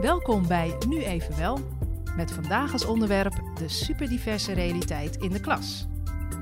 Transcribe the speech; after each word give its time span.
Welkom 0.00 0.46
bij 0.46 0.76
Nu 0.88 1.02
Even 1.02 1.36
Wel, 1.36 1.58
met 2.16 2.32
vandaag 2.32 2.72
als 2.72 2.84
onderwerp 2.84 3.34
de 3.54 3.68
superdiverse 3.68 4.52
realiteit 4.52 5.16
in 5.16 5.30
de 5.30 5.40
klas. 5.40 5.86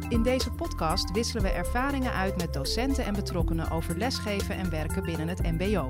In 0.09 0.23
deze 0.23 0.51
podcast 0.51 1.11
wisselen 1.11 1.43
we 1.43 1.49
ervaringen 1.49 2.13
uit 2.13 2.37
met 2.37 2.53
docenten 2.53 3.05
en 3.05 3.15
betrokkenen 3.15 3.71
over 3.71 3.99
lesgeven 3.99 4.55
en 4.55 4.71
werken 4.71 5.03
binnen 5.03 5.29
het 5.29 5.43
MBO. 5.43 5.87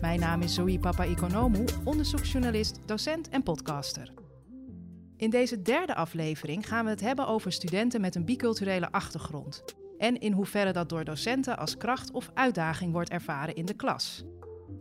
Mijn 0.00 0.20
naam 0.20 0.42
is 0.42 0.54
Zoe 0.54 0.78
Papa 0.78 1.04
Economou, 1.04 1.64
onderzoeksjournalist, 1.84 2.78
docent 2.84 3.28
en 3.28 3.42
podcaster. 3.42 4.12
In 5.16 5.30
deze 5.30 5.62
derde 5.62 5.94
aflevering 5.94 6.68
gaan 6.68 6.84
we 6.84 6.90
het 6.90 7.00
hebben 7.00 7.26
over 7.26 7.52
studenten 7.52 8.00
met 8.00 8.14
een 8.14 8.24
biculturele 8.24 8.92
achtergrond 8.92 9.64
en 9.98 10.20
in 10.20 10.32
hoeverre 10.32 10.72
dat 10.72 10.88
door 10.88 11.04
docenten 11.04 11.58
als 11.58 11.76
kracht 11.76 12.10
of 12.10 12.30
uitdaging 12.34 12.92
wordt 12.92 13.10
ervaren 13.10 13.54
in 13.54 13.64
de 13.64 13.74
klas. 13.74 14.24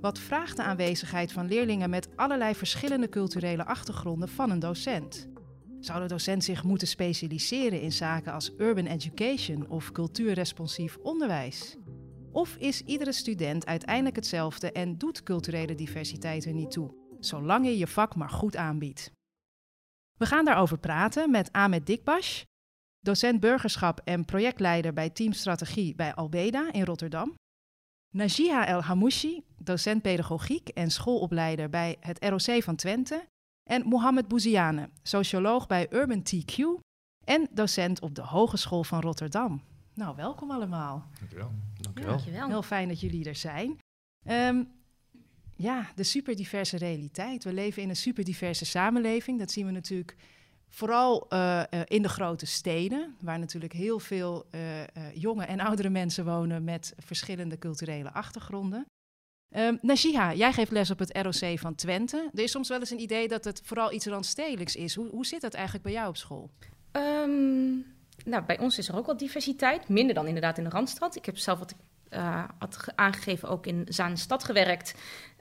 Wat 0.01 0.19
vraagt 0.19 0.57
de 0.57 0.63
aanwezigheid 0.63 1.31
van 1.31 1.47
leerlingen 1.47 1.89
met 1.89 2.07
allerlei 2.15 2.55
verschillende 2.55 3.09
culturele 3.09 3.65
achtergronden 3.65 4.29
van 4.29 4.51
een 4.51 4.59
docent? 4.59 5.27
Zou 5.79 6.01
de 6.01 6.07
docent 6.07 6.43
zich 6.43 6.63
moeten 6.63 6.87
specialiseren 6.87 7.81
in 7.81 7.91
zaken 7.91 8.33
als 8.33 8.53
urban 8.57 8.85
education 8.85 9.69
of 9.69 9.91
cultuurresponsief 9.91 10.97
onderwijs? 10.97 11.77
Of 12.31 12.55
is 12.55 12.81
iedere 12.81 13.11
student 13.11 13.65
uiteindelijk 13.65 14.15
hetzelfde 14.15 14.71
en 14.71 14.97
doet 14.97 15.23
culturele 15.23 15.75
diversiteit 15.75 16.45
er 16.45 16.53
niet 16.53 16.71
toe, 16.71 16.95
zolang 17.19 17.65
je 17.65 17.77
je 17.77 17.87
vak 17.87 18.15
maar 18.15 18.29
goed 18.29 18.55
aanbiedt? 18.55 19.11
We 20.17 20.25
gaan 20.25 20.45
daarover 20.45 20.77
praten 20.77 21.31
met 21.31 21.51
Ahmed 21.51 21.85
Dikbash, 21.85 22.43
docent 22.99 23.39
burgerschap 23.39 24.01
en 24.03 24.25
projectleider 24.25 24.93
bij 24.93 25.09
Team 25.09 25.33
Strategie 25.33 25.95
bij 25.95 26.13
Albeda 26.13 26.71
in 26.71 26.83
Rotterdam. 26.83 27.33
Najiha 28.15 28.65
El 28.65 28.81
Hamouchi, 28.81 29.43
docent 29.57 30.01
pedagogiek 30.01 30.69
en 30.69 30.91
schoolopleider 30.91 31.69
bij 31.69 31.95
het 31.99 32.25
ROC 32.25 32.63
van 32.63 32.75
Twente. 32.75 33.27
En 33.63 33.85
Mohamed 33.85 34.27
Bouziane, 34.27 34.89
socioloog 35.03 35.67
bij 35.67 35.87
Urban 35.91 36.23
TQ 36.23 36.55
en 37.23 37.47
docent 37.51 37.99
op 38.01 38.15
de 38.15 38.21
Hogeschool 38.21 38.83
van 38.83 39.01
Rotterdam. 39.01 39.61
Nou, 39.93 40.15
welkom 40.15 40.51
allemaal. 40.51 41.05
Dankjewel. 41.19 41.51
Dankjewel. 41.81 42.11
Dankjewel. 42.11 42.47
Heel 42.47 42.61
fijn 42.61 42.87
dat 42.87 42.99
jullie 42.99 43.25
er 43.25 43.35
zijn. 43.35 43.79
Ehm, 44.25 44.63
ja, 45.55 45.91
de 45.95 46.03
superdiverse 46.03 46.77
realiteit. 46.77 47.43
We 47.43 47.53
leven 47.53 47.81
in 47.81 47.89
een 47.89 47.95
superdiverse 47.95 48.65
samenleving. 48.65 49.39
Dat 49.39 49.51
zien 49.51 49.65
we 49.65 49.71
natuurlijk 49.71 50.15
vooral 50.69 51.25
uh, 51.29 51.63
uh, 51.73 51.81
in 51.85 52.01
de 52.01 52.09
grote 52.09 52.45
steden, 52.45 53.15
waar 53.21 53.39
natuurlijk 53.39 53.73
heel 53.73 53.99
veel 53.99 54.45
uh, 54.51 54.61
jonge 55.13 55.45
en 55.45 55.59
oudere 55.59 55.89
mensen 55.89 56.25
wonen 56.25 56.63
met 56.63 56.93
verschillende 56.97 57.57
culturele 57.57 58.11
achtergronden. 58.11 58.85
Um, 59.49 59.79
jij 60.33 60.53
geeft 60.53 60.71
les 60.71 60.91
op 60.91 60.99
het 60.99 61.17
ROC 61.17 61.59
van 61.59 61.75
Twente. 61.75 62.29
Er 62.33 62.43
is 62.43 62.51
soms 62.51 62.69
wel 62.69 62.79
eens 62.79 62.89
een 62.89 63.01
idee 63.01 63.27
dat 63.27 63.43
het 63.43 63.61
vooral 63.63 63.93
iets 63.93 64.05
randstedelijks 64.05 64.75
is. 64.75 64.95
Hoe, 64.95 65.09
hoe 65.09 65.25
zit 65.25 65.41
dat 65.41 65.53
eigenlijk 65.53 65.83
bij 65.83 65.93
jou 65.93 66.07
op 66.07 66.17
school? 66.17 66.49
Um, 66.91 67.85
nou, 68.25 68.43
bij 68.45 68.59
ons 68.59 68.77
is 68.77 68.87
er 68.87 68.95
ook 68.95 69.05
wel 69.05 69.17
diversiteit. 69.17 69.89
Minder 69.89 70.15
dan 70.15 70.27
inderdaad 70.27 70.57
in 70.57 70.63
de 70.63 70.69
Randstad. 70.69 71.15
Ik 71.15 71.25
heb 71.25 71.37
zelf 71.37 71.59
wat 71.59 71.71
ik 71.71 71.77
had 72.59 72.77
aangegeven 72.95 73.49
ook 73.49 73.65
in 73.65 73.85
Zaanstad 73.89 74.43
gewerkt. 74.43 74.95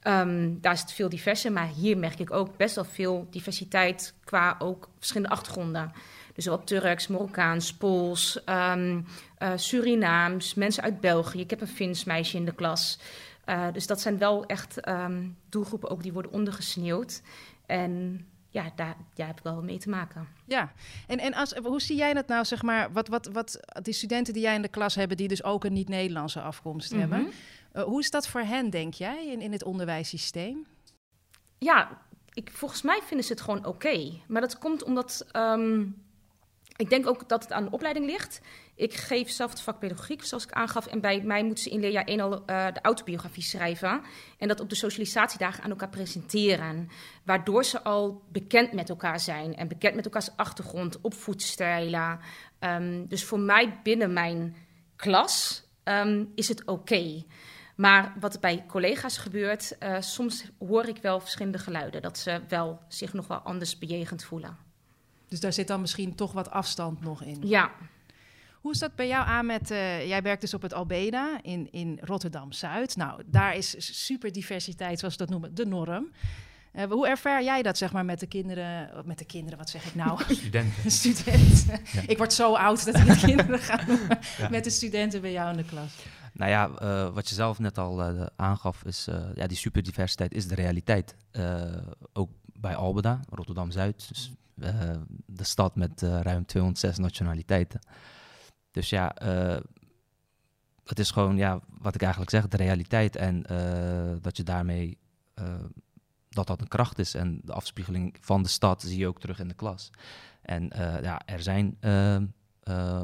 Um, 0.07 0.61
daar 0.61 0.73
is 0.73 0.81
het 0.81 0.93
veel 0.93 1.09
diverser, 1.09 1.53
maar 1.53 1.69
hier 1.69 1.99
merk 1.99 2.19
ik 2.19 2.33
ook 2.33 2.57
best 2.57 2.75
wel 2.75 2.85
veel 2.85 3.27
diversiteit 3.31 4.15
qua 4.25 4.57
ook 4.59 4.89
verschillende 4.99 5.35
achtergronden. 5.35 5.93
Dus 6.35 6.47
wat 6.47 6.67
Turks, 6.67 7.07
Marokkaans, 7.07 7.75
Pools, 7.75 8.41
um, 8.47 9.07
uh, 9.39 9.53
Surinaams, 9.57 10.55
mensen 10.55 10.83
uit 10.83 11.01
België. 11.01 11.41
Ik 11.41 11.51
heb 11.51 11.61
een 11.61 11.67
Fins 11.67 12.05
meisje 12.05 12.37
in 12.37 12.45
de 12.45 12.55
klas. 12.55 12.99
Uh, 13.47 13.67
dus 13.73 13.87
dat 13.87 14.01
zijn 14.01 14.19
wel 14.19 14.47
echt 14.47 14.89
um, 14.89 15.37
doelgroepen 15.49 15.91
ook 15.91 16.03
die 16.03 16.13
worden 16.13 16.33
ondergesneeuwd. 16.33 17.23
En 17.67 18.25
ja, 18.49 18.73
daar, 18.77 18.97
daar 19.15 19.27
heb 19.27 19.39
ik 19.39 19.43
wel 19.45 19.63
mee 19.63 19.79
te 19.79 19.89
maken. 19.89 20.29
Ja, 20.45 20.73
en, 21.07 21.19
en 21.19 21.35
als, 21.35 21.53
hoe 21.53 21.81
zie 21.81 21.97
jij 21.97 22.15
dat 22.15 22.27
nou, 22.27 22.45
zeg 22.45 22.63
maar, 22.63 22.93
wat, 22.93 23.09
wat, 23.09 23.29
wat 23.33 23.61
die 23.83 23.95
studenten 23.95 24.33
die 24.33 24.43
jij 24.43 24.55
in 24.55 24.63
de 24.63 24.69
klas 24.69 24.95
hebben, 24.95 25.17
die 25.17 25.29
dus 25.29 25.45
ook 25.45 25.65
een 25.65 25.73
niet-Nederlandse 25.73 26.41
afkomst 26.41 26.93
mm 26.93 27.01
-hmm. 27.01 27.13
hebben, 27.13 27.33
uh, 27.75 27.83
hoe 27.83 28.01
is 28.01 28.11
dat 28.11 28.29
voor 28.29 28.41
hen, 28.41 28.71
denk 28.71 28.95
jij, 28.95 29.27
in, 29.27 29.41
in 29.41 29.53
het 29.53 29.65
onderwijssysteem? 29.65 30.67
Ja, 31.59 32.03
ik, 32.33 32.51
volgens 32.53 32.83
mij 32.83 33.01
vinden 33.05 33.27
ze 33.27 33.33
het 33.33 33.43
gewoon 33.43 33.67
oké. 33.67 34.21
Maar 34.29 34.41
dat 34.41 34.59
komt 34.59 34.83
omdat, 34.83 35.27
um, 35.33 36.03
ik 36.77 36.91
denk 36.91 37.07
ook 37.07 37.29
dat 37.29 37.43
het 37.43 37.53
aan 37.53 37.65
de 37.65 37.71
opleiding 37.71 38.07
ligt. 38.07 38.41
Ik 38.75 38.95
geef 38.95 39.31
zelf 39.31 39.51
het 39.51 39.61
vak 39.61 39.79
pedagogiek, 39.79 40.25
zoals 40.25 40.45
ik 40.45 40.53
aangaf. 40.53 40.87
En 40.87 41.01
bij 41.01 41.21
mij 41.21 41.45
moeten 41.45 41.65
ze 41.65 41.71
in 41.71 41.81
leerjaar 41.81 42.05
1 42.05 42.21
al 42.21 42.33
uh, 42.33 42.67
de 42.73 42.81
autobiografie 42.83 43.43
schrijven. 43.43 44.03
En 44.39 44.49
dat 44.49 44.61
op 44.61 44.69
de 44.69 44.75
socialisatiedagen 44.75 45.65
aan 45.65 45.71
elkaar 45.71 45.89
presenteren. 45.89 46.89
Waardoor 47.25 47.65
ze 47.65 47.83
al 47.83 48.23
bekend 48.33 48.73
met 48.73 48.89
elkaar 48.89 49.21
zijn. 49.21 49.57
En 49.57 49.69
bekend 49.69 49.95
met 49.95 50.05
elkaars 50.05 50.37
achtergrond, 50.37 51.01
opvoedstijlen. 51.01 52.21
Um, 52.61 53.07
dus 53.07 53.25
voor 53.25 53.41
mij 53.41 53.81
binnen 53.83 54.13
mijn 54.13 54.57
klas 54.97 55.65
um, 55.85 56.33
is 56.35 56.49
het 56.49 56.65
oké. 56.65 57.25
Maar 57.75 58.13
wat 58.21 58.35
er 58.35 58.41
bij 58.41 58.65
collega's 58.69 59.19
gebeurt, 59.19 59.77
uh, 59.83 59.97
soms 60.01 60.45
hoor 60.59 60.89
ik 60.89 60.97
wel 60.97 61.21
verschillende 61.21 61.59
geluiden. 61.59 62.03
Dat 62.03 62.19
ze 62.19 62.41
wel 62.49 62.81
zich 62.89 63.13
nog 63.13 63.27
wel 63.27 63.39
anders 63.39 63.79
bejegend 63.79 64.25
voelen. 64.25 64.57
Dus 65.29 65.41
daar 65.41 65.53
zit 65.53 65.69
dan 65.69 65.81
misschien 65.81 66.15
toch 66.15 66.33
wat 66.33 66.51
afstand 66.51 67.01
nog 67.01 67.23
in? 67.23 67.39
Ja. 67.41 67.71
Hoe 68.61 68.73
is 68.73 68.79
dat 68.79 68.95
bij 68.95 69.07
jou 69.07 69.27
aan 69.27 69.47
met... 69.47 69.71
Uh, 69.71 70.07
jij 70.07 70.23
werkt 70.23 70.41
dus 70.41 70.55
op 70.55 70.63
het 70.63 70.75
Albeda 70.75 71.39
in, 71.43 71.69
in 71.71 71.99
Rotterdam-Zuid. 72.03 72.97
Nou, 72.97 73.23
daar 73.27 73.57
is 73.57 73.75
superdiversiteit, 74.05 74.99
zoals 74.99 75.15
ze 75.15 75.21
dat 75.21 75.31
noemen, 75.31 75.55
de 75.55 75.67
norm. 75.67 76.11
Uh, 76.75 76.85
hoe 76.85 77.09
ervaar 77.09 77.43
jij 77.43 77.63
dat, 77.63 77.79
zeg 77.79 77.93
maar, 77.93 78.05
met 78.05 78.21
de 78.21 78.27
kinderen... 78.27 78.91
Met 79.05 79.19
de 79.19 79.25
kinderen, 79.25 79.59
wat 79.59 79.71
zeg 79.71 79.85
ik 79.85 79.95
nou? 79.95 80.21
Studenten. 80.35 80.91
studenten. 81.01 81.81
Ja. 81.93 82.03
Ik 82.07 82.17
word 82.17 82.33
zo 82.33 82.55
oud 82.55 82.85
dat 82.85 82.97
ik 82.97 83.19
kinderen 83.31 83.59
ga 83.59 83.81
noemen. 83.87 84.19
Ja. 84.39 84.49
Met 84.49 84.65
de 84.65 84.71
studenten 84.71 85.21
bij 85.21 85.33
jou 85.33 85.51
in 85.51 85.57
de 85.57 85.65
klas. 85.65 85.93
Nou 86.35 86.51
ja, 86.51 86.71
uh, 86.83 87.15
wat 87.15 87.29
je 87.29 87.35
zelf 87.35 87.59
net 87.59 87.79
al 87.79 88.15
uh, 88.15 88.27
aangaf, 88.37 88.85
is 88.85 89.09
uh, 89.09 89.25
ja, 89.35 89.47
die 89.47 89.57
superdiversiteit 89.57 90.35
is 90.35 90.49
de 90.49 90.55
realiteit. 90.55 91.17
ook 92.13 92.31
bij 92.61 92.77
Albeda, 92.77 93.21
Rotterdam-Zuid, 93.31 94.09
dus, 94.09 94.33
de 95.27 95.45
stad 95.45 95.77
met 95.77 96.03
ruim 96.03 96.47
206 96.47 96.99
nationaliteiten. 96.99 97.81
Dus 98.71 98.91
ja, 98.91 99.15
het 100.85 100.99
is 100.99 101.11
gewoon, 101.11 101.37
ja, 101.37 101.61
wat 101.79 101.95
ik 101.95 102.03
eigenlijk 102.03 102.31
zeg, 102.31 102.49
de 102.49 102.57
realiteit. 102.57 103.17
En 103.17 103.43
dat 104.23 104.37
je 104.37 104.43
daarmee, 104.43 104.99
dat 106.29 106.47
dat 106.47 106.61
een 106.61 106.69
kracht 106.69 106.99
is. 106.99 107.15
En 107.15 107.41
de 107.45 107.53
afspiegeling 107.53 108.17
van 108.21 108.43
de 108.43 108.49
stad 108.49 108.83
zie 108.83 108.99
je 108.99 109.09
ook 109.09 109.21
terug 109.21 109.39
in 109.39 109.49
de 109.49 109.55
klas. 109.55 109.91
En 110.43 110.71
ja, 111.03 111.21
er 111.27 111.43
zijn 111.43 111.79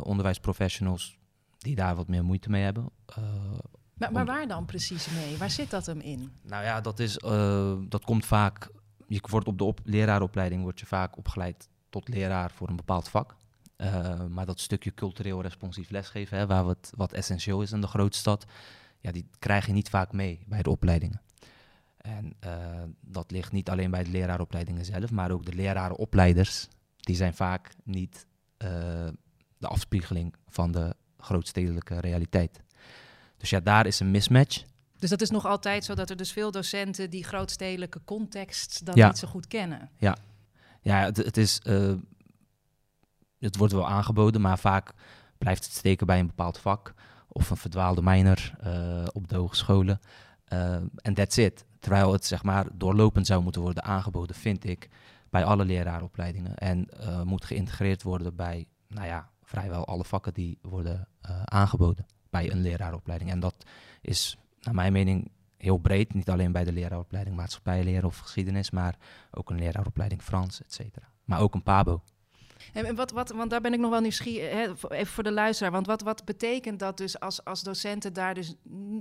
onderwijsprofessionals 0.03 1.20
die 1.61 1.75
daar 1.75 1.95
wat 1.95 2.09
meer 2.09 2.25
moeite 2.25 2.51
mee 2.51 2.63
hebben. 2.63 2.91
Uh, 3.19 3.25
maar, 3.95 4.13
maar, 4.13 4.25
waar 4.25 4.49
dan 4.49 4.65
precies 4.65 5.09
mee? 5.09 5.37
Waar 5.37 5.51
zit 5.51 5.71
dat 5.71 5.87
hem 5.87 6.01
in? 6.01 6.33
Nou 6.43 6.65
ja, 6.65 6.81
dat, 6.81 6.99
is, 6.99 7.19
uh, 7.19 7.79
dat 7.89 8.05
komt 8.05 8.27
vaak... 8.27 8.71
Je 9.07 9.21
wordt 9.31 9.47
op 9.47 9.59
de 9.59 9.65
op, 9.65 9.81
leraaropleiding 9.85 10.63
word 10.63 10.81
je 10.81 10.87
vaak 10.87 11.17
opgeleid 11.17 11.69
tot 11.91 12.09
leraar 12.09 12.51
voor 12.51 12.69
een 12.69 12.77
bepaald 12.77 13.09
vak. 13.09 13.37
Uh, 13.77 14.27
maar 14.27 14.47
dat 14.47 14.61
stukje 14.61 14.95
cultureel 14.95 15.43
responsief 15.43 15.91
lesgeven, 15.91 16.39
hè, 16.39 16.47
waar 16.47 16.65
wat, 16.65 16.93
wat 16.97 17.13
essentieel 17.13 17.63
is 17.63 17.73
in 17.73 17.81
de 17.81 17.87
grote 17.87 18.19
stad... 18.19 18.45
Ja, 19.03 19.13
die 19.13 19.27
krijg 19.39 19.67
je 19.67 19.73
niet 19.73 19.89
vaak 19.89 20.13
mee 20.13 20.45
bij 20.47 20.63
de 20.63 20.71
opleidingen. 20.71 21.21
En 21.97 22.37
dat 23.01 23.31
ligt 23.31 23.53
niet 23.53 23.71
alleen 23.71 23.91
bij 23.91 24.05
de 24.05 24.11
leraaropleidingen 24.11 24.85
zelf... 24.85 25.11
maar 25.11 25.31
ook 25.31 25.45
de 25.45 25.55
lerarenopleiders, 25.55 26.69
die 26.97 27.17
zijn 27.17 27.35
vaak 27.35 27.71
niet 27.85 28.27
de 29.59 29.69
afspiegeling 29.69 30.35
van 30.49 30.73
de 30.73 30.97
grootstedelijke 31.21 32.01
realiteit. 32.01 32.61
Dus 33.37 33.51
ja, 33.51 33.61
daar 33.61 33.87
is 33.87 34.01
een 34.01 34.11
mismatch. 34.11 34.65
Dus 34.99 35.11
dat 35.11 35.21
is 35.21 35.31
nog 35.31 35.47
altijd 35.47 35.85
zo 35.85 35.95
dat 35.95 36.11
er 36.11 36.17
dus 36.17 36.33
veel 36.33 36.51
docenten 36.51 37.11
die 37.11 37.25
grootstedelijke 37.25 38.01
context 38.05 38.85
dan 38.85 38.95
ja. 38.97 39.07
niet 39.07 39.19
zo 39.19 39.29
goed 39.29 39.47
kennen. 39.47 39.91
Ja, 39.97 40.17
ja 40.81 41.05
het, 41.05 41.17
het 41.17 41.37
is. 41.37 41.61
Uh, 41.65 41.93
het 43.39 43.57
wordt 43.57 43.73
wel 43.73 43.89
aangeboden, 43.89 44.41
maar 44.41 44.59
vaak 44.59 44.93
blijft 45.39 45.65
het 45.65 45.73
steken 45.73 46.07
bij 46.07 46.19
een 46.19 46.27
bepaald 46.27 46.59
vak 46.59 46.95
of 47.29 47.51
een 47.51 47.57
verdwaalde 47.57 48.03
mijner 48.03 48.55
uh, 48.65 49.05
op 49.13 49.29
de 49.29 49.37
hogescholen. 49.37 50.01
En 50.45 50.91
uh, 51.03 51.15
that's 51.15 51.37
it. 51.37 51.65
Terwijl 51.79 52.13
het 52.13 52.25
zeg 52.25 52.43
maar 52.43 52.67
doorlopend 52.73 53.27
zou 53.27 53.43
moeten 53.43 53.63
worden 53.63 53.85
aangeboden, 53.85 54.37
vind 54.37 54.65
ik, 54.65 54.89
bij 55.31 55.45
alle 55.45 55.65
leraaropleidingen. 55.65 56.57
En 56.57 56.89
moet 57.25 57.45
geïntegreerd 57.45 58.03
worden 58.03 58.37
bij, 58.37 58.67
nou 58.89 59.07
ja, 59.07 59.29
vrijwel 59.51 59.87
alle 59.87 60.05
vakken 60.05 60.35
die 60.35 60.59
worden 60.63 61.09
uh, 61.31 61.43
aangeboden 61.43 62.07
bij 62.31 62.51
een 62.51 62.61
leraaropleiding. 62.61 63.31
En 63.31 63.41
dat 63.41 63.55
is 64.01 64.39
naar 64.61 64.75
mijn 64.75 64.93
mening 64.93 65.31
heel 65.57 65.79
breed, 65.79 66.15
niet 66.15 66.31
alleen 66.31 66.53
bij 66.53 66.65
de 66.65 66.73
leraaropleiding 66.73 67.37
maatschappijleer 67.37 68.05
of 68.05 68.19
geschiedenis, 68.19 68.71
maar 68.71 68.97
ook 69.31 69.51
een 69.51 69.59
leraaropleiding 69.59 70.23
Frans, 70.23 70.63
et 70.63 70.73
cetera. 70.73 71.09
Maar 71.25 71.41
ook 71.41 71.55
een 71.55 71.63
PABO. 71.63 72.03
En 72.73 72.95
wat, 72.95 73.11
wat, 73.11 73.31
want 73.31 73.51
daar 73.51 73.61
ben 73.61 73.73
ik 73.73 73.81
nog 73.81 73.91
wel 73.91 74.01
nieuwsgierig, 74.01 74.53
hè, 74.53 74.89
even 74.89 75.13
voor 75.13 75.25
de 75.25 75.33
luisteraar. 75.33 75.73
Want 75.73 75.87
wat, 75.87 76.03
wat 76.03 76.25
betekent 76.25 76.79
dat 76.79 76.97
dus 76.97 77.21
als, 77.21 77.45
als 77.45 77.63
docenten 77.63 78.13
daar 78.13 78.35
dus 78.35 78.55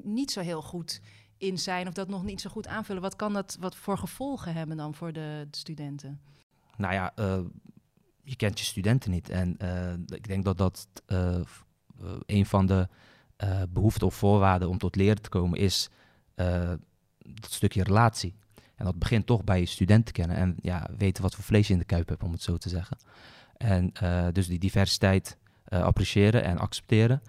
niet 0.04 0.32
zo 0.32 0.42
heel 0.42 0.62
goed 0.62 1.02
in 1.38 1.58
zijn 1.58 1.88
of 1.88 1.94
dat 1.94 2.10
nog 2.10 2.24
niet 2.24 2.42
zo 2.42 2.50
goed 2.50 2.68
aanvullen. 2.68 3.02
Wat 3.02 3.16
kan 3.16 3.34
dat 3.34 3.58
wat 3.60 3.76
voor 3.76 3.98
gevolgen 3.98 4.54
hebben 4.54 4.78
dan 4.78 4.94
voor 4.94 5.14
de, 5.14 5.48
de 5.50 5.58
studenten? 5.58 6.22
Nou 6.78 6.94
ja, 6.94 7.12
uh, 7.16 7.40
je 8.30 8.36
kent 8.36 8.60
je 8.60 8.66
studenten 8.66 9.12
niet. 9.12 9.30
En 9.30 9.58
uh, 9.62 9.94
ik 10.08 10.28
denk 10.28 10.44
dat 10.44 10.58
dat 10.58 10.88
uh, 11.08 11.40
een 12.26 12.46
van 12.46 12.66
de 12.66 12.88
behoeften 13.70 14.08
of 14.08 14.16
voorwaarden 14.16 14.70
om 14.70 14.78
tot 14.78 14.96
leren 14.96 15.22
te 15.22 15.30
komen 15.30 15.60
is 15.60 15.90
dat 17.22 17.52
stukje 17.52 17.84
relatie. 17.84 18.36
En 18.76 18.86
dat 18.86 19.00
begint 19.00 19.26
toch 19.26 19.44
bij 19.44 19.60
je 19.60 19.66
studenten 19.66 20.14
kennen 20.14 20.38
en 20.38 20.56
ja, 20.62 20.90
weten 20.98 21.24
wat 21.24 21.36
voor 21.36 21.44
vlees 21.44 21.68
je 21.68 21.74
in 21.74 21.80
de 21.80 21.86
kuip 21.86 22.10
hebt, 22.10 22.24
om 22.24 22.32
het 22.32 22.42
zo 22.42 22.58
te 22.58 22.70
zeggen. 22.70 22.98
En 23.58 23.92
dus 24.34 24.48
die 24.48 24.60
diversiteit 24.60 25.38
appreciëren 25.66 26.44
en 26.44 26.58
accepteren. 26.58 27.22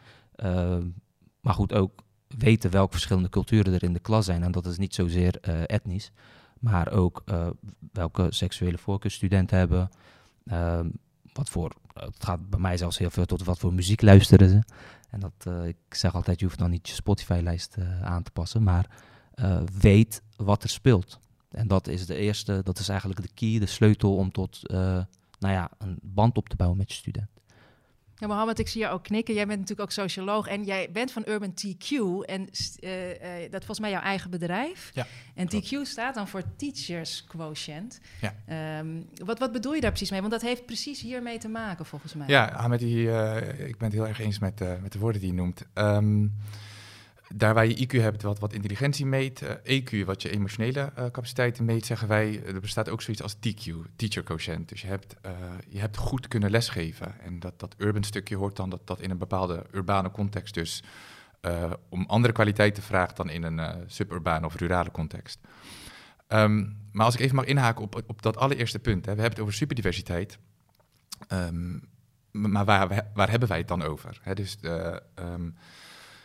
maar 1.41 1.55
goed, 1.55 1.73
ook 1.73 2.03
weten 2.27 2.71
welke 2.71 2.93
verschillende 2.93 3.29
culturen 3.29 3.75
er 3.75 3.83
in 3.83 3.93
de 3.93 4.01
klas 4.01 4.25
zijn. 4.25 4.43
En 4.43 4.53
dat 4.53 4.67
is 4.67 4.79
niet 4.79 4.95
zozeer 4.95 5.41
etnisch, 5.67 6.11
maar 6.59 6.93
ook 6.93 7.25
welke 7.93 8.27
seksuele 8.31 8.79
voorkeur 8.79 9.11
studenten 9.11 9.59
hebben. 9.59 9.91
Uh, 10.45 10.81
wat 11.33 11.49
voor, 11.49 11.73
het 11.95 12.25
gaat 12.25 12.51
bij 12.51 12.61
mij 12.61 12.77
zelfs 12.77 12.99
heel 12.99 13.11
veel 13.11 13.27
tot 13.27 13.45
wat 13.45 13.59
voor 13.59 13.75
muziek 13.75 14.03
luisteren 14.03 14.49
ze. 14.49 14.63
En 15.11 15.21
dat, 15.21 15.33
eh, 15.39 15.67
ik 15.67 15.77
zeg 15.89 16.15
altijd, 16.15 16.41
je 16.41 16.47
hoeft 16.47 16.59
dan 16.59 16.71
niet 16.71 16.89
je 16.89 16.95
Spotify-lijst 16.95 17.77
aan 18.03 18.23
te 18.23 18.31
passen, 18.31 18.63
maar 18.63 18.91
weet 19.81 20.23
wat 20.37 20.63
er 20.63 20.69
speelt. 20.69 21.21
En 21.51 21.69
dat 21.69 21.89
is 21.89 22.07
de 22.07 22.15
eerste, 22.15 22.61
dat 22.65 22.79
is 22.79 22.89
eigenlijk 22.89 23.23
de 23.23 23.33
key, 23.35 23.59
de 23.59 23.67
sleutel 23.67 24.17
om 24.17 24.33
tot 24.33 24.61
nou 25.39 25.55
ja, 25.55 25.71
een 25.79 25.99
band 26.03 26.37
op 26.37 26.49
te 26.49 26.57
bouwen 26.57 26.79
met 26.79 26.91
je 26.91 26.97
student. 26.97 27.40
Ja, 28.21 28.27
Mohammed, 28.27 28.59
ik 28.59 28.69
zie 28.69 28.81
je 28.81 28.89
ook 28.89 29.03
knikken. 29.03 29.35
Jij 29.35 29.47
bent 29.47 29.59
natuurlijk 29.59 29.89
ook 29.89 29.95
socioloog 29.95 30.47
en 30.47 30.65
jij 30.65 30.89
bent 30.93 31.13
van 31.13 31.23
Urban 31.27 31.55
TQ. 31.55 31.91
En 32.27 32.49
uh, 32.81 33.09
uh, 33.09 33.51
dat 33.51 33.61
is 33.61 33.67
volgens 33.67 33.81
mij 33.81 33.91
jouw 33.91 34.01
eigen 34.01 34.31
bedrijf. 34.31 34.91
Ja, 34.95 35.07
en 35.35 35.49
TQ 35.49 35.83
staat 35.83 36.15
dan 36.15 36.29
voor 36.29 36.43
Teachers 36.57 37.25
Quotient. 37.25 38.01
Ja. 38.21 38.79
Um, 38.79 39.09
wat, 39.25 39.39
wat 39.39 39.53
bedoel 39.53 39.75
je 39.75 39.81
daar 39.81 39.91
precies 39.91 40.11
mee? 40.11 40.21
Want 40.21 40.33
dat 40.33 40.43
heeft 40.43 40.67
precies 40.67 41.01
hiermee 41.01 41.39
te 41.39 41.49
maken, 41.49 41.87
volgens 41.87 42.15
mij. 42.15 42.29
Ja, 42.29 42.49
Ahmed, 42.49 42.79
die, 42.79 43.07
uh, 43.07 43.37
ik 43.69 43.79
ben 43.79 43.89
het 43.89 43.93
heel 43.93 44.09
erg 44.09 44.21
eens 44.21 44.39
met, 44.39 44.61
met 44.83 44.93
de 44.93 44.99
woorden 44.99 45.21
die 45.21 45.31
je 45.31 45.37
noemt. 45.37 45.67
Um, 45.75 46.35
daar 47.35 47.55
waar 47.55 47.67
je 47.67 47.87
IQ 47.87 47.91
hebt, 47.91 48.23
wat, 48.23 48.39
wat 48.39 48.53
intelligentie 48.53 49.07
meet, 49.07 49.43
uh, 49.43 49.81
EQ, 49.81 50.05
wat 50.05 50.23
je 50.23 50.31
emotionele 50.31 50.81
uh, 50.81 51.05
capaciteiten 51.05 51.65
meet, 51.65 51.87
zeggen 51.87 52.09
wij, 52.09 52.43
er 52.45 52.61
bestaat 52.61 52.89
ook 52.89 53.03
zoiets 53.03 53.23
als 53.23 53.35
TQ, 53.35 53.73
teacher 53.97 54.23
quotient. 54.23 54.69
Dus 54.69 54.81
je 54.81 54.87
hebt, 54.87 55.15
uh, 55.27 55.33
je 55.69 55.79
hebt 55.79 55.97
goed 55.97 56.29
kunnen 56.29 56.51
lesgeven. 56.51 57.21
En 57.21 57.39
dat, 57.39 57.61
dat 57.61 57.75
urban 57.79 58.05
stukje 58.05 58.37
hoort 58.37 58.57
dan 58.57 58.71
dat 58.71 58.87
dat 58.87 59.01
in 59.01 59.11
een 59.11 59.19
bepaalde 59.19 59.67
urbane 59.73 60.11
context 60.11 60.55
dus 60.55 60.83
om 61.89 62.05
andere 62.07 62.33
kwaliteiten 62.33 62.83
vraagt 62.83 63.17
dan 63.17 63.31
in 63.31 63.43
een 63.43 63.85
suburbane 63.87 64.47
of 64.47 64.55
rurale 64.55 64.91
context. 64.91 65.39
Um, 66.29 66.77
maar 66.93 67.05
als 67.05 67.15
ik 67.15 67.21
even 67.21 67.37
mag 67.37 67.45
inhaken 67.45 67.83
op, 67.83 68.03
op 68.07 68.23
dat 68.23 68.37
allereerste 68.37 68.79
punt, 68.79 69.07
hè, 69.07 69.15
we 69.15 69.21
hebben 69.21 69.31
het 69.31 69.41
over 69.41 69.55
superdiversiteit. 69.55 70.39
Um, 71.33 71.89
maar 72.31 72.65
waar, 72.65 73.11
waar 73.15 73.31
hebben 73.31 73.49
wij 73.49 73.59
het 73.59 73.69
dan 73.69 73.83
over? 73.83 74.19
Hè, 74.23 74.35
dus 74.35 74.59
um, 75.19 75.55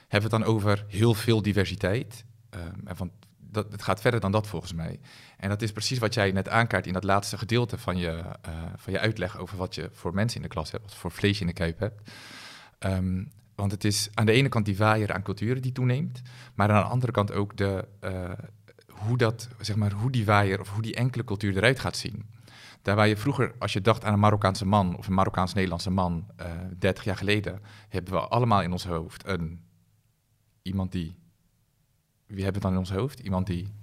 hebben 0.07 0.29
we 0.29 0.35
het 0.35 0.45
dan 0.45 0.55
over 0.55 0.85
heel 0.87 1.13
veel 1.13 1.41
diversiteit. 1.41 2.25
Um, 2.49 2.87
en 2.87 2.95
van, 2.95 3.11
dat, 3.37 3.71
het 3.71 3.83
gaat 3.83 4.01
verder 4.01 4.19
dan 4.19 4.31
dat 4.31 4.47
volgens 4.47 4.73
mij. 4.73 4.99
En 5.37 5.49
dat 5.49 5.61
is 5.61 5.71
precies 5.71 5.97
wat 5.97 6.13
jij 6.13 6.31
net 6.31 6.49
aankaart 6.49 6.87
in 6.87 6.93
dat 6.93 7.03
laatste 7.03 7.37
gedeelte 7.37 7.77
van 7.77 7.97
je, 7.97 8.11
uh, 8.47 8.63
van 8.75 8.93
je 8.93 8.99
uitleg 8.99 9.37
over 9.37 9.57
wat 9.57 9.75
je 9.75 9.89
voor 9.91 10.13
mensen 10.13 10.37
in 10.37 10.47
de 10.47 10.53
klas 10.53 10.71
hebt, 10.71 10.83
wat 10.83 10.95
voor 10.95 11.11
vlees 11.11 11.41
in 11.41 11.47
de 11.47 11.53
kuip 11.53 11.79
hebt. 11.79 12.11
Um, 12.79 13.31
want 13.55 13.71
het 13.71 13.83
is 13.83 14.09
aan 14.13 14.25
de 14.25 14.31
ene 14.31 14.49
kant 14.49 14.65
die 14.65 14.77
waaier 14.77 15.13
aan 15.13 15.21
culturen 15.21 15.61
die 15.61 15.71
toeneemt, 15.71 16.21
maar 16.53 16.71
aan 16.71 16.83
de 16.83 16.89
andere 16.89 17.11
kant 17.11 17.31
ook 17.31 17.57
de, 17.57 17.87
uh, 18.01 18.31
hoe, 18.87 19.17
dat, 19.17 19.47
zeg 19.59 19.75
maar, 19.75 19.91
hoe 19.91 20.11
die 20.11 20.25
waaier 20.25 20.59
of 20.59 20.69
hoe 20.69 20.81
die 20.81 20.95
enkele 20.95 21.23
cultuur 21.23 21.57
eruit 21.57 21.79
gaat 21.79 21.97
zien. 21.97 22.29
Daar 22.81 22.95
waar 22.95 23.07
je 23.07 23.17
vroeger, 23.17 23.53
als 23.59 23.73
je 23.73 23.81
dacht 23.81 24.03
aan 24.03 24.13
een 24.13 24.19
Marokkaanse 24.19 24.65
man 24.65 24.97
of 24.97 25.07
een 25.07 25.13
Marokkaans-Nederlandse 25.13 25.89
man, 25.89 26.25
uh, 26.41 26.45
30 26.79 27.03
jaar 27.03 27.17
geleden, 27.17 27.61
hebben 27.89 28.13
we 28.13 28.19
allemaal 28.19 28.61
in 28.61 28.71
ons 28.71 28.85
hoofd 28.85 29.27
een 29.27 29.63
iemand 30.65 30.91
die. 30.91 31.15
Wie 32.25 32.43
hebben 32.43 32.61
we 32.61 32.67
dan 32.67 32.71
in 32.71 32.79
ons 32.79 32.91
hoofd? 32.91 33.19
Iemand 33.19 33.47
die. 33.47 33.73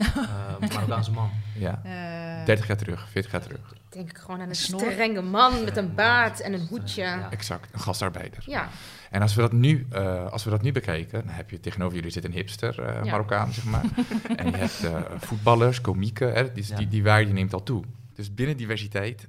Uh, 0.00 0.58
Marokkaanse 0.60 1.10
man. 1.10 1.30
Ja. 1.54 1.82
Uh, 1.84 2.46
30 2.46 2.66
jaar 2.66 2.76
terug, 2.76 3.08
40 3.08 3.32
jaar 3.32 3.42
terug. 3.42 3.74
Denk 3.88 4.10
ik 4.10 4.18
gewoon 4.18 4.40
aan 4.40 4.48
een 4.48 4.54
strenge 4.54 5.22
man 5.22 5.64
met 5.64 5.76
een 5.76 5.94
baard 5.94 6.40
en 6.40 6.52
een 6.52 6.66
hoedje. 6.66 7.02
Ja. 7.02 7.30
Exact, 7.30 7.74
een 7.74 7.80
gastarbeider. 7.80 8.42
Ja. 8.46 8.68
En 9.10 9.22
als 9.22 9.34
we 9.34 9.40
dat 9.40 9.52
nu, 9.52 9.86
uh, 9.92 10.26
als 10.26 10.44
we 10.44 10.50
dat 10.50 10.62
nu 10.62 10.72
bekijken, 10.72 11.26
dan 11.26 11.34
heb 11.34 11.50
je 11.50 11.60
tegenover 11.60 11.96
jullie 11.96 12.10
zit 12.10 12.24
een 12.24 12.32
hipster, 12.32 12.80
uh, 12.80 13.04
ja. 13.04 13.10
Marokkaan, 13.10 13.52
zeg 13.52 13.64
maar. 13.64 13.84
en 14.36 14.50
je 14.50 14.56
hebt 14.56 14.84
voetballers, 15.24 15.80
komieken, 15.80 16.32
hè, 16.32 16.52
die, 16.52 16.74
die, 16.74 16.88
die 16.88 17.02
waarde 17.02 17.32
neemt 17.32 17.52
al 17.52 17.62
toe. 17.62 17.84
Dus 18.14 18.34
binnen 18.34 18.56
diversiteit 18.56 19.28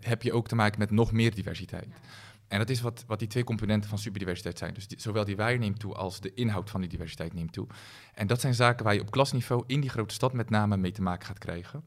heb 0.00 0.22
je 0.22 0.32
ook 0.32 0.48
te 0.48 0.54
maken 0.54 0.78
met 0.78 0.90
nog 0.90 1.12
meer 1.12 1.34
diversiteit. 1.34 1.88
En 2.48 2.58
dat 2.58 2.70
is 2.70 2.80
wat, 2.80 3.04
wat 3.06 3.18
die 3.18 3.28
twee 3.28 3.44
componenten 3.44 3.88
van 3.88 3.98
superdiversiteit 3.98 4.58
zijn. 4.58 4.74
Dus 4.74 4.86
zowel 4.86 5.24
die 5.24 5.36
waarde 5.36 5.58
neemt 5.58 5.78
toe 5.78 5.94
als 5.94 6.20
de 6.20 6.34
inhoud 6.34 6.70
van 6.70 6.80
die 6.80 6.90
diversiteit 6.90 7.34
neemt 7.34 7.52
toe. 7.52 7.66
En 8.14 8.26
dat 8.26 8.40
zijn 8.40 8.54
zaken 8.54 8.84
waar 8.84 8.94
je 8.94 9.00
op 9.00 9.10
klasniveau 9.10 9.64
in 9.66 9.80
die 9.80 9.90
grote 9.90 10.14
stad 10.14 10.32
met 10.32 10.50
name 10.50 10.76
mee 10.76 10.92
te 10.92 11.02
maken 11.02 11.26
gaat 11.26 11.38
krijgen. 11.38 11.84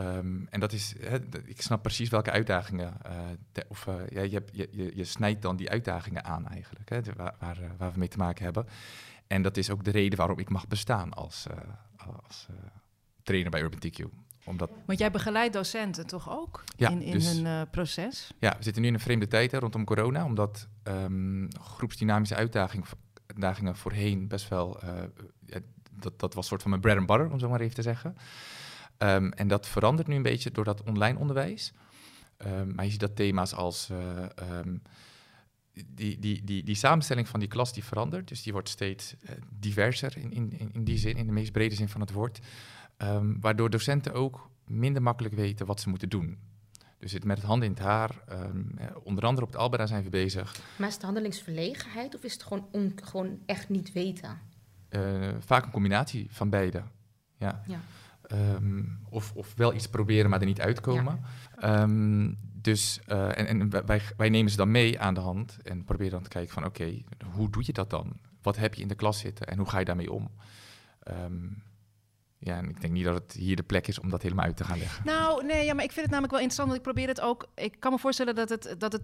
Um, 0.00 0.46
en 0.50 0.60
dat 0.60 0.72
is, 0.72 0.94
ik 1.44 1.62
snap 1.62 1.82
precies 1.82 2.08
welke 2.08 2.30
uitdagingen, 2.30 2.94
of 3.68 3.86
uh, 3.86 3.94
ja, 4.08 4.22
je, 4.22 4.42
je, 4.52 4.92
je, 4.94 5.04
snijdt 5.04 5.42
dan 5.42 5.56
die 5.56 5.70
uitdagingen 5.70 6.24
aan 6.24 6.48
eigenlijk, 6.48 6.90
waar, 7.16 7.58
uh, 7.60 7.68
waar, 7.78 7.92
we 7.92 7.98
mee 7.98 8.08
te 8.08 8.18
maken 8.18 8.44
hebben. 8.44 8.66
En 9.26 9.42
dat 9.42 9.56
is 9.56 9.70
ook 9.70 9.84
de 9.84 9.90
reden 9.90 10.18
waarom 10.18 10.38
ik 10.38 10.48
mag 10.48 10.68
bestaan 10.68 11.12
als, 11.12 11.46
als 11.96 12.46
trainer 13.22 13.50
bij 13.50 13.62
Urban 13.62 13.90
TQ 13.90 14.24
omdat... 14.44 14.70
Want 14.86 14.98
jij 14.98 15.10
begeleidt 15.10 15.52
docenten 15.52 16.06
toch 16.06 16.30
ook 16.30 16.64
ja, 16.76 16.90
in, 16.90 17.02
in 17.02 17.12
dus, 17.12 17.26
hun 17.26 17.44
uh, 17.44 17.60
proces? 17.70 18.30
Ja, 18.38 18.54
we 18.56 18.62
zitten 18.62 18.82
nu 18.82 18.88
in 18.88 18.94
een 18.94 19.00
vreemde 19.00 19.28
tijd 19.28 19.50
hè, 19.50 19.58
rondom 19.58 19.84
corona, 19.84 20.24
omdat 20.24 20.68
um, 20.84 21.48
groepsdynamische 21.60 22.34
uitdaging, 22.34 22.84
uitdagingen 23.26 23.76
voorheen 23.76 24.28
best 24.28 24.48
wel, 24.48 24.84
uh, 24.84 24.90
ja, 25.46 25.58
dat, 25.90 26.18
dat 26.18 26.34
was 26.34 26.46
soort 26.46 26.62
van 26.62 26.70
mijn 26.70 26.82
bread 26.82 26.98
and 26.98 27.06
butter, 27.06 27.30
om 27.30 27.38
zo 27.38 27.48
maar 27.48 27.60
even 27.60 27.74
te 27.74 27.82
zeggen. 27.82 28.16
Um, 28.98 29.32
en 29.32 29.48
dat 29.48 29.66
verandert 29.66 30.08
nu 30.08 30.14
een 30.14 30.22
beetje 30.22 30.50
door 30.50 30.64
dat 30.64 30.82
online 30.82 31.18
onderwijs. 31.18 31.72
Um, 32.46 32.74
maar 32.74 32.84
je 32.84 32.90
ziet 32.90 33.00
dat 33.00 33.16
thema's 33.16 33.54
als 33.54 33.88
uh, 33.90 34.58
die, 35.86 36.18
die, 36.18 36.44
die, 36.44 36.64
die 36.64 36.74
samenstelling 36.74 37.28
van 37.28 37.40
die 37.40 37.48
klas 37.48 37.72
die 37.72 37.84
verandert, 37.84 38.28
dus 38.28 38.42
die 38.42 38.52
wordt 38.52 38.68
steeds 38.68 39.14
diverser 39.58 40.16
in, 40.16 40.32
in, 40.32 40.70
in 40.72 40.84
die 40.84 40.98
zin, 40.98 41.16
in 41.16 41.26
de 41.26 41.32
meest 41.32 41.52
brede 41.52 41.74
zin 41.74 41.88
van 41.88 42.00
het 42.00 42.12
woord. 42.12 42.40
Um, 42.98 43.40
waardoor 43.40 43.70
docenten 43.70 44.12
ook 44.12 44.50
minder 44.66 45.02
makkelijk 45.02 45.34
weten 45.34 45.66
wat 45.66 45.80
ze 45.80 45.88
moeten 45.88 46.08
doen. 46.08 46.38
Dus 46.98 47.12
het 47.12 47.24
met 47.24 47.36
het 47.36 47.46
handen 47.46 47.68
in 47.68 47.74
het 47.74 47.82
haar. 47.82 48.10
Um, 48.32 48.74
onder 49.02 49.24
andere 49.24 49.46
op 49.46 49.52
het 49.52 49.60
Albera 49.60 49.86
zijn 49.86 50.04
we 50.04 50.10
bezig. 50.10 50.60
Maar 50.78 50.88
is 50.88 50.94
het 50.94 51.02
handelingsverlegenheid 51.02 52.14
of 52.14 52.22
is 52.22 52.32
het 52.32 52.42
gewoon, 52.42 52.68
on, 52.72 52.92
gewoon 53.02 53.38
echt 53.46 53.68
niet 53.68 53.92
weten? 53.92 54.38
Uh, 54.90 55.28
vaak 55.38 55.64
een 55.64 55.70
combinatie 55.70 56.26
van 56.30 56.50
beide. 56.50 56.82
Ja. 57.38 57.62
ja. 57.66 57.80
Um, 58.32 58.98
of, 59.08 59.32
of 59.34 59.54
wel 59.54 59.74
iets 59.74 59.88
proberen, 59.88 60.30
maar 60.30 60.40
er 60.40 60.46
niet 60.46 60.60
uitkomen. 60.60 61.24
Ja. 61.60 61.86
dus, 62.52 63.00
uh, 63.08 63.38
en, 63.38 63.46
en 63.46 63.86
wij, 63.86 64.02
wij 64.16 64.28
nemen 64.28 64.50
ze 64.50 64.56
dan 64.56 64.70
mee 64.70 65.00
aan 65.00 65.14
de 65.14 65.20
hand 65.20 65.58
en 65.62 65.84
proberen 65.84 66.12
dan 66.12 66.22
te 66.22 66.28
kijken 66.28 66.52
van 66.52 66.64
oké, 66.64 66.82
okay, 66.82 67.04
hoe 67.32 67.50
doe 67.50 67.62
je 67.66 67.72
dat 67.72 67.90
dan? 67.90 68.20
Wat 68.42 68.56
heb 68.56 68.74
je 68.74 68.82
in 68.82 68.88
de 68.88 68.94
klas 68.94 69.18
zitten 69.18 69.46
en 69.46 69.58
hoe 69.58 69.68
ga 69.68 69.78
je 69.78 69.84
daarmee 69.84 70.12
om? 70.12 70.30
Ja, 72.44 72.56
en 72.56 72.68
ik 72.68 72.80
denk 72.80 72.92
niet 72.92 73.04
dat 73.04 73.14
het 73.14 73.32
hier 73.32 73.56
de 73.56 73.62
plek 73.62 73.86
is 73.86 74.00
om 74.00 74.10
dat 74.10 74.22
helemaal 74.22 74.44
uit 74.44 74.56
te 74.56 74.64
gaan 74.64 74.78
leggen. 74.78 75.04
Nou, 75.04 75.44
nee, 75.44 75.64
ja, 75.64 75.74
maar 75.74 75.84
ik 75.84 75.92
vind 75.92 76.06
het 76.06 76.10
namelijk 76.10 76.32
wel 76.32 76.42
interessant, 76.42 76.68
want 76.68 76.80
ik 76.80 76.92
probeer 76.92 77.08
het 77.08 77.20
ook... 77.20 77.48
Ik 77.54 77.76
kan 77.78 77.92
me 77.92 77.98
voorstellen 77.98 78.34
dat 78.34 78.48
het, 78.48 78.74
dat 78.78 78.92
het 78.92 79.02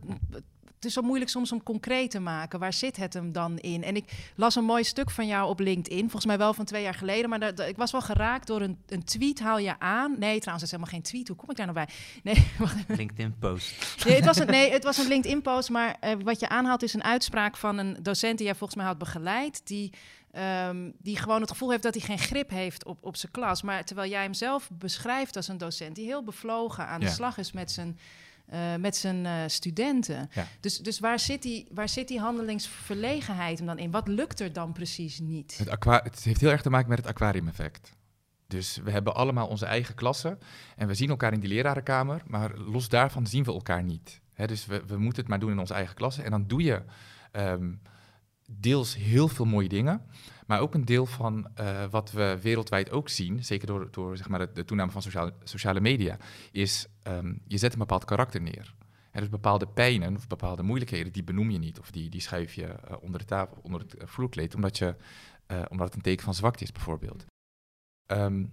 het 0.80 0.88
is 0.88 0.94
zo 0.94 1.02
moeilijk 1.02 1.30
soms 1.30 1.52
om 1.52 1.62
concreet 1.62 2.11
te 2.11 2.20
maken. 2.20 2.59
Waar 2.59 2.73
zit 2.73 2.97
het 2.97 3.14
hem 3.14 3.32
dan 3.32 3.59
in? 3.59 3.82
En 3.82 3.97
ik 3.97 4.32
las 4.37 4.54
een 4.54 4.64
mooi 4.64 4.85
stuk 4.85 5.11
van 5.11 5.26
jou 5.26 5.49
op 5.49 5.61
LinkedIn, 5.61 6.00
volgens 6.00 6.26
mij 6.26 6.38
wel 6.38 6.54
van 6.54 6.64
twee 6.64 6.82
jaar 6.82 6.94
geleden. 6.94 7.30
Maar 7.30 7.40
dat, 7.40 7.61
ik 7.61 7.76
was 7.76 7.92
wel 7.92 8.00
geraakt 8.00 8.47
door 8.47 8.61
een, 8.61 8.78
een 8.87 9.04
tweet, 9.04 9.40
haal 9.40 9.59
je 9.59 9.78
aan. 9.78 10.11
Nee, 10.18 10.40
trouwens, 10.40 10.44
het 10.44 10.62
is 10.62 10.70
helemaal 10.70 10.92
geen 10.92 11.02
tweet. 11.02 11.28
Hoe 11.28 11.37
kom 11.37 11.50
ik 11.50 11.56
daar 11.56 11.66
nou 11.66 11.78
bij? 11.78 11.88
Nee, 12.23 12.47
LinkedIn-post. 12.99 14.04
Nee, 14.04 14.14
het 14.14 14.25
was 14.25 14.38
een, 14.38 14.47
nee, 14.47 14.70
het 14.70 14.85
was 14.85 14.99
een 14.99 15.09
LinkedIn-post. 15.14 15.70
Maar 15.70 15.97
uh, 16.04 16.11
wat 16.25 16.40
je 16.40 16.49
aanhaalt 16.49 16.82
is 16.82 16.94
een 16.94 17.04
uitspraak 17.04 17.56
van 17.56 17.78
een 17.78 17.97
docent 18.02 18.37
die 18.37 18.47
jij 18.47 18.54
volgens 18.54 18.78
mij 18.78 18.87
had 18.87 18.99
begeleid. 18.99 19.66
Die 19.66 19.92
Um, 20.37 20.92
die 20.99 21.16
gewoon 21.16 21.40
het 21.40 21.50
gevoel 21.50 21.70
heeft 21.70 21.82
dat 21.82 21.94
hij 21.94 22.02
geen 22.02 22.18
grip 22.18 22.50
heeft 22.50 22.84
op, 22.84 23.04
op 23.04 23.16
zijn 23.16 23.32
klas. 23.32 23.62
Maar 23.62 23.84
terwijl 23.84 24.10
jij 24.10 24.22
hem 24.22 24.34
zelf 24.34 24.70
beschrijft 24.72 25.37
als 25.37 25.49
een 25.49 25.58
docent 25.58 25.94
die 25.94 26.04
heel 26.04 26.25
bevlogen 26.25 26.87
aan 26.87 27.00
de 27.00 27.08
slag 27.08 27.38
is 27.38 27.52
met 27.52 27.70
zijn, 27.70 27.99
uh, 28.52 28.58
met 28.76 28.96
zijn 28.96 29.25
uh, 29.25 29.32
studenten. 29.46 30.30
Ja. 30.32 30.46
Dus, 30.60 30.78
dus 30.78 30.99
waar, 30.99 31.18
zit 31.18 31.42
die, 31.42 31.66
waar 31.70 31.88
zit 31.88 32.08
die 32.08 32.20
handelingsverlegenheid 32.20 33.58
hem 33.58 33.66
dan 33.66 33.78
in? 33.78 33.90
Wat 33.90 34.08
lukt 34.08 34.40
er 34.40 34.52
dan 34.52 34.72
precies 34.72 35.18
niet? 35.18 35.58
Het, 35.58 35.68
aqua 35.68 36.00
het 36.02 36.25
heeft 36.25 36.40
heel 36.40 36.50
erg 36.50 36.62
te 36.62 36.70
maken 36.70 36.88
met 36.88 36.99
het 36.99 37.06
aquarium-effect. 37.06 37.92
Dus 38.46 38.76
we 38.76 38.90
hebben 38.90 39.14
allemaal 39.14 39.46
onze 39.46 39.66
eigen 39.66 39.94
klassen 39.94 40.38
en 40.76 40.87
we 40.87 40.94
zien 40.94 41.10
elkaar 41.10 41.32
in 41.32 41.40
die 41.40 41.49
lerarenkamer, 41.49 42.22
maar 42.26 42.58
los 42.58 42.88
daarvan 42.88 43.26
zien 43.26 43.44
we 43.44 43.52
elkaar 43.52 43.82
niet. 43.82 44.20
He, 44.32 44.46
dus 44.46 44.66
we, 44.66 44.82
we 44.87 44.99
moeten 44.99 45.20
het 45.20 45.30
maar 45.30 45.40
doen 45.40 45.50
in 45.50 45.58
onze 45.58 45.75
eigen 45.75 45.94
klasse 45.94 46.22
en 46.22 46.30
dan 46.30 46.46
doe 46.46 46.62
je. 46.62 46.82
Um, 47.32 47.80
deels 48.59 48.97
heel 48.97 49.28
veel 49.28 49.45
mooie 49.45 49.69
dingen. 49.69 50.02
Maar 50.47 50.61
ook 50.61 50.75
een 50.75 50.85
deel 50.85 51.07
van 51.07 51.50
uh, 51.61 51.85
wat 51.90 52.12
we 52.12 52.38
wereldwijd 52.42 52.90
ook 52.90 53.09
zien, 53.09 53.45
zeker 53.45 53.66
door, 53.66 53.88
door 53.90 54.16
zeg 54.16 54.28
maar, 54.28 54.52
de, 54.54 54.64
toename 54.64 54.90
van 54.90 55.02
sociale, 55.02 55.33
sociale 55.45 55.80
media, 55.80 56.16
is 56.50 56.87
um, 57.02 57.42
je 57.47 57.59
zet 57.59 57.73
een 57.73 57.78
bepaald 57.78 58.04
karakter 58.04 58.40
neer. 58.40 58.75
Er 59.11 59.21
dus 59.21 59.28
bepaalde 59.28 59.66
pijnen 59.66 60.16
of 60.16 60.26
bepaalde 60.26 60.62
moeilijkheden, 60.62 61.12
die 61.12 61.25
benoem 61.25 61.50
je 61.50 61.59
niet. 61.59 61.78
Of 61.78 61.90
die, 61.90 62.11
die 62.11 62.21
schuif 62.21 62.54
je 62.54 62.66
uh, 62.66 62.97
onder 63.00 63.21
de 63.21 63.26
tafel, 63.26 63.59
onder 63.62 63.80
het 63.80 63.95
vloerkleed, 64.04 64.54
omdat, 64.54 64.78
je, 64.78 64.97
omdat 65.69 65.87
het 65.87 65.95
een 65.95 66.02
teken 66.02 66.25
van 66.25 66.35
zwakte 66.35 66.64
is, 66.64 66.73
bijvoorbeeld. 66.73 67.25
Um, 68.07 68.52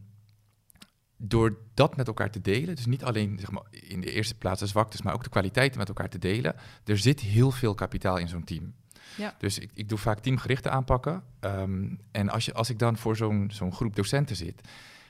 door 1.18 1.58
dat 1.74 1.96
met 1.96 2.08
elkaar 2.08 2.32
te 2.32 2.42
delen, 2.42 2.76
dus 2.76 2.86
niet 2.86 3.04
alleen 3.04 3.40
zeg 3.40 3.52
maar, 3.52 3.64
in 3.70 4.02
de 4.02 4.12
eerste 4.12 4.36
plaats 4.36 4.60
de 4.60 4.68
zwaktes, 4.68 5.02
maar 5.02 5.14
ook 5.14 5.24
de 5.24 5.30
kwaliteiten 5.30 5.80
met 5.80 5.88
elkaar 5.88 6.10
te 6.10 6.20
delen, 6.20 6.56
er 6.84 6.98
zit 6.98 7.20
heel 7.20 7.52
veel 7.52 7.74
kapitaal 7.74 8.18
in 8.18 8.28
zo'n 8.28 8.44
team. 8.44 8.74
Ja. 9.16 9.36
Dus 9.38 9.60
ik, 9.60 9.72
ik 9.74 9.90
doe 9.90 9.98
vaak 9.98 10.20
teamgerichte 10.20 10.70
aanpakken. 10.70 11.24
Um, 11.42 12.00
en 12.12 12.30
als, 12.30 12.46
je, 12.46 12.54
als 12.54 12.70
ik 12.70 12.80
dan 12.80 12.98
voor 12.98 13.16
zo'n 13.16 13.50
zo'n 13.54 13.74
groep 13.74 13.96
docenten 13.96 14.36
zit, 14.36 14.62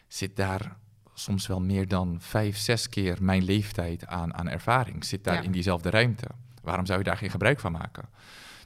zit 0.08 0.36
daar 0.36 0.78
soms 1.14 1.48
wel 1.48 1.62
meer 1.62 1.88
dan 1.88 2.18
vijf, 2.20 2.58
zes 2.58 2.90
keer 2.90 3.18
mijn 3.22 3.44
leeftijd 3.44 4.06
aan, 4.06 4.34
aan 4.34 4.50
ervaring. 4.50 5.06
Zit 5.06 5.24
daar 5.24 5.44
in 5.44 5.52
diezelfde 5.52 5.90
ruimte. 5.90 6.28
Waarom 6.62 6.86
zou 6.86 6.98
je 6.98 7.04
daar 7.04 7.18
geen 7.18 7.30
gebruik 7.30 7.60
van 7.60 7.72
maken? 7.72 8.10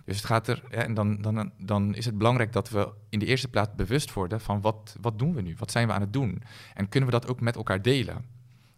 Dus 0.05 0.15
het 0.15 0.25
gaat 0.25 0.47
er, 0.47 0.63
ja, 0.69 0.77
en 0.77 0.93
dan, 0.93 1.21
dan, 1.21 1.51
dan 1.57 1.95
is 1.95 2.05
het 2.05 2.17
belangrijk 2.17 2.53
dat 2.53 2.69
we 2.69 2.93
in 3.09 3.19
de 3.19 3.25
eerste 3.25 3.47
plaats 3.47 3.75
bewust 3.75 4.13
worden 4.13 4.41
van 4.41 4.61
wat, 4.61 4.95
wat 5.01 5.19
doen 5.19 5.33
we 5.33 5.41
nu? 5.41 5.55
Wat 5.57 5.71
zijn 5.71 5.87
we 5.87 5.93
aan 5.93 6.01
het 6.01 6.13
doen? 6.13 6.43
En 6.73 6.89
kunnen 6.89 7.09
we 7.09 7.19
dat 7.19 7.27
ook 7.27 7.41
met 7.41 7.55
elkaar 7.55 7.81
delen? 7.81 8.25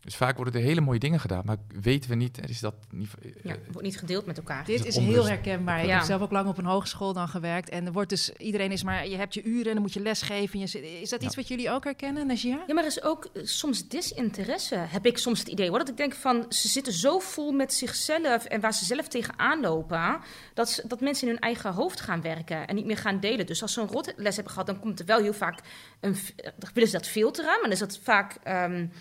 Dus 0.03 0.15
vaak 0.15 0.35
worden 0.35 0.53
er 0.53 0.67
hele 0.67 0.81
mooie 0.81 0.99
dingen 0.99 1.19
gedaan, 1.19 1.41
maar 1.45 1.57
weten 1.81 2.09
we 2.09 2.15
niet, 2.15 2.49
is 2.49 2.59
dat 2.59 2.75
niet... 2.89 3.09
Ja, 3.43 3.51
het 3.51 3.59
wordt 3.71 3.81
niet 3.81 3.97
gedeeld 3.97 4.25
met 4.25 4.37
elkaar. 4.37 4.65
Dit 4.65 4.85
is 4.85 4.95
heel 4.95 5.27
herkenbaar. 5.27 5.83
Ik 5.83 5.89
heb 5.89 6.01
zelf 6.01 6.21
ook 6.21 6.31
lang 6.31 6.47
op 6.47 6.57
een 6.57 6.65
hogeschool 6.65 7.13
dan 7.13 7.27
gewerkt. 7.27 7.69
En 7.69 7.85
er 7.85 7.91
wordt 7.91 8.09
dus, 8.09 8.31
iedereen 8.31 8.71
is 8.71 8.83
maar, 8.83 9.07
je 9.07 9.15
hebt 9.15 9.33
je 9.33 9.43
uren 9.43 9.65
en 9.65 9.73
dan 9.73 9.81
moet 9.81 9.93
je 9.93 9.99
lesgeven. 9.99 10.59
Je, 10.59 11.01
is 11.01 11.09
dat 11.09 11.23
iets 11.23 11.35
wat 11.35 11.47
jullie 11.47 11.69
ook 11.69 11.83
herkennen, 11.83 12.27
Najia? 12.27 12.63
Ja, 12.67 12.73
maar 12.73 12.83
er 12.83 12.89
is 12.89 13.03
ook 13.03 13.29
eh, 13.33 13.43
soms 13.45 13.87
disinteresse, 13.87 14.75
heb 14.75 15.05
ik 15.05 15.17
soms 15.17 15.39
het 15.39 15.47
idee. 15.47 15.69
Hoor. 15.69 15.77
Dat 15.77 15.89
ik 15.89 15.97
denk 15.97 16.13
van, 16.13 16.45
ze 16.49 16.67
zitten 16.67 16.93
zo 16.93 17.19
vol 17.19 17.51
met 17.51 17.73
zichzelf 17.73 18.45
en 18.45 18.61
waar 18.61 18.73
ze 18.73 18.85
zelf 18.85 19.07
tegenaan 19.07 19.61
lopen, 19.61 20.19
dat, 20.53 20.69
ze, 20.69 20.87
dat 20.87 21.01
mensen 21.01 21.27
in 21.27 21.33
hun 21.33 21.41
eigen 21.41 21.73
hoofd 21.73 22.01
gaan 22.01 22.21
werken 22.21 22.67
en 22.67 22.75
niet 22.75 22.85
meer 22.85 22.97
gaan 22.97 23.19
delen. 23.19 23.45
Dus 23.45 23.61
als 23.61 23.73
ze 23.73 23.81
een 23.81 23.87
rotles 23.87 24.35
hebben 24.35 24.53
gehad, 24.53 24.67
dan 24.67 24.79
komt 24.79 24.99
er 24.99 25.05
wel 25.05 25.19
heel 25.19 25.33
vaak, 25.33 25.59
een, 25.99 26.15
dan 26.35 26.69
willen 26.73 26.89
ze 26.89 26.97
dat 26.97 27.07
filteren, 27.07 27.49
maar 27.49 27.61
dan 27.61 27.71
is 27.71 27.79
dat 27.79 27.99
vaak... 28.03 28.37
Um, 28.47 28.91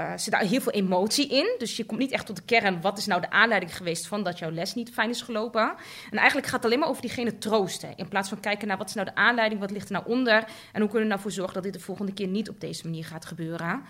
uh, 0.00 0.12
zit 0.16 0.32
daar 0.32 0.40
heel 0.40 0.60
veel 0.60 0.72
emotie 0.72 1.28
in. 1.28 1.54
Dus 1.58 1.76
je 1.76 1.84
komt 1.84 2.00
niet 2.00 2.10
echt 2.10 2.26
tot 2.26 2.36
de 2.36 2.42
kern. 2.42 2.80
Wat 2.80 2.98
is 2.98 3.06
nou 3.06 3.20
de 3.20 3.30
aanleiding 3.30 3.76
geweest 3.76 4.06
van 4.06 4.22
dat 4.22 4.38
jouw 4.38 4.50
les 4.50 4.74
niet 4.74 4.90
fijn 4.90 5.10
is 5.10 5.22
gelopen? 5.22 5.74
En 6.10 6.18
eigenlijk 6.18 6.46
gaat 6.46 6.56
het 6.56 6.64
alleen 6.64 6.78
maar 6.78 6.88
over 6.88 7.02
diegene 7.02 7.38
troosten. 7.38 7.96
In 7.96 8.08
plaats 8.08 8.28
van 8.28 8.40
kijken 8.40 8.68
naar 8.68 8.78
wat 8.78 8.88
is 8.88 8.94
nou 8.94 9.06
de 9.06 9.14
aanleiding, 9.14 9.60
wat 9.60 9.70
ligt 9.70 9.86
er 9.86 9.92
nou 9.92 10.06
onder. 10.06 10.44
En 10.72 10.80
hoe 10.80 10.90
kunnen 10.90 11.08
we 11.08 11.14
er 11.14 11.20
nou 11.20 11.30
zorgen 11.30 11.54
dat 11.54 11.62
dit 11.62 11.72
de 11.72 11.80
volgende 11.80 12.12
keer 12.12 12.28
niet 12.28 12.48
op 12.48 12.60
deze 12.60 12.84
manier 12.84 13.04
gaat 13.04 13.24
gebeuren. 13.24 13.82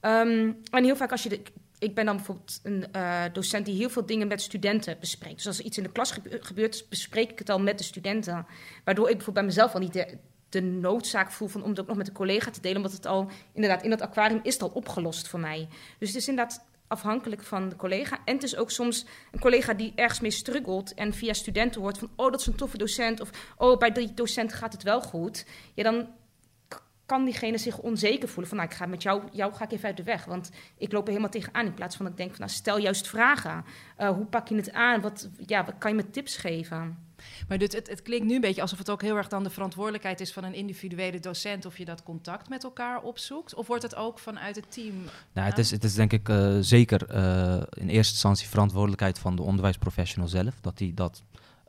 Um, 0.00 0.58
en 0.70 0.84
heel 0.84 0.96
vaak 0.96 1.10
als 1.10 1.22
je 1.22 1.28
de, 1.28 1.42
ik 1.78 1.94
ben 1.94 2.04
dan 2.04 2.16
bijvoorbeeld 2.16 2.60
een 2.62 2.84
uh, 2.96 3.22
docent 3.32 3.66
die 3.66 3.76
heel 3.76 3.90
veel 3.90 4.06
dingen 4.06 4.28
met 4.28 4.42
studenten 4.42 4.96
bespreekt. 5.00 5.36
Dus 5.36 5.46
als 5.46 5.58
er 5.58 5.64
iets 5.64 5.76
in 5.76 5.82
de 5.82 5.92
klas 5.92 6.14
gebeurt, 6.40 6.86
bespreek 6.88 7.30
ik 7.30 7.38
het 7.38 7.50
al 7.50 7.60
met 7.60 7.78
de 7.78 7.84
studenten. 7.84 8.46
Waardoor 8.84 9.08
ik 9.08 9.16
bijvoorbeeld 9.16 9.46
bij 9.46 9.54
mezelf 9.54 9.74
al 9.74 9.80
niet 9.80 10.18
de 10.52 10.60
noodzaak 10.60 11.30
voel 11.30 11.48
van, 11.48 11.62
om 11.62 11.70
het 11.70 11.80
ook 11.80 11.86
nog 11.86 11.96
met 11.96 12.08
een 12.08 12.14
collega 12.14 12.50
te 12.50 12.60
delen. 12.60 12.76
Omdat 12.76 12.92
het 12.92 13.06
al, 13.06 13.30
inderdaad, 13.52 13.82
in 13.82 13.90
dat 13.90 14.00
aquarium 14.00 14.40
is 14.42 14.60
al 14.60 14.68
opgelost 14.68 15.28
voor 15.28 15.40
mij. 15.40 15.68
Dus 15.98 16.08
het 16.08 16.16
is 16.16 16.28
inderdaad 16.28 16.64
afhankelijk 16.86 17.42
van 17.42 17.68
de 17.68 17.76
collega. 17.76 18.18
En 18.24 18.34
het 18.34 18.42
is 18.42 18.56
ook 18.56 18.70
soms 18.70 19.06
een 19.30 19.40
collega 19.40 19.74
die 19.74 19.92
ergens 19.94 20.20
mee 20.20 20.30
struggelt 20.30 20.94
en 20.94 21.12
via 21.12 21.32
studenten 21.32 21.80
hoort 21.80 21.98
van, 21.98 22.10
oh, 22.16 22.30
dat 22.30 22.40
is 22.40 22.46
een 22.46 22.54
toffe 22.54 22.78
docent. 22.78 23.20
Of, 23.20 23.30
oh, 23.56 23.78
bij 23.78 23.92
die 23.92 24.14
docent 24.14 24.52
gaat 24.52 24.72
het 24.72 24.82
wel 24.82 25.00
goed. 25.00 25.46
Ja, 25.74 25.82
dan 25.82 26.08
kan 27.06 27.24
diegene 27.24 27.58
zich 27.58 27.78
onzeker 27.78 28.28
voelen 28.28 28.48
van, 28.48 28.56
nou, 28.56 28.70
ik 28.70 28.76
ga 28.76 28.86
met 28.86 29.02
jou, 29.02 29.22
jou 29.32 29.52
ga 29.52 29.64
ik 29.64 29.72
even 29.72 29.86
uit 29.86 29.96
de 29.96 30.02
weg. 30.02 30.24
Want 30.24 30.50
ik 30.76 30.92
loop 30.92 31.02
er 31.02 31.08
helemaal 31.08 31.30
tegenaan. 31.30 31.66
In 31.66 31.74
plaats 31.74 31.96
van 31.96 32.04
dat 32.04 32.14
ik 32.14 32.20
denk 32.20 32.30
van, 32.30 32.40
nou, 32.40 32.52
stel 32.52 32.78
juist 32.78 33.08
vragen. 33.08 33.64
Uh, 33.98 34.08
hoe 34.08 34.26
pak 34.26 34.48
je 34.48 34.54
het 34.54 34.72
aan? 34.72 35.00
Wat, 35.00 35.28
ja, 35.46 35.64
wat 35.64 35.78
kan 35.78 35.90
je 35.90 35.96
me 35.96 36.10
tips 36.10 36.36
geven? 36.36 37.11
Maar 37.48 37.58
dit, 37.58 37.72
het, 37.72 37.88
het, 37.88 38.02
klinkt 38.02 38.26
nu 38.26 38.34
een 38.34 38.40
beetje 38.40 38.62
alsof 38.62 38.78
het 38.78 38.90
ook 38.90 39.02
heel 39.02 39.16
erg 39.16 39.28
dan 39.28 39.42
de 39.42 39.50
verantwoordelijkheid 39.50 40.20
is 40.20 40.32
van 40.32 40.44
een 40.44 40.54
individuele 40.54 41.20
docent 41.20 41.66
of 41.66 41.78
je 41.78 41.84
dat 41.84 42.02
contact 42.02 42.48
met 42.48 42.64
elkaar 42.64 43.02
opzoekt. 43.02 43.54
Of 43.54 43.66
wordt 43.66 43.82
het 43.82 43.94
ook 43.94 44.18
vanuit 44.18 44.56
het 44.56 44.72
team? 44.72 44.94
Nou, 45.32 45.48
het 45.48 45.58
is, 45.58 45.70
het 45.70 45.84
is 45.84 45.94
denk 45.94 46.12
ik 46.12 46.28
uh, 46.28 46.56
zeker 46.60 47.14
uh, 47.14 47.54
in 47.54 47.88
eerste 47.88 48.12
instantie 48.12 48.48
verantwoordelijkheid 48.48 49.18
van 49.18 49.36
de 49.36 49.42
onderwijsprofessional 49.42 50.28
zelf, 50.28 50.54
dat 50.60 50.78
hij 50.78 50.92
dat 50.94 51.22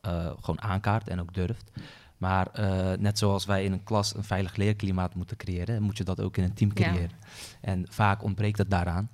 uh, 0.06 0.32
gewoon 0.42 0.62
aankaart 0.62 1.08
en 1.08 1.20
ook 1.20 1.34
durft. 1.34 1.72
Maar 2.18 2.48
net 3.00 3.18
zoals 3.18 3.46
wij 3.46 3.64
in 3.64 3.72
een 3.72 3.84
klas 3.84 4.16
een 4.16 4.24
veilig 4.24 4.56
leerklimaat 4.56 5.16
moeten 5.16 5.38
creëren, 5.38 5.82
moet 5.82 5.98
je 5.98 6.04
dat 6.04 6.22
ook 6.22 6.38
in 6.38 6.44
een 6.44 6.54
team 6.54 6.74
creëren. 6.74 7.02
Ja. 7.02 7.28
En 7.62 7.86
vaak 7.90 8.24
ontbreekt 8.24 8.58
het 8.58 8.70
daaraan. 8.70 9.10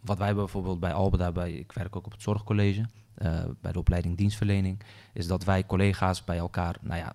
wat 0.00 0.18
wij 0.18 0.34
bijvoorbeeld 0.34 0.80
bij 0.80 0.92
Alba, 0.92 1.32
bij, 1.32 1.52
ik 1.52 1.72
werk 1.72 1.96
ook 1.96 2.06
op 2.06 2.12
het 2.12 2.22
zorgcollege. 2.22 2.86
Uh, 3.22 3.44
bij 3.60 3.72
de 3.72 3.78
opleiding 3.78 4.16
dienstverlening, 4.16 4.80
is 5.12 5.26
dat 5.26 5.44
wij 5.44 5.66
collega's 5.66 6.24
bij 6.24 6.36
elkaar, 6.36 6.76
nou 6.80 7.00
ja, 7.00 7.12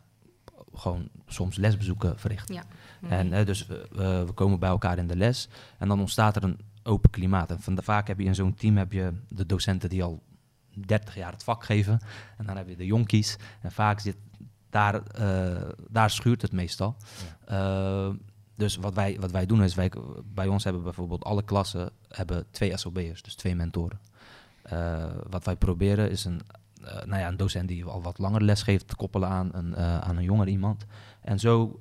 gewoon 0.74 1.10
soms 1.28 1.58
lesbezoeken 1.58 2.20
verrichten. 2.20 2.56
Ja. 2.56 2.64
En 3.10 3.34
uh, 3.34 3.46
dus 3.46 3.68
we 3.92 4.32
komen 4.34 4.60
bij 4.60 4.70
elkaar 4.70 4.98
in 4.98 5.08
de 5.08 5.16
les 5.16 5.50
en 5.78 5.88
dan 5.88 6.00
ontstaat 6.00 6.36
er 6.36 6.44
een 6.44 6.60
open 6.84 7.10
klimaat. 7.10 7.50
En 7.50 7.62
van 7.62 7.76
de, 7.76 7.82
vaak 7.82 8.08
heb 8.08 8.20
je 8.20 8.26
in 8.26 8.36
zo'n 8.36 8.54
team 8.54 8.78
heb 8.78 8.92
je 8.92 9.14
de 9.28 9.46
docenten 9.46 9.90
die 9.90 10.04
al 10.04 10.22
30 10.74 11.16
jaar 11.16 11.32
het 11.32 11.44
vak 11.44 11.64
geven. 11.64 12.00
En 12.38 12.46
dan 12.46 12.58
heb 12.58 12.68
je 12.68 12.76
de 12.76 12.86
jonkies. 12.86 13.38
En 13.62 13.72
vaak 13.72 14.00
zit 14.00 14.16
daar, 14.70 15.02
uh, 15.20 15.70
daar 15.90 16.10
schuurt 16.10 16.42
het 16.42 16.52
meestal. 16.52 16.96
Ja. 17.48 18.14
dus 18.56 18.76
wat 18.76 18.94
wij, 18.94 19.18
wat 19.20 19.32
wij 19.32 19.46
doen 19.46 19.64
is, 19.64 19.76
wij, 19.76 19.92
bij 20.26 20.48
ons 20.48 20.64
hebben 20.64 20.84
bijvoorbeeld 20.84 21.24
alle 21.24 21.44
klassen 21.44 21.92
hebben 22.08 22.46
twee 22.52 22.78
SOB'ers, 22.78 23.22
dus 23.22 23.36
twee 23.36 23.56
mentoren. 23.56 24.00
Uh, 24.74 25.06
wat 25.30 25.46
wij 25.46 25.56
proberen 25.56 26.12
is 26.12 26.26
een, 26.26 26.42
uh, 26.82 26.88
nou 26.88 27.22
ja, 27.22 27.28
een 27.28 27.38
docent 27.38 27.68
die 27.68 27.86
al 27.86 28.02
wat 28.02 28.18
langer 28.18 28.44
les 28.44 28.62
geeft 28.62 28.88
te 28.88 28.96
koppelen 28.96 29.30
aan 29.30 29.50
een, 29.54 29.72
uh, 29.72 29.98
aan 29.98 30.18
een 30.18 30.24
jonger 30.24 30.48
iemand. 30.48 30.86
En 31.22 31.40
zo, 31.40 31.80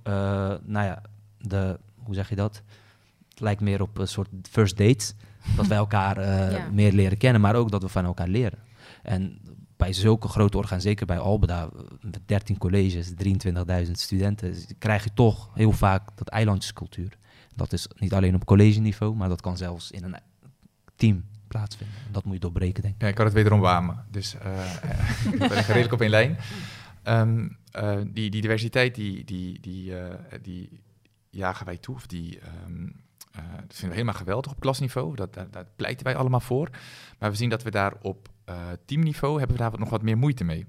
nou 0.65 0.85
ja, 0.87 1.03
de, 1.39 1.79
hoe 1.97 2.15
zeg 2.15 2.29
je 2.29 2.37
dat? 2.37 2.63
Het 3.29 3.41
lijkt 3.41 3.61
meer 3.61 3.83
op 3.83 3.99
een 3.99 4.09
soort 4.09 4.29
first 4.43 4.77
date. 4.77 5.13
dat 5.57 5.67
wij 5.67 5.79
elkaar 5.87 6.21
ja. 6.53 6.69
meer 6.73 6.93
leren 6.93 7.19
kennen, 7.19 7.41
maar 7.41 7.55
ook 7.55 7.71
dat 7.71 7.83
we 7.83 7.89
van 7.89 8.05
elkaar 8.05 8.29
leren. 8.29 8.59
En 9.03 9.39
bij 9.77 9.93
zulke 9.93 10.29
grote 10.29 10.57
organisaties, 10.57 10.91
zeker 10.91 11.07
bij 11.07 11.19
Albeda, 11.19 11.69
met 12.01 12.21
13 12.27 12.59
colleges, 12.59 13.13
23.000 13.87 13.91
studenten, 13.91 14.55
krijg 14.79 15.05
je 15.05 15.11
toch 15.15 15.51
heel 15.55 15.73
vaak 15.73 16.09
dat 16.15 16.29
eilandjescultuur. 16.29 17.19
Dat 17.55 17.73
is 17.73 17.89
niet 17.99 18.15
alleen 18.15 18.35
op 18.35 18.45
college 18.45 18.81
niveau, 18.81 19.15
maar 19.15 19.29
dat 19.29 19.41
kan 19.41 19.57
zelfs 19.57 19.91
in 19.91 20.05
een 20.05 20.17
team 20.97 21.25
plaatsvinden. 21.51 21.97
Dat 22.11 22.25
moet 22.25 22.35
je 22.35 22.41
doorbreken, 22.41 22.83
denk 22.83 22.95
ik. 22.95 23.03
Ja, 23.03 23.09
ik 23.09 23.15
kan 23.15 23.25
het 23.25 23.35
wederom 23.35 23.61
wamen. 23.61 24.05
Dus 24.11 24.35
uh, 24.35 24.41
ben 25.39 25.59
ik 25.59 25.67
redelijk 25.67 25.93
op 25.93 26.01
één 26.01 26.11
lijn. 26.11 26.39
Um, 27.05 27.57
uh, 27.77 27.97
die, 28.07 28.31
die 28.31 28.41
diversiteit, 28.41 28.95
die, 28.95 29.25
die, 29.25 29.61
die, 29.61 29.91
uh, 29.91 30.05
die 30.43 30.81
jagen 31.31 31.67
wij 31.67 31.77
toe. 31.77 31.95
Of 31.95 32.07
die, 32.07 32.39
um, 32.67 32.93
dat 33.33 33.77
vinden 33.77 33.89
we 33.89 33.95
helemaal 33.95 34.15
geweldig 34.15 34.53
op 34.53 34.61
klasniveau. 34.61 35.17
Dat, 35.17 35.35
daar, 35.35 35.67
pleiten 35.77 36.05
wij 36.05 36.17
allemaal 36.17 36.41
voor. 36.41 36.71
Maar 37.19 37.31
we 37.31 37.37
zien 37.37 37.51
dat 37.51 37.63
we 37.63 37.71
daar 37.71 37.95
op 38.03 38.29
teamniveau 38.85 39.39
hebben 39.39 39.57
we 39.57 39.63
daar 39.63 39.79
nog 39.79 39.91
wat 39.91 40.03
meer 40.03 40.19
moeite 40.19 40.45
mee. 40.45 40.67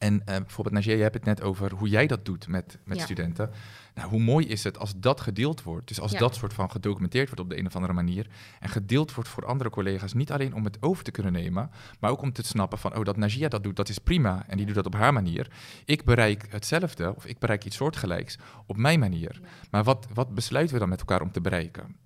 En 0.00 0.14
uh, 0.14 0.20
bijvoorbeeld, 0.24 0.74
Najee, 0.74 0.96
je 0.96 1.02
hebt 1.02 1.14
het 1.14 1.24
net 1.24 1.42
over 1.42 1.72
hoe 1.72 1.88
jij 1.88 2.06
dat 2.06 2.24
doet 2.24 2.48
met, 2.48 2.78
met 2.84 2.96
ja. 2.96 3.04
studenten. 3.04 3.50
Nou, 3.94 4.08
hoe 4.08 4.20
mooi 4.20 4.46
is 4.46 4.64
het 4.64 4.78
als 4.78 4.92
dat 4.96 5.20
gedeeld 5.20 5.62
wordt? 5.62 5.88
Dus 5.88 6.00
als 6.00 6.12
ja. 6.12 6.18
dat 6.18 6.34
soort 6.34 6.52
van 6.52 6.70
gedocumenteerd 6.70 7.26
wordt 7.26 7.40
op 7.40 7.48
de 7.48 7.58
een 7.58 7.66
of 7.66 7.74
andere 7.74 7.92
manier. 7.92 8.26
En 8.60 8.68
gedeeld 8.68 9.14
wordt 9.14 9.30
voor 9.30 9.46
andere 9.46 9.70
collega's. 9.70 10.12
Niet 10.12 10.32
alleen 10.32 10.54
om 10.54 10.64
het 10.64 10.76
over 10.80 11.04
te 11.04 11.10
kunnen 11.10 11.32
nemen, 11.32 11.70
maar 11.98 12.10
ook 12.10 12.22
om 12.22 12.32
te 12.32 12.42
snappen 12.42 12.78
van, 12.78 12.96
oh, 12.96 13.04
dat 13.04 13.16
Najia 13.16 13.48
dat 13.48 13.62
doet, 13.62 13.76
dat 13.76 13.88
is 13.88 13.98
prima. 13.98 14.44
En 14.46 14.56
die 14.56 14.66
doet 14.66 14.74
dat 14.74 14.86
op 14.86 14.94
haar 14.94 15.12
manier. 15.12 15.50
Ik 15.84 16.04
bereik 16.04 16.46
hetzelfde, 16.48 17.14
of 17.16 17.26
ik 17.26 17.38
bereik 17.38 17.64
iets 17.64 17.76
soortgelijks 17.76 18.38
op 18.66 18.76
mijn 18.76 18.98
manier. 18.98 19.38
Ja. 19.42 19.48
Maar 19.70 19.84
wat, 19.84 20.06
wat 20.14 20.34
besluiten 20.34 20.74
we 20.74 20.80
dan 20.80 20.88
met 20.88 21.00
elkaar 21.00 21.20
om 21.20 21.32
te 21.32 21.40
bereiken? 21.40 21.96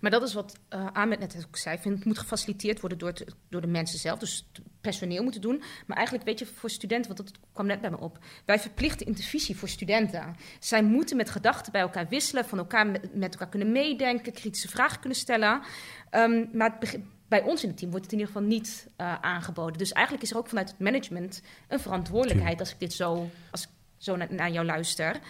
Maar 0.00 0.10
dat 0.10 0.22
is 0.22 0.34
wat 0.34 0.58
uh, 0.74 0.86
Ahmed 0.92 1.18
net 1.18 1.44
ook 1.46 1.56
zei. 1.56 1.78
Vind 1.78 1.96
het 1.96 2.04
moet 2.04 2.18
gefaciliteerd 2.18 2.80
worden 2.80 2.98
door, 2.98 3.12
te, 3.12 3.26
door 3.48 3.60
de 3.60 3.66
mensen 3.66 3.98
zelf. 3.98 4.18
Dus 4.18 4.48
het 4.52 4.64
personeel 4.80 5.22
moeten 5.22 5.40
doen. 5.40 5.62
Maar 5.86 5.96
eigenlijk, 5.96 6.26
weet 6.26 6.38
je, 6.38 6.46
voor 6.46 6.70
studenten, 6.70 7.14
want 7.14 7.28
dat 7.28 7.38
kwam 7.52 7.66
net 7.66 7.80
bij 7.80 7.90
me 7.90 7.98
op. 7.98 8.18
Wij 8.44 8.58
verplichten 8.58 9.06
intervisie 9.06 9.56
voor 9.56 9.68
studenten. 9.68 10.36
Zij 10.58 10.82
moeten 10.82 11.16
met 11.16 11.30
gedachten 11.30 11.72
bij 11.72 11.80
elkaar 11.80 12.08
wisselen, 12.08 12.44
van 12.44 12.58
elkaar 12.58 12.86
met, 12.86 13.14
met 13.14 13.32
elkaar 13.32 13.48
kunnen 13.48 13.72
meedenken, 13.72 14.32
kritische 14.32 14.68
vragen 14.68 15.00
kunnen 15.00 15.18
stellen. 15.18 15.62
Um, 16.10 16.48
maar 16.52 16.76
het, 16.78 17.00
bij 17.28 17.42
ons 17.42 17.62
in 17.62 17.68
het 17.68 17.78
team 17.78 17.90
wordt 17.90 18.04
het 18.04 18.14
in 18.14 18.20
ieder 18.20 18.34
geval 18.34 18.48
niet 18.48 18.88
uh, 18.96 19.14
aangeboden. 19.20 19.78
Dus 19.78 19.92
eigenlijk 19.92 20.24
is 20.24 20.30
er 20.30 20.36
ook 20.36 20.48
vanuit 20.48 20.68
het 20.68 20.78
management 20.78 21.42
een 21.68 21.80
verantwoordelijkheid 21.80 22.60
als 22.60 22.70
ik 22.72 22.78
dit 22.78 22.92
zo, 22.92 23.30
als 23.50 23.62
ik 23.62 23.68
zo 23.96 24.16
naar, 24.16 24.34
naar 24.34 24.50
jou 24.50 24.66
luister. 24.66 25.20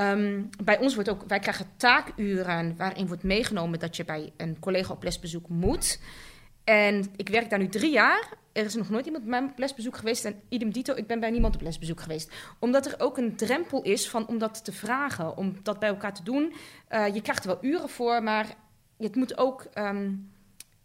Um, 0.00 0.50
bij 0.64 0.78
ons 0.78 0.94
wordt 0.94 1.10
ook, 1.10 1.24
wij 1.26 1.38
krijgen 1.38 1.66
taakuren 1.76 2.76
waarin 2.76 3.06
wordt 3.06 3.22
meegenomen 3.22 3.78
dat 3.78 3.96
je 3.96 4.04
bij 4.04 4.32
een 4.36 4.58
collega 4.58 4.92
op 4.92 5.02
lesbezoek 5.02 5.48
moet. 5.48 6.00
En 6.64 7.06
ik 7.16 7.28
werk 7.28 7.50
daar 7.50 7.58
nu 7.58 7.68
drie 7.68 7.92
jaar. 7.92 8.28
Er 8.52 8.64
is 8.64 8.74
nog 8.74 8.90
nooit 8.90 9.06
iemand 9.06 9.24
bij 9.24 9.40
mij 9.40 9.50
op 9.50 9.58
lesbezoek 9.58 9.96
geweest. 9.96 10.24
En 10.24 10.40
idem 10.48 10.72
dito, 10.72 10.94
ik 10.94 11.06
ben 11.06 11.20
bij 11.20 11.30
niemand 11.30 11.54
op 11.54 11.62
lesbezoek 11.62 12.00
geweest. 12.00 12.32
Omdat 12.58 12.86
er 12.86 13.00
ook 13.00 13.18
een 13.18 13.36
drempel 13.36 13.82
is 13.82 14.08
van, 14.08 14.26
om 14.26 14.38
dat 14.38 14.64
te 14.64 14.72
vragen, 14.72 15.36
om 15.36 15.56
dat 15.62 15.78
bij 15.78 15.88
elkaar 15.88 16.14
te 16.14 16.22
doen. 16.22 16.52
Uh, 16.90 17.14
je 17.14 17.20
krijgt 17.20 17.44
er 17.44 17.50
wel 17.50 17.70
uren 17.70 17.88
voor, 17.88 18.22
maar 18.22 18.46
het 18.98 19.16
moet 19.16 19.38
ook 19.38 19.66
um, 19.74 20.30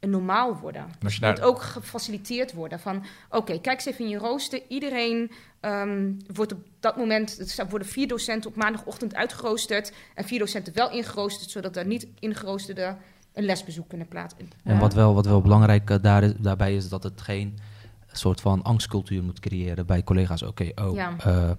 normaal 0.10 0.57
worden. 0.57 0.86
Het 1.00 1.22
moet 1.22 1.41
ook 1.41 1.62
gefaciliteerd 1.62 2.53
worden. 2.53 2.79
Van, 2.79 2.95
oké, 2.98 3.38
okay, 3.38 3.60
kijk 3.60 3.75
eens 3.75 3.86
even 3.86 4.05
in 4.05 4.12
je 4.12 4.17
rooster. 4.17 4.62
Iedereen 4.67 5.31
um, 5.62 6.17
wordt 6.33 6.53
op 6.53 6.60
dat 6.79 6.98
moment... 6.98 7.57
Er 7.57 7.69
worden 7.69 7.88
vier 7.88 8.07
docenten 8.07 8.50
op 8.50 8.55
maandagochtend 8.55 9.15
uitgeroosterd... 9.15 9.93
en 10.15 10.25
vier 10.25 10.39
docenten 10.39 10.74
wel 10.74 10.91
ingeroosterd... 10.91 11.50
zodat 11.50 11.75
er 11.75 11.86
niet 11.86 12.07
ingeroosterde 12.19 12.95
een 13.33 13.43
lesbezoek 13.43 13.88
kunnen 13.88 14.07
plaatsen. 14.07 14.50
En 14.63 14.79
wat 14.79 14.93
wel, 14.93 15.13
wat 15.13 15.25
wel 15.25 15.41
belangrijk 15.41 15.89
uh, 15.89 15.98
daar 16.01 16.24
is, 16.24 16.33
daarbij 16.38 16.75
is 16.75 16.89
dat 16.89 17.03
het 17.03 17.22
geen 17.22 17.57
soort 18.12 18.41
van 18.41 18.63
angstcultuur 18.63 19.24
moet 19.24 19.39
creëren 19.39 19.86
bij 19.86 20.03
collega's. 20.03 20.43
Oké, 20.43 20.67
okay, 20.69 20.88
oh, 20.88 20.95
ja. 20.95 21.15
uh, 21.27 21.51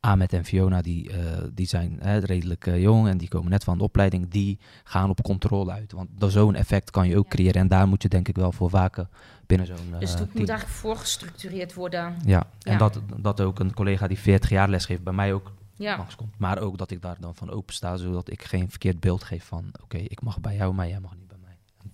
Ahmed 0.00 0.32
en 0.32 0.44
Fiona 0.44 0.82
die, 0.82 1.10
uh, 1.10 1.16
die 1.54 1.66
zijn 1.66 1.98
hè, 2.00 2.18
redelijk 2.18 2.66
jong 2.76 3.08
en 3.08 3.18
die 3.18 3.28
komen 3.28 3.50
net 3.50 3.64
van 3.64 3.78
de 3.78 3.84
opleiding. 3.84 4.28
Die 4.28 4.58
gaan 4.84 5.10
op 5.10 5.22
controle 5.22 5.72
uit. 5.72 5.92
Want 5.92 6.08
zo'n 6.18 6.54
effect 6.54 6.90
kan 6.90 7.08
je 7.08 7.16
ook 7.16 7.24
ja. 7.24 7.30
creëren. 7.30 7.60
En 7.60 7.68
daar 7.68 7.88
moet 7.88 8.02
je 8.02 8.08
denk 8.08 8.28
ik 8.28 8.36
wel 8.36 8.52
voor 8.52 8.70
waken 8.70 9.08
binnen 9.46 9.66
zo'n 9.66 9.98
Dus 9.98 10.10
het 10.12 10.34
moet 10.34 10.48
eigenlijk 10.48 10.78
voorgestructureerd 10.78 11.74
worden. 11.74 12.16
Ja, 12.24 12.46
en 12.62 12.78
Dat, 12.78 13.00
dat 13.16 13.40
ook 13.40 13.58
een 13.58 13.74
collega 13.74 14.06
die 14.06 14.18
40 14.18 14.50
jaar 14.50 14.68
lesgeeft 14.68 15.02
bij 15.02 15.12
mij 15.12 15.32
ook 15.32 15.52
ja. 15.74 16.06
komt. 16.16 16.38
Maar 16.38 16.58
ook 16.58 16.78
dat 16.78 16.90
ik 16.90 17.02
daar 17.02 17.16
dan 17.20 17.34
van 17.34 17.50
open 17.50 17.74
sta, 17.74 17.96
zodat 17.96 18.30
ik 18.30 18.42
geen 18.42 18.70
verkeerd 18.70 19.00
beeld 19.00 19.24
geef 19.24 19.44
van... 19.44 19.72
oké, 19.82 19.96
ik 19.96 20.22
mag 20.22 20.40
bij 20.40 20.56
jou, 20.56 20.74
maar 20.74 20.88
jij 20.88 21.00
mag 21.00 21.14
niet 21.16 21.29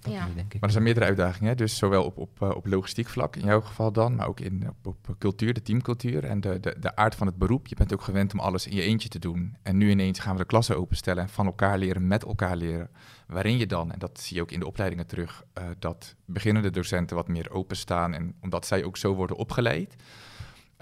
ja. 0.09 0.29
denk 0.35 0.47
ik. 0.47 0.53
Maar 0.53 0.63
er 0.63 0.71
zijn 0.71 0.85
meerdere 0.85 1.07
uitdagingen, 1.07 1.57
dus 1.57 1.77
zowel 1.77 2.05
op, 2.05 2.19
op, 2.19 2.41
uh, 2.43 2.51
op 2.51 2.67
logistiek 2.67 3.09
vlak 3.09 3.37
in 3.37 3.45
jouw 3.45 3.61
geval 3.61 3.93
dan... 3.93 4.15
maar 4.15 4.27
ook 4.27 4.41
in, 4.41 4.69
op, 4.69 4.87
op 4.87 5.17
cultuur, 5.19 5.55
de 5.55 5.63
teamcultuur 5.63 6.25
en 6.25 6.41
de, 6.41 6.61
de, 6.61 6.77
de 6.81 6.97
aard 6.97 7.15
van 7.15 7.27
het 7.27 7.37
beroep. 7.37 7.67
Je 7.67 7.75
bent 7.75 7.93
ook 7.93 8.03
gewend 8.03 8.33
om 8.33 8.41
alles 8.41 8.67
in 8.67 8.77
je 8.77 8.83
eentje 8.83 9.09
te 9.09 9.19
doen. 9.19 9.57
En 9.63 9.77
nu 9.77 9.91
ineens 9.91 10.19
gaan 10.19 10.33
we 10.33 10.41
de 10.41 10.47
klassen 10.47 10.79
openstellen 10.79 11.23
en 11.23 11.29
van 11.29 11.47
elkaar 11.47 11.79
leren, 11.79 12.07
met 12.07 12.25
elkaar 12.25 12.57
leren. 12.57 12.91
Waarin 13.27 13.59
je 13.59 13.67
dan, 13.67 13.93
en 13.93 13.99
dat 13.99 14.21
zie 14.21 14.37
je 14.37 14.43
ook 14.43 14.51
in 14.51 14.61
de 14.61 14.67
opleidingen 14.67 15.07
terug... 15.07 15.45
Uh, 15.59 15.65
dat 15.79 16.15
beginnende 16.25 16.71
docenten 16.71 17.17
wat 17.17 17.29
meer 17.29 17.51
openstaan 17.51 18.15
en 18.15 18.35
omdat 18.41 18.67
zij 18.67 18.85
ook 18.85 18.97
zo 18.97 19.15
worden 19.15 19.37
opgeleid... 19.37 19.97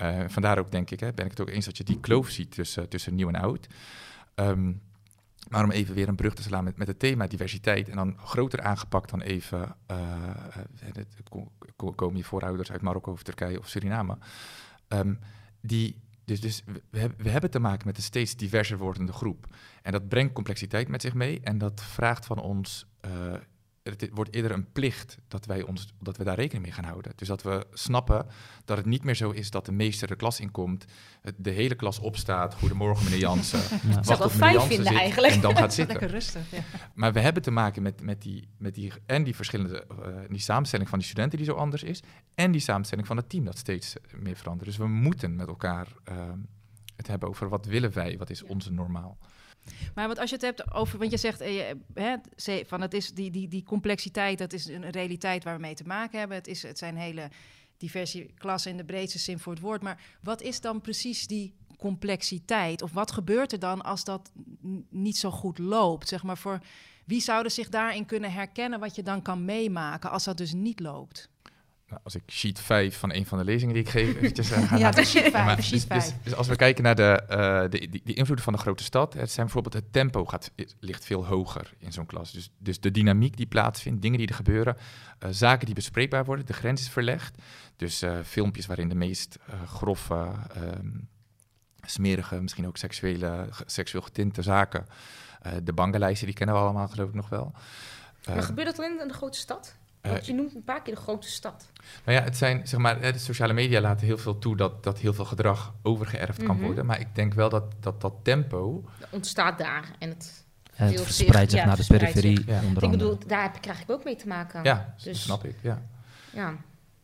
Uh, 0.03 0.19
vandaar 0.27 0.59
ook 0.59 0.71
denk 0.71 0.91
ik, 0.91 1.01
hè, 1.01 1.13
ben 1.13 1.25
ik 1.25 1.31
het 1.31 1.41
ook 1.41 1.49
eens 1.49 1.65
dat 1.65 1.77
je 1.77 1.85
die 1.85 2.01
kloof 2.01 2.29
ziet 2.29 2.51
tussen, 2.51 2.89
tussen 2.89 3.15
nieuw 3.15 3.29
en 3.29 3.35
oud. 3.35 3.67
Um, 4.35 4.81
maar 5.49 5.65
om 5.65 5.71
even 5.71 5.95
weer 5.95 6.09
een 6.09 6.17
brug 6.17 6.35
te 6.35 6.43
slaan 6.43 6.65
met, 6.65 6.77
met 6.77 6.87
het 6.87 6.99
thema 6.99 7.27
diversiteit 7.27 7.89
en 7.89 7.97
dan 7.97 8.19
groter 8.19 8.61
aangepakt 8.61 9.11
dan 9.11 9.21
even, 9.21 9.77
uh, 9.91 11.87
komen 11.95 12.17
je 12.17 12.25
voorouders 12.25 12.73
uit 12.73 12.83
Marokko 12.83 13.13
of 13.13 13.23
Turkije 13.23 13.59
of 13.59 13.69
Suriname. 13.69 14.19
Um, 14.89 15.19
die, 15.61 16.03
dus 16.25 16.41
dus 16.41 16.63
we, 16.91 16.99
hebben, 16.99 17.25
we 17.25 17.31
hebben 17.31 17.51
te 17.51 17.59
maken 17.59 17.87
met 17.87 17.97
een 17.97 18.03
steeds 18.03 18.37
diverser 18.37 18.79
wordende 18.79 19.13
groep. 19.13 19.47
En 19.83 19.93
dat 19.93 20.09
brengt 20.09 20.33
complexiteit 20.33 20.89
met 20.89 21.03
zich 21.03 21.15
mee 21.15 21.41
en 21.41 21.59
dat 21.59 21.83
vraagt 21.83 22.27
van 22.27 22.41
ons 22.41 22.87
uh, 23.07 23.35
het 23.85 24.09
wordt 24.13 24.35
eerder 24.35 24.51
een 24.51 24.73
plicht 24.73 25.19
dat 25.29 25.47
wij, 25.47 25.63
ons, 25.63 25.87
dat 26.01 26.17
we 26.17 26.25
daar 26.25 26.35
rekening 26.37 26.65
mee 26.65 26.75
gaan 26.75 26.85
houden. 26.85 27.13
Dus 27.17 27.29
dat 27.29 27.43
we 27.43 27.67
snappen 27.73 28.27
dat 28.65 28.77
het 28.77 28.87
niet 28.87 29.05
meer 29.05 29.15
zo 29.15 29.31
is 29.31 29.51
dat 29.51 29.67
de 29.67 29.73
meester 29.73 30.09
de 30.09 30.17
klas 30.17 30.41
inkomt, 30.41 30.85
de 31.37 31.51
hele 31.51 31.75
klas 31.75 31.99
opstaat, 31.99 32.55
goedemorgen 32.55 33.05
meneer 33.05 33.19
Jansen, 33.29 33.59
ja. 33.89 34.01
wacht 34.01 34.19
wel 34.19 34.29
fijn 34.29 34.61
vinden 34.61 34.87
zit, 34.87 34.97
eigenlijk. 34.97 35.33
en 35.33 35.41
dan 35.41 35.57
gaat 35.57 35.75
zitten. 35.81 35.99
Lekker 35.99 36.17
rustig, 36.17 36.51
ja. 36.51 36.63
Maar 36.95 37.13
we 37.13 37.21
hebben 37.21 37.43
te 37.43 37.51
maken 37.51 37.83
met, 37.83 38.01
met, 38.01 38.23
die, 38.23 38.49
met 38.59 38.75
die, 38.75 38.93
en 39.07 39.25
die 39.25 39.35
verschillende, 39.35 39.87
uh, 39.91 40.07
die 40.29 40.39
samenstelling 40.39 40.89
van 40.89 40.99
die 40.99 41.09
studenten 41.09 41.39
die 41.39 41.47
zo 41.47 41.55
anders 41.55 41.83
is, 41.83 42.03
en 42.35 42.53
die 42.53 42.61
samenstelling 42.61 43.07
van 43.07 43.17
het 43.17 43.29
team 43.29 43.45
dat 43.45 43.59
steeds 43.59 43.95
meer 44.17 44.37
verandert. 44.37 44.69
Dus 44.69 44.79
we 44.79 44.87
moeten 44.87 45.37
met 45.37 45.49
elkaar 45.49 45.87
uh, 46.09 46.17
het 46.97 47.07
hebben 47.07 47.29
over 47.29 47.49
wat 47.49 47.67
willen 47.67 47.93
wij, 47.93 48.19
wat 48.19 48.31
is 48.31 48.43
onze 48.43 48.73
normaal. 48.73 49.19
Maar 49.95 50.09
wat 50.09 50.19
als 50.19 50.29
je 50.31 50.37
het 50.37 50.45
hebt 50.45 50.73
over, 50.73 50.99
want 50.99 51.11
je 51.11 51.17
zegt 51.17 51.41
eh, 51.41 51.71
hè, 51.95 52.17
van 52.65 52.81
het 52.81 52.95
is 52.95 53.13
die, 53.13 53.31
die, 53.31 53.49
die 53.49 53.63
complexiteit, 53.63 54.39
dat 54.39 54.53
is 54.53 54.67
een 54.67 54.91
realiteit 54.91 55.45
waar 55.45 55.55
we 55.55 55.61
mee 55.61 55.75
te 55.75 55.85
maken 55.87 56.19
hebben. 56.19 56.37
Het, 56.37 56.47
is, 56.47 56.63
het 56.63 56.79
zijn 56.79 56.97
hele 56.97 57.31
diverse 57.77 58.27
klassen 58.35 58.71
in 58.71 58.77
de 58.77 58.85
breedste 58.85 59.19
zin 59.19 59.39
voor 59.39 59.53
het 59.53 59.63
woord. 59.63 59.83
Maar 59.83 60.01
wat 60.21 60.43
is 60.43 60.61
dan 60.61 60.81
precies 60.81 61.27
die 61.27 61.55
complexiteit? 61.79 62.83
Of 62.83 62.93
wat 62.93 63.13
gebeurt 63.13 63.53
er 63.53 63.59
dan 63.59 63.83
als 63.83 64.05
dat 64.05 64.33
niet 64.91 65.17
zo 65.17 65.31
goed 65.31 65.59
loopt? 65.59 66.09
Zeg 66.09 66.23
maar 66.23 66.39
voor 66.39 66.59
wie 67.05 67.21
zouden 67.21 67.53
zich 67.53 67.69
daarin 67.69 68.07
kunnen 68.07 68.33
herkennen 68.33 68.81
wat 68.81 68.95
je 68.95 69.03
dan 69.03 69.23
kan 69.23 69.45
meemaken 69.45 70.11
als 70.11 70.25
dat 70.25 70.37
dus 70.37 70.53
niet 70.53 70.81
loopt? 70.81 71.29
Nou, 71.89 72.01
als 72.05 72.15
ik 72.15 72.23
sheet 72.27 72.61
5 72.61 72.99
van 72.99 73.13
een 73.13 73.27
van 73.27 73.39
de 73.39 73.45
lezingen 73.45 73.75
die 73.75 73.83
ik 73.83 73.89
geef, 73.89 74.17
eventjes 74.17 74.51
uh, 74.51 74.69
ga 74.69 74.77
Ja, 74.77 74.91
dat 74.91 75.05
is 75.05 75.11
sheet 75.11 75.31
5. 75.31 75.63
sheet 75.63 75.71
dus, 75.71 75.85
5. 75.85 76.05
Dus, 76.05 76.15
dus, 76.23 76.35
als 76.35 76.49
we 76.49 76.57
kijken 76.57 76.85
naar 76.85 76.95
de, 76.95 77.23
uh, 77.31 77.61
de, 77.61 77.69
die, 77.69 78.01
die 78.05 78.15
invloeden 78.15 78.45
van 78.45 78.53
de 78.53 78.59
grote 78.59 78.85
stad, 78.85 79.15
het 79.15 79.31
zijn 79.31 79.47
bijvoorbeeld 79.47 79.75
het 79.75 79.93
tempo 79.93 80.25
gaat, 80.25 80.51
ligt 80.81 81.05
veel 81.05 81.27
hoger 81.27 81.73
in 81.79 81.93
zo'n 81.93 82.07
klas. 82.07 82.33
Dus, 82.33 82.51
dus 82.59 82.81
de 82.81 82.91
dynamiek 82.91 83.37
die 83.37 83.47
plaatsvindt, 83.47 84.03
dingen 84.03 84.19
die 84.19 84.29
er 84.29 84.35
gebeuren, 84.35 84.77
uh, 84.77 85.29
zaken 85.33 85.67
die 85.67 85.75
bespreekbaar 85.75 86.25
worden, 86.25 86.47
de 86.47 86.53
grens 86.53 86.81
is 86.81 86.89
verlegd. 86.89 87.43
Dus 87.77 88.05
filmpjes 88.25 88.67
waarin 88.67 88.89
de 88.89 88.95
meest 88.95 89.39
grove, 89.67 90.33
um, 90.57 91.09
smerige, 91.81 92.41
misschien 92.41 92.67
ook 92.67 92.77
seksuele, 92.77 93.49
seksueel 93.67 94.05
getinte 94.05 94.43
zaken, 94.43 94.87
de 95.63 95.73
bangenlijsten, 95.73 96.27
die 96.27 96.37
kennen 96.37 96.55
we 96.55 96.61
allemaal 96.61 96.89
geloof 96.89 97.09
ik 97.09 97.15
nog 97.15 97.29
wel. 97.29 97.53
maar 98.27 98.43
gebeurt 98.43 98.67
dat 98.67 98.79
alleen 98.79 99.01
in 99.01 99.09
de 99.09 99.15
grote 99.15 99.39
stad? 99.39 99.77
Want 100.09 100.21
eh, 100.21 100.27
je 100.27 100.35
noemt 100.35 100.55
een 100.55 100.65
paar 100.65 100.83
keer 100.83 100.95
de 100.95 101.01
grote 101.01 101.29
stad. 101.29 101.71
Nou 102.05 102.19
ja, 102.19 102.25
het 102.25 102.37
zijn, 102.37 102.69
zeg 102.69 102.81
maar, 102.81 103.01
de 103.01 103.19
sociale 103.19 103.53
media 103.53 103.81
laten 103.81 104.07
heel 104.07 104.19
veel 104.19 104.39
toe 104.39 104.57
dat, 104.57 104.83
dat 104.83 104.99
heel 104.99 105.15
veel 105.15 105.25
gedrag 105.25 105.75
overgeërfd 105.83 106.43
kan 106.43 106.57
mhm. 106.57 106.65
worden. 106.65 106.87
Maar 106.87 107.01
ik 107.01 107.15
denk 107.15 107.35
wel 107.35 107.49
dat 107.49 107.65
dat, 107.81 108.01
dat 108.01 108.15
tempo. 108.23 108.85
Dat 108.99 109.09
ontstaat 109.11 109.59
daar 109.59 109.91
en 109.99 110.09
het. 110.09 110.45
het 110.75 111.01
verspreidt 111.01 111.51
zich 111.51 111.65
naar 111.65 111.77
de 111.77 111.85
periferie. 111.87 112.45
Ja. 112.47 112.61
Ik 112.61 112.91
bedoel, 112.91 113.19
daar 113.27 113.61
krijg 113.61 113.81
ik 113.81 113.91
ook 113.91 114.05
mee 114.05 114.17
te 114.17 114.29
maken. 114.29 114.63
Ja, 114.63 114.95
dus, 115.03 115.23
snap 115.23 115.45
ik. 115.45 115.57
Ja. 115.61 115.83
ja. 116.33 116.55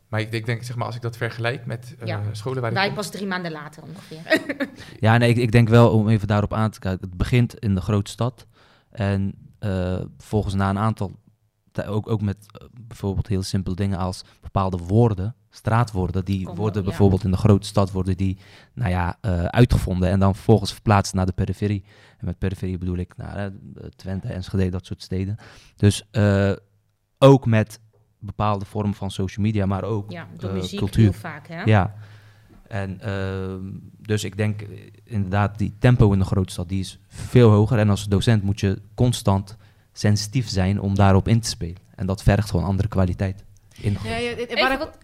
Maar 0.08 0.20
ik 0.20 0.46
denk, 0.46 0.62
zeg 0.62 0.76
maar, 0.76 0.86
als 0.86 0.96
ik 0.96 1.02
dat 1.02 1.16
vergelijk 1.16 1.66
met 1.66 1.94
uh, 2.04 2.18
scholen 2.32 2.62
waar 2.62 2.72
Wij 2.72 2.88
ik... 2.88 2.94
pas 2.94 3.10
drie 3.10 3.26
maanden 3.26 3.52
later 3.52 3.82
ongeveer. 3.82 4.40
ja, 5.06 5.16
nee, 5.16 5.30
ik, 5.30 5.36
ik, 5.36 5.52
denk 5.52 5.68
wel, 5.68 5.90
om 5.90 6.08
even 6.08 6.28
daarop 6.28 6.54
aan 6.54 6.70
te 6.70 6.78
kijken... 6.78 7.08
het 7.08 7.16
begint 7.16 7.58
in 7.58 7.74
de 7.74 7.80
grote 7.80 8.10
stad. 8.10 8.46
En 8.90 9.34
uh, 9.60 10.00
volgens 10.18 10.54
na 10.54 10.70
een 10.70 10.78
aantal 10.78 11.12
ook, 11.87 12.09
ook 12.09 12.20
met 12.20 12.37
uh, 12.37 12.68
bijvoorbeeld 12.87 13.26
heel 13.26 13.42
simpele 13.42 13.76
dingen 13.76 13.98
als 13.98 14.24
bepaalde 14.40 14.76
woorden, 14.76 15.35
straatwoorden, 15.50 16.24
die 16.24 16.44
Kom, 16.44 16.56
worden 16.56 16.85
bijvoorbeeld 16.85 17.24
in 17.24 17.30
de 17.30 17.37
grote 17.37 17.66
stad 17.66 17.90
worden 17.90 18.16
die, 18.16 18.38
nou 18.74 18.90
ja, 18.90 19.18
uh, 19.22 19.44
uitgevonden 19.44 20.09
en 20.09 20.20
dan 20.20 20.35
vervolgens 20.35 20.72
verplaatst 20.72 21.14
naar 21.14 21.26
de 21.26 21.33
periferie. 21.33 21.85
En 22.18 22.26
met 22.26 22.38
periferie 22.38 22.78
bedoel 22.78 22.96
ik 22.96 23.16
nou, 23.16 23.52
Twente, 23.96 24.28
Enschede, 24.28 24.68
dat 24.68 24.87
soort 24.87 25.02
steden. 25.02 25.37
Dus 25.76 26.09
uh, 26.12 26.52
ook 27.18 27.46
met 27.46 27.80
bepaalde 28.18 28.64
vormen 28.64 28.94
van 28.94 29.11
social 29.11 29.44
media, 29.44 29.66
maar 29.66 29.85
ook 29.85 30.11
ja, 30.11 30.26
door 30.37 30.52
muziek 30.52 30.78
cultuur. 30.78 31.02
Heel 31.02 31.12
vaak, 31.12 31.48
hè? 31.48 31.62
Ja. 31.62 31.94
En 32.68 33.00
uh, 33.04 33.72
dus 33.98 34.24
ik 34.24 34.37
denk 34.37 34.62
inderdaad, 35.04 35.59
die 35.59 35.74
tempo 35.78 36.12
in 36.12 36.18
de 36.18 36.24
grote 36.24 36.52
stad 36.52 36.68
die 36.68 36.80
is 36.80 36.98
veel 37.09 37.50
hoger. 37.50 37.78
En 37.78 37.90
als 37.90 38.04
docent 38.04 38.42
moet 38.42 38.61
je 38.61 38.83
constant 38.94 39.56
sensitief 39.92 40.48
zijn 40.48 40.81
om 40.81 40.94
daarop 40.94 41.29
in 41.29 41.40
te 41.40 41.48
spelen. 41.48 41.83
En 41.94 42.07
dat 42.07 42.22
vergt 42.22 42.50
gewoon 42.50 42.66
andere 42.66 42.88
kwaliteit. 42.88 43.44
In 43.81 43.96
ja, 44.05 44.16
ja, 44.16 44.79
wat, 44.79 44.98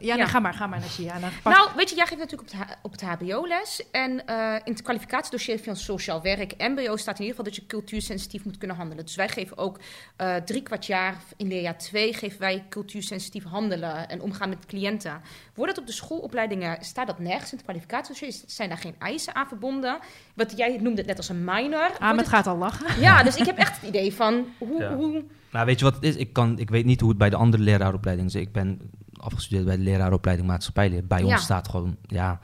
ja, 0.00 0.16
ja. 0.16 0.26
ga 0.26 0.40
maar, 0.40 0.54
ga 0.54 0.66
maar 0.66 0.80
Nassia. 0.80 1.18
Nou, 1.44 1.70
weet 1.76 1.90
je, 1.90 1.96
jij 1.96 2.06
geeft 2.06 2.20
natuurlijk 2.20 2.52
op 2.52 2.58
het, 2.58 2.78
op 2.82 2.90
het 2.90 3.02
HBO 3.02 3.46
les. 3.46 3.90
En 3.90 4.10
uh, 4.10 4.54
in 4.64 4.72
het 4.72 4.82
kwalificatiedossier 4.82 5.58
van 5.58 5.76
sociaal 5.76 6.22
werk, 6.22 6.54
MBO, 6.58 6.96
staat 6.96 7.18
in 7.18 7.24
ieder 7.24 7.36
geval 7.36 7.44
dat 7.44 7.56
je 7.56 7.66
cultuursensitief 7.66 8.44
moet 8.44 8.58
kunnen 8.58 8.76
handelen. 8.76 9.04
Dus 9.04 9.14
wij 9.14 9.28
geven 9.28 9.58
ook 9.58 9.78
uh, 10.20 10.36
drie 10.36 10.62
kwart 10.62 10.86
jaar 10.86 11.16
in 11.36 11.48
leerjaar 11.48 11.78
twee 11.78 12.14
geven 12.14 12.40
wij 12.40 12.64
cultuursensitief 12.68 13.44
handelen 13.44 14.08
en 14.08 14.20
omgaan 14.20 14.48
met 14.48 14.66
cliënten. 14.66 15.20
Wordt 15.54 15.74
dat 15.74 15.80
op 15.80 15.86
de 15.86 15.96
schoolopleidingen, 15.96 16.84
staat 16.84 17.06
dat 17.06 17.18
nergens 17.18 17.50
in 17.50 17.56
het 17.56 17.66
kwalificatiedossier? 17.66 18.34
Zijn 18.46 18.68
daar 18.68 18.78
geen 18.78 18.96
eisen 18.98 19.34
aan 19.34 19.48
verbonden? 19.48 19.98
Wat 20.34 20.56
jij 20.56 20.78
noemde 20.80 20.98
het 20.98 21.06
net 21.06 21.16
als 21.16 21.28
een 21.28 21.44
minor. 21.44 21.90
Ah, 21.98 22.16
het 22.16 22.28
gaat 22.28 22.46
al 22.46 22.56
lachen. 22.56 23.00
Ja, 23.00 23.22
dus 23.22 23.36
ik 23.36 23.46
heb 23.46 23.56
echt 23.56 23.80
het 23.80 23.88
idee 23.88 24.14
van 24.14 24.46
hoe... 24.58 24.84
hoe 24.84 25.24
nou, 25.52 25.66
weet 25.66 25.78
je 25.78 25.84
wat 25.84 25.94
het 25.94 26.04
is? 26.04 26.16
Ik, 26.16 26.32
kan, 26.32 26.58
ik 26.58 26.70
weet 26.70 26.84
niet 26.84 27.00
hoe 27.00 27.08
het 27.08 27.18
bij 27.18 27.30
de 27.30 27.36
andere 27.36 27.62
leraaropleidingen 27.62 28.30
is. 28.30 28.40
Ik 28.40 28.52
ben 28.52 28.80
afgestudeerd 29.22 29.64
bij 29.64 29.76
de 29.76 29.82
leraaropleiding 29.82 30.48
maatschappijleer. 30.48 31.06
Bij 31.06 31.22
ons 31.22 31.42
staat 31.42 31.68
gewoon, 31.68 31.96
ja, 32.02 32.40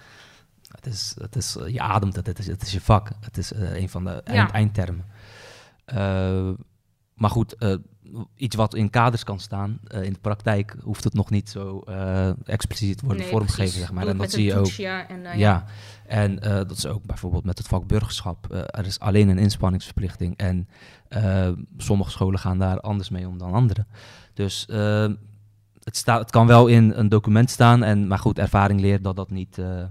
het 0.69 0.87
is, 0.87 1.14
het 1.21 1.37
is, 1.37 1.57
je 1.67 1.81
ademt 1.81 2.17
het, 2.17 2.27
het 2.27 2.38
is, 2.38 2.47
het 2.47 2.62
is 2.62 2.73
je 2.73 2.81
vak. 2.81 3.11
Het 3.21 3.38
is 3.38 3.53
uh, 3.53 3.77
een 3.77 3.88
van 3.88 4.05
de 4.05 4.23
eind, 4.23 4.51
eindtermen. 4.51 5.05
Uh, 5.95 6.51
maar 7.14 7.31
goed, 7.31 7.55
uh, 7.59 7.75
iets 8.35 8.57
wat 8.57 8.75
in 8.75 8.91
kaders 8.91 9.25
kan 9.25 9.41
staan, 9.41 9.81
in 9.88 10.12
de 10.12 10.19
praktijk 10.21 10.77
hoeft 10.83 11.05
het 11.05 11.14
nog 11.14 11.31
niet 11.31 11.51
zo 11.51 11.81
expliciet 12.45 13.01
worden 13.01 13.23
nee, 13.23 13.31
vormgegeven, 13.31 13.79
zeg 13.79 13.93
maar. 13.93 14.07
En 14.07 14.17
dat 14.17 14.31
zie 14.31 14.45
je 14.45 14.55
ook. 14.55 14.67
Ja, 14.67 15.09
en, 15.09 15.38
ja. 15.38 15.64
en 16.07 16.37
dat 16.37 16.71
is 16.71 16.87
ook 16.87 17.05
bijvoorbeeld 17.05 17.45
met 17.45 17.59
het 17.59 17.67
vak 17.67 17.87
burgerschap. 17.87 18.47
er 18.51 18.87
is 18.87 18.99
alleen 18.99 19.29
een 19.29 19.38
inspanningsverplichting 19.38 20.37
en 20.37 20.69
sommige 21.77 22.11
scholen 22.11 22.38
gaan 22.38 22.59
daar 22.59 22.81
anders 22.81 23.09
mee 23.09 23.29
om 23.29 23.38
dan 23.38 23.53
andere. 23.53 23.87
Dus 24.35 24.67
het, 25.88 25.96
staat, 25.96 26.20
het 26.20 26.31
kan 26.31 26.46
wel 26.46 26.66
in 26.66 26.92
een 26.94 27.09
document 27.09 27.51
staan, 27.51 27.83
en, 27.83 28.07
maar 28.07 28.18
goed, 28.18 28.38
ervaring 28.38 28.81
leert 28.81 29.05
dat 29.05 29.16
dat 29.16 29.31
niet 29.31 29.59
uh, 29.59 29.85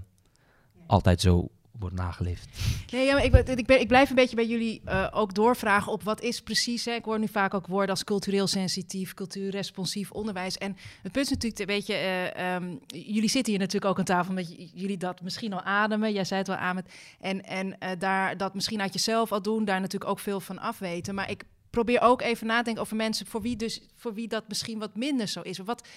altijd 0.86 1.20
zo 1.20 1.48
wordt 1.78 1.94
nageleefd. 1.94 2.48
Nee, 2.92 3.06
ja, 3.06 3.14
maar 3.14 3.24
ik, 3.24 3.34
ik, 3.34 3.66
ben, 3.66 3.80
ik 3.80 3.88
blijf 3.88 4.08
een 4.08 4.14
beetje 4.14 4.36
bij 4.36 4.46
jullie 4.46 4.82
uh, 4.86 5.06
ook 5.10 5.34
doorvragen 5.34 5.92
op 5.92 6.02
wat 6.02 6.20
is 6.20 6.40
precies. 6.40 6.84
Hè? 6.84 6.92
Ik 6.92 7.04
hoor 7.04 7.18
nu 7.18 7.28
vaak 7.28 7.54
ook 7.54 7.66
woorden 7.66 7.90
als 7.90 8.04
cultureel 8.04 8.46
sensitief, 8.46 9.14
cultuurresponsief 9.14 10.10
onderwijs. 10.10 10.58
En 10.58 10.76
het 11.02 11.12
punt 11.12 11.26
is 11.26 11.32
natuurlijk, 11.32 11.70
weet 11.70 11.86
je, 11.86 12.32
uh, 12.36 12.54
um, 12.54 12.80
jullie 12.86 13.28
zitten 13.28 13.52
hier 13.52 13.60
natuurlijk 13.60 13.90
ook 13.90 13.98
aan 13.98 14.04
tafel 14.04 14.30
omdat 14.30 14.72
jullie 14.74 14.96
dat 14.96 15.22
misschien 15.22 15.52
al 15.52 15.62
ademen. 15.62 16.12
Jij 16.12 16.24
zei 16.24 16.38
het 16.38 16.48
wel, 16.48 16.56
Ahmed. 16.56 16.92
En, 17.20 17.44
en 17.44 17.66
uh, 17.66 17.88
daar 17.98 18.36
dat 18.36 18.54
misschien 18.54 18.80
uit 18.80 18.92
jezelf 18.92 19.32
al 19.32 19.42
doen, 19.42 19.64
daar 19.64 19.80
natuurlijk 19.80 20.10
ook 20.10 20.18
veel 20.18 20.40
van 20.40 20.58
afweten. 20.58 21.14
Maar 21.14 21.30
ik 21.30 21.44
probeer 21.70 22.00
ook 22.00 22.22
even 22.22 22.46
na 22.46 22.58
te 22.58 22.64
denken 22.64 22.82
over 22.82 22.96
mensen 22.96 23.26
voor 23.26 23.42
wie, 23.42 23.56
dus, 23.56 23.80
voor 23.94 24.14
wie 24.14 24.28
dat 24.28 24.48
misschien 24.48 24.78
wat 24.78 24.96
minder 24.96 25.26
zo 25.26 25.40
is. 25.40 25.58
Wat, 25.58 25.88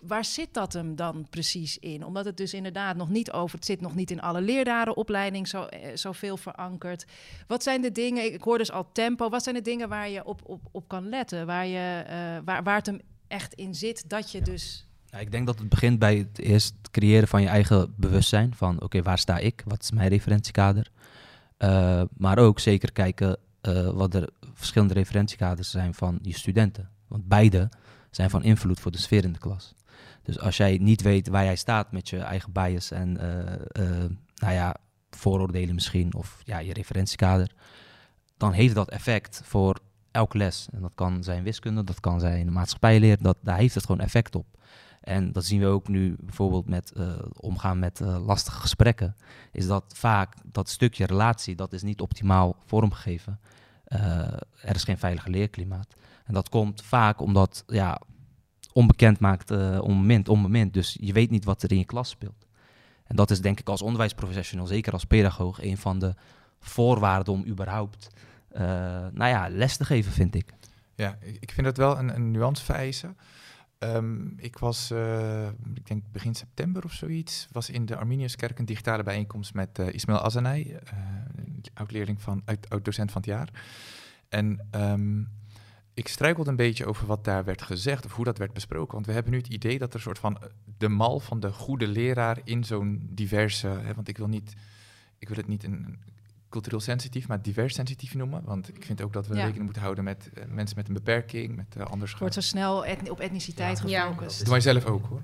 waar 0.00 0.24
zit 0.24 0.54
dat 0.54 0.72
hem 0.72 0.96
dan 0.96 1.26
precies 1.30 1.78
in? 1.78 2.04
Omdat 2.04 2.24
het 2.24 2.36
dus 2.36 2.54
inderdaad 2.54 2.96
nog 2.96 3.08
niet 3.08 3.32
over, 3.32 3.56
het 3.56 3.66
zit 3.66 3.80
nog 3.80 3.94
niet 3.94 4.10
in 4.10 4.20
alle 4.20 4.40
lerarenopleiding 4.40 5.48
zo, 5.48 5.64
eh, 5.64 5.96
zoveel 5.96 6.36
verankerd. 6.36 7.04
Wat 7.46 7.62
zijn 7.62 7.82
de 7.82 7.92
dingen, 7.92 8.32
ik 8.32 8.42
hoor 8.42 8.58
dus 8.58 8.72
al 8.72 8.92
tempo, 8.92 9.28
wat 9.28 9.42
zijn 9.42 9.54
de 9.54 9.62
dingen 9.62 9.88
waar 9.88 10.08
je 10.08 10.24
op, 10.24 10.40
op, 10.44 10.60
op 10.70 10.88
kan 10.88 11.08
letten? 11.08 11.46
Waar, 11.46 11.66
je, 11.66 12.04
uh, 12.06 12.44
waar, 12.44 12.62
waar 12.62 12.76
het 12.76 12.86
hem 12.86 13.00
echt 13.28 13.54
in 13.54 13.74
zit, 13.74 14.08
dat 14.08 14.30
je 14.30 14.42
dus... 14.42 14.84
Nou, 15.10 15.22
ik 15.22 15.30
denk 15.30 15.46
dat 15.46 15.58
het 15.58 15.68
begint 15.68 15.98
bij 15.98 16.16
het 16.16 16.38
eerst 16.38 16.74
creëren 16.90 17.28
van 17.28 17.42
je 17.42 17.48
eigen 17.48 17.94
bewustzijn. 17.96 18.54
Van 18.54 18.82
oké, 18.82 19.02
waar 19.02 19.18
sta 19.18 19.38
ik? 19.38 19.62
Wat 19.66 19.82
is 19.82 19.90
mijn 19.90 20.08
referentiekader? 20.08 20.90
Uh, 21.58 22.02
maar 22.16 22.38
ook 22.38 22.60
zeker 22.60 22.92
kijken 22.92 23.38
uh, 23.62 23.90
wat 23.90 24.14
er 24.14 24.28
verschillende 24.54 24.94
referentiekaders 24.94 25.70
zijn 25.70 25.94
van 25.94 26.18
je 26.22 26.34
studenten. 26.34 26.90
Want 27.08 27.28
beide 27.28 27.68
zijn 28.10 28.30
van 28.30 28.42
invloed 28.42 28.80
voor 28.80 28.90
de 28.90 28.98
sfeer 28.98 29.24
in 29.24 29.32
de 29.32 29.38
klas. 29.38 29.74
Dus 30.22 30.38
als 30.38 30.56
jij 30.56 30.78
niet 30.78 31.02
weet 31.02 31.28
waar 31.28 31.44
jij 31.44 31.56
staat 31.56 31.92
met 31.92 32.08
je 32.08 32.18
eigen 32.18 32.52
bias 32.52 32.90
en 32.90 33.16
uh, 33.20 33.86
uh, 33.86 34.04
nou 34.34 34.54
ja, 34.54 34.76
vooroordelen 35.10 35.74
misschien, 35.74 36.14
of 36.14 36.40
ja, 36.44 36.58
je 36.58 36.72
referentiekader, 36.72 37.52
dan 38.36 38.52
heeft 38.52 38.74
dat 38.74 38.90
effect 38.90 39.40
voor 39.44 39.78
elke 40.10 40.38
les. 40.38 40.68
En 40.72 40.80
dat 40.80 40.94
kan 40.94 41.24
zijn 41.24 41.42
wiskunde, 41.42 41.84
dat 41.84 42.00
kan 42.00 42.20
zijn 42.20 42.52
maatschappijleer, 42.52 43.22
dat, 43.22 43.36
daar 43.40 43.58
heeft 43.58 43.74
het 43.74 43.86
gewoon 43.86 44.00
effect 44.00 44.34
op. 44.34 44.46
En 45.00 45.32
dat 45.32 45.44
zien 45.44 45.60
we 45.60 45.66
ook 45.66 45.88
nu 45.88 46.16
bijvoorbeeld 46.20 46.68
met 46.68 46.92
uh, 46.96 47.12
omgaan 47.32 47.78
met 47.78 48.00
uh, 48.00 48.26
lastige 48.26 48.60
gesprekken. 48.60 49.16
Is 49.52 49.66
dat 49.66 49.92
vaak 49.96 50.34
dat 50.44 50.68
stukje 50.68 51.06
relatie, 51.06 51.54
dat 51.54 51.72
is 51.72 51.82
niet 51.82 52.00
optimaal 52.00 52.56
vormgegeven. 52.66 53.40
Uh, 53.88 54.00
er 54.62 54.74
is 54.74 54.84
geen 54.84 54.98
veilige 54.98 55.30
leerklimaat. 55.30 55.94
En 56.24 56.34
dat 56.34 56.48
komt 56.48 56.82
vaak 56.82 57.20
omdat 57.20 57.64
ja, 57.66 58.00
onbekend 58.72 59.18
maakt 59.18 59.50
om 59.80 60.16
moment. 60.26 60.74
Dus 60.74 60.96
je 61.00 61.12
weet 61.12 61.30
niet 61.30 61.44
wat 61.44 61.62
er 61.62 61.72
in 61.72 61.78
je 61.78 61.84
klas 61.84 62.08
speelt. 62.08 62.46
En 63.04 63.16
dat 63.16 63.30
is 63.30 63.40
denk 63.40 63.60
ik 63.60 63.68
als 63.68 63.82
onderwijsprofessional, 63.82 64.66
zeker 64.66 64.92
als 64.92 65.04
pedagoog, 65.04 65.62
een 65.62 65.76
van 65.76 65.98
de 65.98 66.14
voorwaarden 66.60 67.32
om 67.32 67.46
überhaupt 67.46 68.08
nou 69.12 69.26
ja, 69.26 69.48
les 69.48 69.76
te 69.76 69.84
geven, 69.84 70.12
vind 70.12 70.34
ik. 70.34 70.52
Ja, 70.94 71.18
ik 71.40 71.50
vind 71.50 71.66
dat 71.66 71.76
wel 71.76 71.98
een, 71.98 72.14
een 72.14 72.30
nuance 72.30 72.64
vereisen. 72.64 73.16
Um, 73.84 74.34
ik 74.36 74.58
was, 74.58 74.90
uh, 74.90 75.46
ik 75.74 75.86
denk 75.86 76.02
begin 76.12 76.34
september 76.34 76.84
of 76.84 76.92
zoiets, 76.92 77.48
was 77.52 77.70
in 77.70 77.86
de 77.86 77.96
Arminiuskerk 77.96 78.58
een 78.58 78.64
digitale 78.64 79.02
bijeenkomst 79.02 79.54
met 79.54 79.78
uh, 79.78 79.92
Ismail 79.92 80.20
Azanay, 80.20 80.66
uh, 80.66 80.80
oud-leerling 81.74 82.22
van, 82.22 82.42
oud-docent 82.68 83.12
van 83.12 83.20
het 83.20 83.30
jaar. 83.30 83.48
En 84.28 84.68
um, 84.70 85.28
ik 85.94 86.08
struikelde 86.08 86.50
een 86.50 86.56
beetje 86.56 86.86
over 86.86 87.06
wat 87.06 87.24
daar 87.24 87.44
werd 87.44 87.62
gezegd 87.62 88.04
of 88.04 88.14
hoe 88.14 88.24
dat 88.24 88.38
werd 88.38 88.52
besproken. 88.52 88.94
Want 88.94 89.06
we 89.06 89.12
hebben 89.12 89.32
nu 89.32 89.38
het 89.38 89.48
idee 89.48 89.78
dat 89.78 89.88
er 89.88 89.94
een 89.94 90.00
soort 90.00 90.18
van 90.18 90.38
de 90.78 90.88
mal 90.88 91.20
van 91.20 91.40
de 91.40 91.52
goede 91.52 91.88
leraar 91.88 92.40
in 92.44 92.64
zo'n 92.64 93.08
diverse. 93.10 93.66
Hè, 93.68 93.94
want 93.94 94.08
ik 94.08 94.16
wil, 94.16 94.28
niet, 94.28 94.54
ik 95.18 95.28
wil 95.28 95.36
het 95.36 95.46
niet 95.46 95.64
een 95.64 95.98
cultureel 96.50 96.80
sensitief, 96.80 97.28
maar 97.28 97.42
divers 97.42 97.74
sensitief 97.74 98.14
noemen. 98.14 98.42
Want 98.44 98.68
ik 98.68 98.84
vind 98.84 99.02
ook 99.02 99.12
dat 99.12 99.26
we 99.26 99.34
ja. 99.34 99.40
rekening 99.40 99.64
moeten 99.64 99.82
houden 99.82 100.04
met 100.04 100.30
uh, 100.34 100.44
mensen 100.48 100.76
met 100.76 100.88
een 100.88 100.94
beperking, 100.94 101.56
met 101.56 101.74
uh, 101.78 101.84
anders. 101.84 102.18
Wordt 102.18 102.34
zo 102.34 102.40
snel 102.40 102.84
etni 102.84 103.10
op 103.10 103.20
etniciteit 103.20 103.82
ja. 103.86 104.02
gefocust. 104.02 104.30
Ja. 104.30 104.36
Dat 104.36 104.62
doe 104.62 104.72
wij 104.72 104.82
zelf 104.82 104.84
ook 104.84 105.06
hoor. 105.06 105.22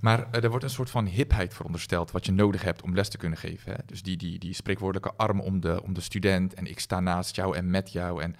Maar 0.00 0.18
uh, 0.18 0.42
er 0.42 0.48
wordt 0.48 0.64
een 0.64 0.70
soort 0.70 0.90
van 0.90 1.06
hipheid 1.06 1.54
verondersteld 1.54 2.10
wat 2.10 2.26
je 2.26 2.32
nodig 2.32 2.62
hebt 2.62 2.82
om 2.82 2.94
les 2.94 3.08
te 3.08 3.16
kunnen 3.16 3.38
geven. 3.38 3.72
Hè? 3.72 3.78
Dus 3.86 4.02
die, 4.02 4.16
die, 4.16 4.38
die 4.38 4.54
spreekwoordelijke 4.54 5.12
arm 5.16 5.40
om 5.40 5.60
de, 5.60 5.82
om 5.82 5.94
de 5.94 6.00
student 6.00 6.54
en 6.54 6.66
ik 6.66 6.80
sta 6.80 7.00
naast 7.00 7.36
jou 7.36 7.56
en 7.56 7.70
met 7.70 7.92
jou. 7.92 8.22
En 8.22 8.36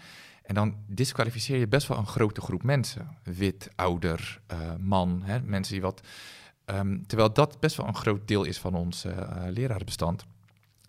en 0.47 0.55
dan 0.55 0.77
disqualificeer 0.87 1.59
je 1.59 1.69
best 1.69 1.89
wel 1.89 1.99
een 1.99 2.07
grote 2.07 2.41
groep 2.41 2.63
mensen. 2.63 3.17
Wit, 3.23 3.69
ouder, 3.75 4.41
uh, 4.53 4.59
man, 4.79 5.23
hè, 5.25 5.41
mensen 5.41 5.73
die 5.73 5.83
wat. 5.83 6.01
Um, 6.67 7.07
terwijl 7.07 7.33
dat 7.33 7.61
best 7.61 7.77
wel 7.77 7.87
een 7.87 7.95
groot 7.95 8.29
deel 8.29 8.45
is 8.45 8.59
van 8.59 8.75
ons 8.75 9.05
uh, 9.05 9.13
lerarenbestand. 9.49 10.27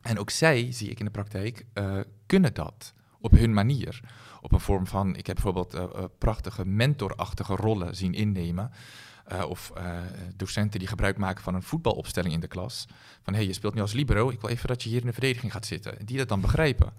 En 0.08 0.20
ook 0.20 0.30
zij, 0.30 0.72
zie 0.72 0.90
ik 0.90 1.00
in 1.00 1.06
de 1.06 1.12
praktijk, 1.12 1.66
uh, 1.74 2.00
kunnen 2.26 2.54
dat 2.54 2.94
op 3.20 3.32
hun 3.32 3.54
manier. 3.54 4.00
Op 4.42 4.52
een 4.52 4.60
vorm 4.60 4.88
van, 4.88 5.16
ik 5.16 5.28
heb 5.28 5.36
bijvoorbeeld 5.36 5.78
prachtige 6.18 6.66
mentorachtige 6.66 7.56
rollen 7.56 7.96
zien 7.96 8.14
innemen. 8.14 8.72
Uh, 9.32 9.50
of 9.50 9.72
uh, 9.78 10.00
docenten 10.36 10.80
die 10.80 10.88
gebruik 10.88 11.18
maken 11.18 11.44
van 11.44 11.56
een 11.56 11.64
voetbalopstelling 11.64 12.34
in 12.34 12.40
de 12.40 12.48
klas. 12.48 12.86
Van 13.22 13.34
hé, 13.34 13.40
hey, 13.40 13.48
je 13.48 13.54
speelt 13.54 13.74
nu 13.74 13.82
als 13.82 13.94
libero, 13.94 14.30
ik 14.30 14.42
wil 14.42 14.50
even 14.50 14.68
dat 14.68 14.84
je 14.84 14.90
hier 14.90 15.00
in 15.00 15.06
de 15.06 15.14
verdediging 15.14 15.52
gaat 15.52 15.66
zitten. 15.66 16.06
Die 16.06 16.18
dat 16.18 16.30
dan 16.30 16.42
begrijpen. 16.42 16.94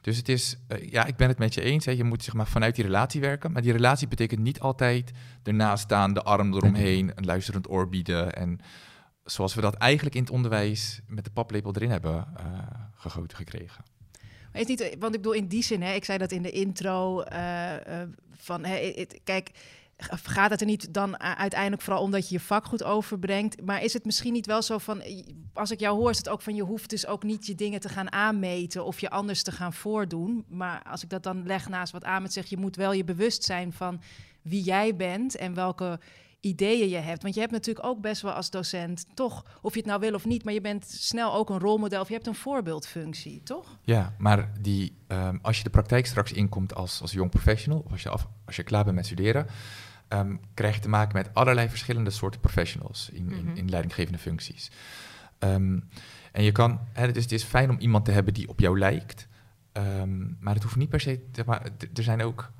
Dus 0.00 0.16
het 0.16 0.28
is, 0.28 0.56
uh, 0.68 0.90
ja, 0.90 1.04
ik 1.04 1.16
ben 1.16 1.28
het 1.28 1.38
met 1.38 1.54
je 1.54 1.60
eens. 1.60 1.84
Hè. 1.84 1.92
Je 1.92 2.04
moet 2.04 2.24
zeg 2.24 2.34
maar 2.34 2.48
vanuit 2.48 2.74
die 2.74 2.84
relatie 2.84 3.20
werken. 3.20 3.52
Maar 3.52 3.62
die 3.62 3.72
relatie 3.72 4.08
betekent 4.08 4.40
niet 4.40 4.60
altijd 4.60 5.12
ernaast 5.42 5.82
staan, 5.82 6.14
de 6.14 6.22
arm 6.22 6.54
eromheen, 6.54 7.12
een 7.14 7.24
luisterend 7.24 7.70
oor 7.70 7.88
bieden. 7.88 8.34
En 8.34 8.60
zoals 9.30 9.54
we 9.54 9.60
dat 9.60 9.74
eigenlijk 9.74 10.14
in 10.14 10.22
het 10.22 10.30
onderwijs 10.30 11.00
met 11.06 11.24
de 11.24 11.30
paplepel 11.30 11.74
erin 11.74 11.90
hebben 11.90 12.26
gegoten 12.94 13.36
gekregen. 13.36 13.84
Maar 14.52 14.60
is 14.60 14.66
niet, 14.66 14.96
want 14.98 15.14
ik 15.14 15.20
bedoel 15.22 15.32
in 15.32 15.46
die 15.46 15.62
zin, 15.62 15.82
hè, 15.82 15.92
ik 15.92 16.04
zei 16.04 16.18
dat 16.18 16.32
in 16.32 16.42
de 16.42 16.50
intro, 16.50 17.22
van 18.32 18.64
hè, 18.64 18.92
het, 18.94 19.20
kijk 19.24 19.50
gaat 20.06 20.50
het 20.50 20.60
er 20.60 20.66
niet 20.66 20.94
dan 20.94 21.20
uiteindelijk 21.20 21.82
vooral 21.82 22.02
omdat 22.02 22.28
je 22.28 22.34
je 22.34 22.40
vak 22.40 22.64
goed 22.64 22.82
overbrengt? 22.82 23.64
Maar 23.64 23.82
is 23.82 23.92
het 23.92 24.04
misschien 24.04 24.32
niet 24.32 24.46
wel 24.46 24.62
zo 24.62 24.78
van, 24.78 25.02
als 25.52 25.70
ik 25.70 25.80
jou 25.80 25.98
hoor, 25.98 26.10
is 26.10 26.18
het 26.18 26.28
ook 26.28 26.42
van 26.42 26.54
je 26.54 26.62
hoeft 26.62 26.90
dus 26.90 27.06
ook 27.06 27.22
niet 27.22 27.46
je 27.46 27.54
dingen 27.54 27.80
te 27.80 27.88
gaan 27.88 28.12
aanmeten 28.12 28.84
of 28.84 29.00
je 29.00 29.10
anders 29.10 29.42
te 29.42 29.52
gaan 29.52 29.72
voordoen. 29.72 30.44
Maar 30.48 30.82
als 30.82 31.02
ik 31.02 31.08
dat 31.08 31.22
dan 31.22 31.46
leg 31.46 31.68
naast 31.68 31.92
wat 31.92 32.04
Ahmed 32.04 32.32
zegt, 32.32 32.50
je 32.50 32.56
moet 32.56 32.76
wel 32.76 32.92
je 32.92 33.04
bewust 33.04 33.44
zijn 33.44 33.72
van 33.72 34.00
wie 34.42 34.62
jij 34.62 34.96
bent 34.96 35.36
en 35.36 35.54
welke 35.54 36.00
ideeën 36.40 36.88
je 36.88 36.96
hebt. 36.96 37.22
Want 37.22 37.34
je 37.34 37.40
hebt 37.40 37.52
natuurlijk 37.52 37.86
ook 37.86 38.00
best 38.00 38.22
wel 38.22 38.32
als 38.32 38.50
docent, 38.50 39.06
toch, 39.14 39.44
of 39.62 39.72
je 39.72 39.78
het 39.78 39.88
nou 39.88 40.00
wil 40.00 40.14
of 40.14 40.24
niet, 40.24 40.44
maar 40.44 40.52
je 40.52 40.60
bent 40.60 40.86
snel 40.86 41.34
ook 41.34 41.50
een 41.50 41.58
rolmodel 41.58 42.00
of 42.00 42.08
je 42.08 42.14
hebt 42.14 42.26
een 42.26 42.34
voorbeeldfunctie, 42.34 43.42
toch? 43.42 43.78
Ja, 43.82 44.14
maar 44.18 44.52
die, 44.60 44.96
um, 45.08 45.38
als 45.42 45.56
je 45.56 45.62
de 45.62 45.70
praktijk 45.70 46.06
straks 46.06 46.32
inkomt 46.32 46.74
als, 46.74 47.00
als 47.00 47.12
jong 47.12 47.30
professional, 47.30 47.78
of 47.78 47.92
als 47.92 48.02
je, 48.02 48.08
af, 48.08 48.28
als 48.46 48.56
je 48.56 48.62
klaar 48.62 48.84
bent 48.84 48.96
met 48.96 49.06
studeren, 49.06 49.46
um, 50.08 50.40
krijg 50.54 50.74
je 50.74 50.80
te 50.80 50.88
maken 50.88 51.16
met 51.16 51.34
allerlei 51.34 51.68
verschillende 51.68 52.10
soorten 52.10 52.40
professionals 52.40 53.10
in, 53.12 53.30
in, 53.30 53.56
in 53.56 53.68
leidinggevende 53.68 54.18
functies. 54.18 54.70
Um, 55.38 55.88
en 56.32 56.42
je 56.42 56.52
kan, 56.52 56.80
hè, 56.92 57.06
het, 57.06 57.16
is, 57.16 57.22
het 57.22 57.32
is 57.32 57.44
fijn 57.44 57.70
om 57.70 57.78
iemand 57.78 58.04
te 58.04 58.10
hebben 58.10 58.34
die 58.34 58.48
op 58.48 58.60
jou 58.60 58.78
lijkt, 58.78 59.28
maar 60.40 60.54
het 60.54 60.62
hoeft 60.62 60.76
niet 60.76 60.88
per 60.88 61.00
se, 61.00 61.30
te, 61.30 61.42
maar 61.46 61.62
er 61.94 62.02
zijn 62.02 62.22
ook, 62.22 62.52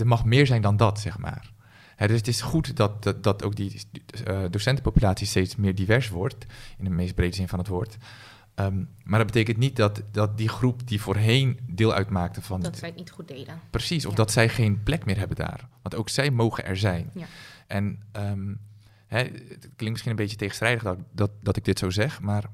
er 0.00 0.06
mag 0.06 0.24
meer 0.24 0.46
zijn 0.46 0.62
dan 0.62 0.76
dat, 0.76 1.00
zeg 1.00 1.18
maar. 1.18 1.52
Dus 1.96 2.16
het 2.16 2.28
is 2.28 2.40
goed 2.40 2.76
dat, 2.76 3.02
dat, 3.02 3.22
dat 3.22 3.44
ook 3.44 3.56
die 3.56 3.80
uh, 4.28 4.40
docentenpopulatie 4.50 5.26
steeds 5.26 5.56
meer 5.56 5.74
divers 5.74 6.08
wordt, 6.08 6.46
in 6.78 6.84
de 6.84 6.90
meest 6.90 7.14
brede 7.14 7.34
zin 7.34 7.48
van 7.48 7.58
het 7.58 7.68
woord. 7.68 7.96
Um, 8.54 8.88
maar 9.04 9.18
dat 9.18 9.26
betekent 9.26 9.56
niet 9.56 9.76
dat, 9.76 10.02
dat 10.10 10.38
die 10.38 10.48
groep 10.48 10.88
die 10.88 11.00
voorheen 11.00 11.58
deel 11.66 11.92
uitmaakte 11.92 12.42
van... 12.42 12.60
Dat 12.60 12.78
zij 12.78 12.88
het 12.88 12.98
niet 12.98 13.10
goed 13.10 13.28
deden. 13.28 13.60
Precies, 13.70 14.04
of 14.04 14.10
ja. 14.10 14.16
dat 14.16 14.32
zij 14.32 14.48
geen 14.48 14.82
plek 14.82 15.04
meer 15.04 15.18
hebben 15.18 15.36
daar. 15.36 15.68
Want 15.82 15.94
ook 15.94 16.08
zij 16.08 16.30
mogen 16.30 16.64
er 16.64 16.76
zijn. 16.76 17.10
Ja. 17.14 17.26
En 17.66 18.02
um, 18.12 18.60
hè, 19.06 19.18
het 19.18 19.58
klinkt 19.58 19.90
misschien 19.90 20.10
een 20.10 20.16
beetje 20.16 20.36
tegenstrijdig 20.36 20.82
dat, 20.82 20.98
dat, 21.12 21.30
dat 21.42 21.56
ik 21.56 21.64
dit 21.64 21.78
zo 21.78 21.90
zeg, 21.90 22.20
maar 22.20 22.44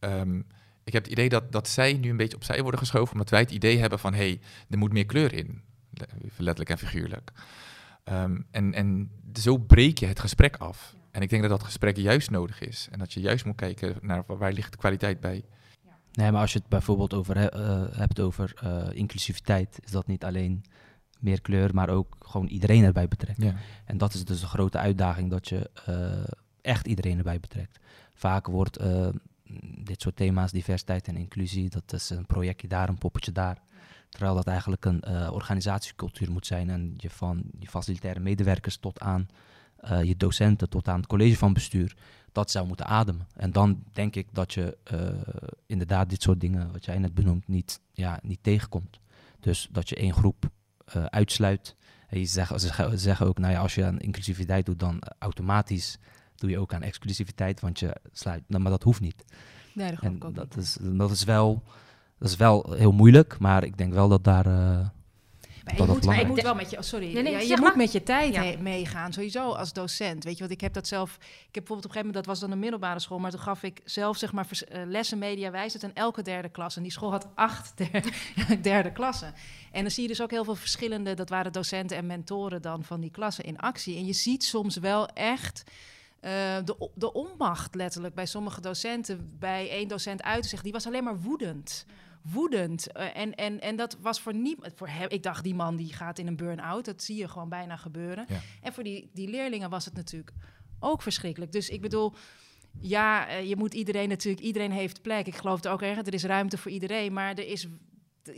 um, 0.00 0.46
ik 0.84 0.92
heb 0.92 1.02
het 1.02 1.12
idee 1.12 1.28
dat, 1.28 1.52
dat 1.52 1.68
zij 1.68 1.92
nu 1.92 2.10
een 2.10 2.16
beetje 2.16 2.36
opzij 2.36 2.62
worden 2.62 2.80
geschoven, 2.80 3.12
omdat 3.12 3.30
wij 3.30 3.40
het 3.40 3.50
idee 3.50 3.78
hebben 3.78 3.98
van, 3.98 4.14
hé, 4.14 4.18
hey, 4.18 4.40
er 4.70 4.78
moet 4.78 4.92
meer 4.92 5.06
kleur 5.06 5.32
in. 5.32 5.62
Letterlijk 6.36 6.70
en 6.70 6.78
figuurlijk. 6.78 7.32
en, 8.50 8.74
en 8.74 9.10
zo 9.32 9.58
breek 9.58 9.98
je 9.98 10.06
het 10.06 10.20
gesprek 10.20 10.56
af. 10.56 10.94
En 11.10 11.22
ik 11.22 11.30
denk 11.30 11.42
dat 11.42 11.50
dat 11.50 11.62
gesprek 11.62 11.96
juist 11.96 12.30
nodig 12.30 12.60
is. 12.60 12.88
En 12.90 12.98
dat 12.98 13.12
je 13.12 13.20
juist 13.20 13.44
moet 13.44 13.56
kijken 13.56 13.98
naar 14.00 14.24
waar 14.26 14.52
ligt 14.52 14.72
de 14.72 14.78
kwaliteit 14.78 15.20
bij. 15.20 15.44
Nee, 16.12 16.30
maar 16.30 16.40
als 16.40 16.52
je 16.52 16.58
het 16.58 16.68
bijvoorbeeld 16.68 17.14
over 17.14 17.36
uh, 17.36 17.84
hebt 17.96 18.20
over 18.20 18.54
uh, 18.64 18.88
inclusiviteit, 18.92 19.78
is 19.84 19.90
dat 19.90 20.06
niet 20.06 20.24
alleen 20.24 20.64
meer 21.18 21.40
kleur, 21.40 21.74
maar 21.74 21.88
ook 21.88 22.16
gewoon 22.18 22.46
iedereen 22.46 22.84
erbij 22.84 23.08
betrekt. 23.08 23.42
Ja. 23.42 23.54
En 23.84 23.98
dat 23.98 24.14
is 24.14 24.24
dus 24.24 24.42
een 24.42 24.48
grote 24.48 24.78
uitdaging, 24.78 25.30
dat 25.30 25.48
je 25.48 25.70
uh, 25.88 26.24
echt 26.60 26.86
iedereen 26.86 27.18
erbij 27.18 27.40
betrekt. 27.40 27.78
Vaak 28.14 28.46
wordt 28.46 28.78
dit 29.84 30.00
soort 30.00 30.16
thema's, 30.16 30.52
diversiteit 30.52 31.08
en 31.08 31.16
inclusie, 31.16 31.70
dat 31.70 31.92
is 31.92 32.10
een 32.10 32.26
projectje 32.26 32.68
daar, 32.68 32.88
een 32.88 32.98
poppetje 32.98 33.32
daar. 33.32 33.62
Terwijl 34.12 34.34
dat 34.34 34.46
eigenlijk 34.46 34.84
een 34.84 35.00
eh, 35.00 35.32
organisatiecultuur 35.32 36.30
moet 36.30 36.46
zijn. 36.46 36.70
En 36.70 36.94
je 36.96 37.10
van 37.10 37.42
je 37.58 37.68
facilitaire 37.68 38.20
medewerkers 38.20 38.76
tot 38.76 39.00
aan 39.00 39.28
eh, 39.76 40.02
je 40.02 40.16
docenten, 40.16 40.68
tot 40.68 40.88
aan 40.88 40.96
het 40.96 41.06
college 41.06 41.36
van 41.36 41.52
bestuur, 41.52 41.96
dat 42.32 42.50
zou 42.50 42.66
moeten 42.66 42.86
ademen. 42.86 43.26
En 43.34 43.52
dan 43.52 43.82
denk 43.92 44.16
ik 44.16 44.28
dat 44.32 44.54
je 44.54 44.76
eh, 44.84 45.08
inderdaad 45.66 46.10
dit 46.10 46.22
soort 46.22 46.40
dingen, 46.40 46.72
wat 46.72 46.84
jij 46.84 46.98
net 46.98 47.14
benoemt, 47.14 47.48
niet, 47.48 47.80
ja, 47.92 48.18
niet 48.22 48.38
tegenkomt. 48.42 49.00
Dus 49.40 49.68
dat 49.70 49.88
je 49.88 49.96
één 49.96 50.14
groep 50.14 50.50
uitsluit. 51.08 51.76
En 52.08 52.18
je 52.18 52.24
zegt, 52.26 52.50
ze 52.50 52.58
zeggen- 52.58 52.90
ze 52.90 52.96
zeggen 52.98 53.26
ook, 53.26 53.38
nou 53.38 53.52
ja, 53.52 53.60
als 53.60 53.74
je 53.74 53.84
aan 53.84 53.98
inclusiviteit 54.00 54.66
doet, 54.66 54.78
dan 54.78 55.02
automatisch 55.18 55.98
doe 56.34 56.50
je 56.50 56.58
ook 56.58 56.74
aan 56.74 56.82
exclusiviteit, 56.82 57.60
want 57.60 57.78
je 57.78 57.96
sluit. 58.12 58.42
Nou, 58.46 58.62
maar 58.62 58.70
dat 58.70 58.82
hoeft 58.82 59.00
niet. 59.00 59.24
Nee, 59.74 59.90
dat 59.90 60.00
En 60.00 60.18
dat 60.18 60.34
niet. 60.34 60.56
is, 60.56 60.78
dat, 60.80 61.10
is 61.10 61.24
wel, 61.24 61.62
dat 62.22 62.30
is 62.30 62.36
wel 62.36 62.72
heel 62.76 62.92
moeilijk, 62.92 63.38
maar 63.38 63.64
ik 63.64 63.78
denk 63.78 63.92
wel 63.92 64.08
dat 64.08 64.24
daar. 64.24 64.46
eh, 64.46 64.52
Maar 64.52 65.74
je 65.74 65.76
dat 65.76 65.86
moet, 65.86 66.04
maar 66.04 66.18
je 66.20 66.26
moet 66.26 66.42
wel 66.42 66.54
met 66.54 66.70
je, 66.70 66.76
oh, 66.76 66.82
sorry, 66.82 67.12
Nee, 67.12 67.22
nee, 67.22 67.32
ja, 67.32 67.38
je 67.38 67.48
moet 67.48 67.60
maar. 67.60 67.76
met 67.76 67.92
je 67.92 68.02
tijd 68.02 68.34
Ja. 68.34 68.54
meegaan, 68.58 69.12
sowieso 69.12 69.50
als 69.52 69.72
docent. 69.72 70.24
Weet 70.24 70.32
je, 70.32 70.38
want 70.40 70.50
ik 70.52 70.60
heb 70.60 70.72
dat 70.72 70.86
zelf, 70.86 71.14
ik 71.16 71.20
heb 71.20 71.30
bijvoorbeeld 71.52 71.68
op 71.70 71.76
een 71.76 71.80
gegeven 71.90 72.06
moment, 72.06 72.14
dat 72.24 72.26
was 72.26 72.40
dan 72.40 72.50
een 72.50 72.58
middelbare 72.58 72.98
school, 73.00 73.18
maar 73.18 73.30
toen 73.30 73.40
gaf 73.40 73.62
ik 73.62 73.80
zelf 73.84 74.16
zeg 74.16 74.32
maar 74.32 74.46
vers- 74.46 74.64
eh, 74.64 74.82
lessen 74.86 75.18
mediawijsheid 75.18 75.84
aan 75.84 75.94
elke 75.94 76.22
derde 76.22 76.48
klas. 76.48 76.76
En 76.76 76.82
die 76.82 76.92
school 76.92 77.10
had 77.10 77.26
acht 77.34 77.72
der- 77.92 78.14
derde 78.62 78.92
klassen. 78.92 79.34
En 79.72 79.82
dan 79.82 79.90
zie 79.90 80.02
je 80.02 80.08
dus 80.08 80.22
ook 80.22 80.30
heel 80.30 80.44
veel 80.44 80.54
verschillende, 80.54 81.14
dat 81.14 81.28
waren 81.28 81.52
docenten 81.52 81.96
en 81.96 82.06
mentoren 82.06 82.62
dan 82.62 82.84
van 82.84 83.00
die 83.00 83.10
klassen 83.10 83.44
in 83.44 83.58
actie. 83.58 83.96
En 83.96 84.06
je 84.06 84.12
ziet 84.12 84.44
soms 84.44 84.76
wel 84.76 85.06
echt 85.08 85.62
eh, 86.20 86.30
de, 86.64 86.88
de 86.94 87.12
onmacht 87.12 87.74
letterlijk 87.74 88.14
bij 88.14 88.26
sommige 88.26 88.60
docenten, 88.60 89.36
bij 89.38 89.70
één 89.70 89.88
docent 89.88 90.22
uit 90.22 90.42
te 90.42 90.48
zeggen, 90.48 90.62
die 90.64 90.72
was 90.72 90.86
alleen 90.86 91.04
maar 91.04 91.20
woedend 91.20 91.84
woedend. 92.22 92.92
Eh, 92.92 93.16
en, 93.16 93.34
en, 93.34 93.60
en 93.60 93.76
dat 93.76 93.96
was 94.00 94.20
voor 94.20 94.34
niemand. 94.34 94.72
Voor 94.74 94.88
hem, 94.88 95.08
ik 95.08 95.22
dacht, 95.22 95.44
die 95.44 95.54
man 95.54 95.76
die 95.76 95.92
gaat 95.92 96.18
in 96.18 96.26
een 96.26 96.36
burn-out. 96.36 96.84
Dat 96.84 97.02
zie 97.02 97.16
je 97.16 97.28
gewoon 97.28 97.48
bijna 97.48 97.76
gebeuren. 97.76 98.24
Ja. 98.28 98.40
En 98.62 98.72
voor 98.72 98.84
die, 98.84 99.10
die 99.14 99.28
leerlingen 99.28 99.70
was 99.70 99.84
het 99.84 99.94
natuurlijk 99.94 100.32
ook 100.78 101.02
verschrikkelijk. 101.02 101.52
Dus 101.52 101.68
ik 101.68 101.80
bedoel. 101.80 102.12
Ja, 102.80 103.28
eh, 103.28 103.48
je 103.48 103.56
moet 103.56 103.74
iedereen 103.74 104.08
natuurlijk, 104.08 104.44
iedereen 104.44 104.72
heeft 104.72 105.02
plek. 105.02 105.26
Ik 105.26 105.34
geloof 105.34 105.56
het 105.56 105.68
ook 105.68 105.82
erg, 105.82 105.98
er 105.98 106.14
is 106.14 106.24
ruimte 106.24 106.58
voor 106.58 106.70
iedereen, 106.70 107.12
maar 107.12 107.30
er 107.30 107.46
is, 107.46 107.66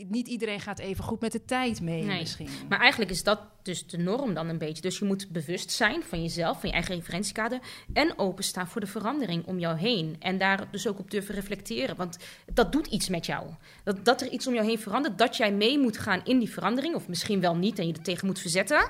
niet 0.08 0.28
iedereen 0.28 0.60
gaat 0.60 0.78
even 0.78 1.04
goed 1.04 1.20
met 1.20 1.32
de 1.32 1.44
tijd 1.44 1.80
mee 1.80 2.02
Nee. 2.02 2.20
misschien. 2.20 2.48
Maar 2.68 2.80
eigenlijk 2.80 3.10
is 3.10 3.22
dat 3.22 3.40
dus 3.62 3.86
de 3.86 3.98
norm 3.98 4.34
dan 4.34 4.48
een 4.48 4.58
beetje. 4.58 4.82
Dus 4.82 4.98
je 4.98 5.04
moet 5.04 5.28
bewust 5.28 5.70
zijn 5.70 6.02
van 6.02 6.22
jezelf, 6.22 6.60
van 6.60 6.68
je 6.68 6.74
eigen 6.74 6.94
referentiekader. 6.94 7.58
En 7.92 8.18
openstaan 8.18 8.68
voor 8.68 8.80
de 8.80 8.86
verandering 8.86 9.46
om 9.46 9.58
jou 9.58 9.78
heen. 9.78 10.16
En 10.18 10.38
daar 10.38 10.70
dus 10.70 10.86
ook 10.86 10.98
op 10.98 11.10
durven 11.10 11.34
reflecteren. 11.34 11.96
Want 11.96 12.18
dat 12.52 12.72
doet 12.72 12.86
iets 12.86 13.08
met 13.08 13.26
jou. 13.26 13.46
Dat, 13.84 14.04
dat 14.04 14.20
er 14.20 14.28
iets 14.28 14.46
om 14.46 14.54
jou 14.54 14.66
heen 14.66 14.78
verandert. 14.78 15.18
Dat 15.18 15.36
jij 15.36 15.52
mee 15.52 15.78
moet 15.78 15.98
gaan 15.98 16.24
in 16.24 16.38
die 16.38 16.50
verandering. 16.50 16.94
Of 16.94 17.08
misschien 17.08 17.40
wel 17.40 17.56
niet 17.56 17.78
en 17.78 17.86
je 17.86 17.92
er 17.92 18.02
tegen 18.02 18.26
moet 18.26 18.38
verzetten. 18.38 18.88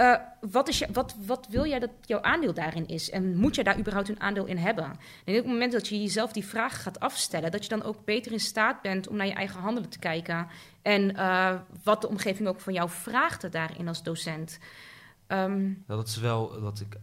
Eh, 0.00 0.14
wat, 0.40 0.68
is 0.68 0.78
je, 0.78 0.86
wat, 0.92 1.14
wat 1.26 1.46
wil 1.50 1.66
jij 1.66 1.78
dat 1.78 1.90
jouw 2.00 2.22
aandeel 2.22 2.54
daarin 2.54 2.86
is? 2.86 3.10
En 3.10 3.36
moet 3.36 3.54
je 3.54 3.64
daar 3.64 3.78
überhaupt 3.78 4.08
een 4.08 4.20
aandeel 4.20 4.46
in 4.46 4.56
hebben? 4.56 4.84
En 4.84 4.94
op 5.24 5.34
het 5.34 5.46
moment 5.46 5.72
dat 5.72 5.88
je 5.88 6.00
jezelf 6.00 6.32
die 6.32 6.44
vraag 6.44 6.82
gaat 6.82 7.00
afstellen, 7.00 7.50
dat 7.50 7.62
je 7.62 7.68
dan 7.68 7.82
ook 7.82 8.04
beter 8.04 8.32
in 8.32 8.40
staat 8.40 8.82
bent 8.82 9.08
om 9.08 9.16
naar 9.16 9.26
je 9.26 9.32
eigen 9.32 9.60
handelen 9.60 9.88
te 9.88 9.98
kijken. 9.98 10.46
En 10.82 11.16
eh, 11.16 11.54
wat 11.82 12.00
de 12.00 12.08
omgeving 12.08 12.48
ook 12.48 12.60
van 12.60 12.72
jou 12.72 12.90
vraagt 12.90 13.52
daarin 13.52 13.88
als 13.88 14.02
docent. 14.02 14.58
Ehm, 15.26 15.72
dat 15.86 16.08
is 16.08 16.16
wel 16.16 16.60
dat 16.60 16.80
ik. 16.80 16.98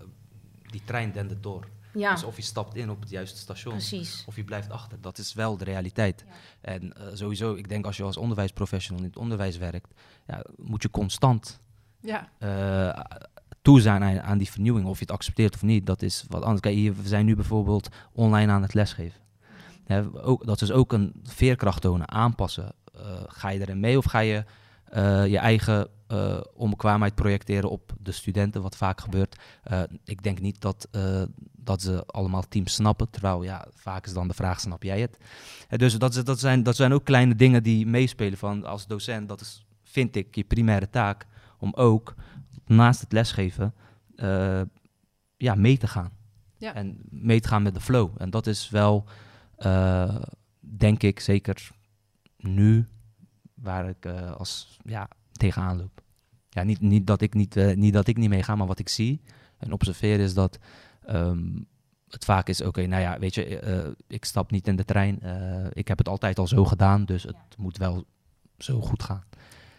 Die 0.72 0.82
trein 0.86 1.12
dendert 1.12 1.44
door. 1.44 1.68
ja, 1.94 2.14
Dus 2.14 2.24
of 2.24 2.36
je 2.36 2.42
stapt 2.42 2.76
in 2.76 2.90
op 2.90 3.00
het 3.00 3.10
juiste 3.10 3.38
station. 3.38 3.74
precies. 3.74 4.24
Of 4.28 4.36
je 4.36 4.44
blijft 4.44 4.70
achter. 4.70 5.02
Dat 5.02 5.18
is 5.18 5.34
wel 5.34 5.58
de 5.58 5.64
realiteit. 5.64 6.26
En 6.62 6.94
eh, 6.94 7.08
sowieso, 7.14 7.54
ik 7.54 7.70
denk 7.70 7.86
als 7.86 7.98
je 7.98 8.04
als 8.04 8.18
onderwijsprofessional 8.18 9.02
in 9.02 9.08
het 9.08 9.18
onderwijs 9.18 9.58
werkt, 9.58 9.94
ja, 10.28 10.44
moet 10.56 10.82
je 10.82 10.90
constant 10.90 11.60
Ja, 12.00 12.30
eh, 12.38 13.04
toe 13.62 13.82
zijn 13.82 14.04
aan, 14.04 14.22
aan 14.22 14.38
die 14.38 14.52
vernieuwing. 14.52 14.88
Of 14.88 14.98
je 14.98 15.06
het 15.06 15.14
accepteert 15.14 15.56
of 15.56 15.62
niet, 15.62 15.86
dat 15.86 16.02
is 16.02 16.26
wat 16.28 16.42
anders. 16.42 16.62
Kijk, 16.62 16.76
we 16.76 17.08
zijn 17.08 17.26
nu 17.26 17.36
bijvoorbeeld 17.36 17.90
online 18.12 18.52
aan 18.52 18.62
het 18.62 18.74
lesgeven. 18.74 19.22
Ook, 20.14 20.46
dat 20.46 20.62
is 20.62 20.72
ook 20.72 20.94
een 20.94 21.14
veerkracht 21.24 21.82
tonen, 21.82 22.10
aanpassen. 22.10 22.72
Eh, 22.94 23.02
ga 23.28 23.50
je 23.50 23.60
erin 23.60 23.80
mee 23.80 23.98
of 23.98 24.06
ga 24.06 24.20
je 24.20 24.44
eh, 24.84 25.28
je 25.28 25.38
eigen 25.38 25.88
eh 26.08 26.42
onbekwaamheid 26.54 27.16
projecteren 27.16 27.70
op 27.70 27.94
de 28.00 28.12
studenten, 28.12 28.62
wat 28.62 28.78
vaak 28.78 29.02
gebeurt? 29.02 29.40
Ik 30.04 30.24
denk 30.24 30.40
niet 30.40 30.62
dat, 30.62 30.88
dat 31.56 31.82
ze 31.82 32.04
allemaal 32.06 32.44
teams 32.50 32.74
snappen, 32.74 33.10
terwijl 33.10 33.44
ja, 33.44 33.68
vaak 33.74 34.06
is 34.06 34.14
dan 34.14 34.28
de 34.28 34.34
vraag, 34.34 34.60
snap 34.60 34.84
jij 34.84 35.02
het? 35.02 35.18
Dus 35.70 35.98
dat, 35.98 36.22
dat, 36.24 36.40
zijn, 36.40 36.64
dat 36.64 36.76
zijn 36.76 36.94
ook 36.94 37.06
kleine 37.06 37.36
dingen 37.36 37.64
die 37.64 37.88
meespelen 37.88 38.38
van 38.38 38.66
als 38.66 38.88
docent, 38.88 39.30
dat 39.30 39.42
is, 39.42 39.66
vind 39.84 40.16
ik, 40.16 40.36
je 40.36 40.44
primaire 40.44 40.90
taak 40.90 41.28
om 41.58 41.74
ook 41.74 42.16
naast 42.66 43.02
het 43.02 43.12
lesgeven 43.12 43.74
eh, 44.16 44.62
ja, 45.38 45.56
mee 45.56 45.78
te 45.78 45.88
gaan. 45.88 46.12
Ja. 46.58 46.74
En 46.74 46.98
mee 47.10 47.40
te 47.40 47.48
gaan 47.48 47.62
met 47.62 47.74
de 47.74 47.82
flow. 47.82 48.16
En 48.18 48.30
dat 48.30 48.48
is 48.48 48.70
wel, 48.70 49.06
eh, 49.56 50.22
denk 50.60 51.04
ik, 51.04 51.20
zeker 51.20 51.72
nu 52.38 52.88
waar 53.54 53.90
ik 53.90 54.06
eh, 54.06 54.32
als 54.32 54.80
ja, 54.84 55.10
tegenaan 55.32 55.78
loop. 55.78 56.02
Ja, 56.50 56.64
niet, 56.64 56.82
niet, 56.82 57.08
dat 57.08 57.22
ik 57.22 57.34
niet, 57.34 57.76
niet 57.76 57.94
dat 57.94 58.08
ik 58.08 58.18
niet 58.18 58.30
meega, 58.30 58.56
maar 58.56 58.68
wat 58.68 58.80
ik 58.80 58.90
zie 58.90 59.22
en 59.58 59.72
observeer 59.72 60.20
is 60.20 60.34
dat 60.34 60.60
ehm, 61.06 61.60
het 62.08 62.26
vaak 62.26 62.48
is, 62.50 62.62
oké, 62.62 62.86
nou 62.86 63.02
ja, 63.02 63.20
weet 63.20 63.36
je, 63.36 63.96
ik 64.08 64.26
stap 64.26 64.52
niet 64.52 64.68
in 64.68 64.76
de 64.76 64.86
trein. 64.86 65.20
ik 65.74 65.88
heb 65.88 65.98
het 65.98 66.08
altijd 66.08 66.40
al 66.40 66.48
zo 66.48 66.66
gedaan, 66.66 67.06
dus 67.06 67.24
het 67.24 67.58
moet 67.58 67.78
wel 67.78 68.06
zo 68.58 68.82
goed 68.82 69.04
gaan. 69.04 69.24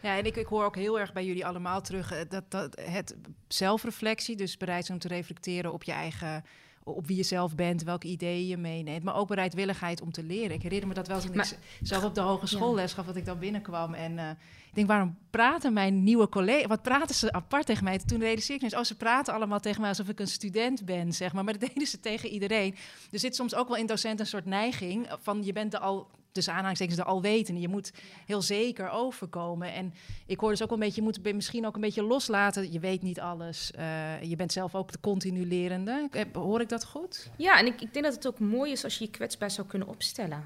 Ja, 0.03 0.17
en 0.17 0.27
ik, 0.27 0.37
ik 0.37 0.47
hoor 0.47 0.65
ook 0.65 0.77
heel 0.77 0.99
erg 0.99 1.13
bij 1.13 1.25
jullie 1.25 1.47
allemaal 1.47 1.81
terug 1.81 2.13
eh, 2.13 2.19
dat, 2.29 2.51
dat 2.51 2.81
het 2.81 3.17
zelfreflectie, 3.49 4.37
dus 4.37 4.57
bereid 4.57 4.85
zijn 4.87 4.99
om 5.03 5.09
te 5.09 5.15
reflecteren 5.15 5.73
op 5.73 5.83
je 5.83 5.93
eigen, 5.93 6.45
op 6.85 7.07
wie 7.07 7.17
je 7.17 7.23
zelf 7.23 7.55
bent, 7.55 7.83
welke 7.83 8.07
ideeën 8.07 8.47
je 8.47 8.57
meeneemt, 8.57 9.03
maar 9.05 9.17
ook 9.17 9.29
bereidwilligheid 9.29 10.01
om 10.01 10.13
te 10.13 10.23
leren. 10.23 10.57
Ik 10.57 10.63
herinner 10.63 10.89
me 10.89 10.95
dat 10.95 11.07
wel 11.09 11.21
toen 11.21 11.37
Maar- 11.37 11.53
ik 11.81 11.87
zelf 11.87 12.05
op 12.05 12.15
de 12.15 12.21
hogeschool 12.21 12.75
les 12.75 12.93
gaf, 12.93 13.07
dat 13.07 13.17
ik 13.17 13.25
dan 13.25 13.39
binnenkwam 13.39 13.95
en 13.95 14.19
eh, 14.19 14.31
ik 14.69 14.75
denk, 14.75 14.87
waarom 14.89 15.19
praten 15.31 15.73
mijn 15.73 16.03
nieuwe 16.03 16.29
collega's, 16.29 16.67
wat 16.67 16.83
praten 16.83 17.15
ze 17.15 17.33
apart 17.33 17.67
tegen 17.67 17.85
mij? 17.85 17.99
Toen 17.99 18.21
realiseerde 18.21 18.55
ik 18.55 18.61
me 18.61 18.77
eens, 18.77 18.91
oh, 18.91 18.97
ze 18.97 18.97
praten 18.97 19.35
allemaal 19.35 19.61
tegen 19.61 19.81
mij 19.81 19.89
alsof 19.89 20.09
ik 20.09 20.21
een 20.21 20.27
student 20.27 20.85
ben, 20.85 21.13
zeg 21.13 21.33
maar, 21.33 21.45
maar 21.45 21.59
dat 21.59 21.69
deden 21.69 21.87
ze 21.87 22.01
tegen 22.01 22.29
iedereen. 22.29 22.75
Er 23.11 23.19
zit 23.19 23.37
soms 23.37 23.55
ook 23.55 23.69
wel 23.69 23.77
in 23.77 23.87
docenten 23.87 24.21
een 24.21 24.27
soort 24.27 24.47
neiging 24.47 25.09
van, 25.21 25.45
je 25.45 25.53
bent 25.53 25.71
de 25.71 25.79
al 25.79 26.11
tussen 26.33 26.53
aanhalingstekens 26.53 26.99
de 26.99 27.05
alwetende. 27.05 27.61
Je 27.61 27.69
moet 27.69 27.93
heel 28.27 28.43
zeker 28.43 28.91
overkomen. 28.91 29.73
En 29.73 29.95
ik 30.27 30.41
hoor 30.41 30.51
dus 30.51 30.63
ook 30.63 30.71
een 30.71 30.79
beetje, 30.79 31.01
je 31.01 31.03
moet 31.03 31.35
misschien 31.35 31.67
ook 31.67 31.75
een 31.75 31.81
beetje 31.81 32.03
loslaten. 32.03 32.73
Je 32.73 32.81
weet 32.81 33.03
niet 33.03 33.21
alles. 33.21 33.71
Eh, 33.71 34.23
je 34.23 34.37
bent 34.37 34.53
zelf 34.53 34.75
ook 34.75 34.93
de 34.93 35.01
continu 35.01 35.47
lerende. 35.47 36.09
Hoor 36.33 36.61
ik 36.61 36.69
dat 36.69 36.85
goed? 36.85 37.31
Ja, 37.37 37.59
en 37.59 37.67
ik, 37.67 37.81
ik 37.81 37.93
denk 37.93 38.05
dat 38.05 38.15
het 38.15 38.27
ook 38.27 38.39
mooi 38.39 38.73
is 38.73 38.85
als 38.85 38.99
je 38.99 39.05
je 39.05 39.11
kwetsbaar 39.11 39.51
zou 39.51 39.67
kunnen 39.67 39.89
opstellen. 39.89 40.43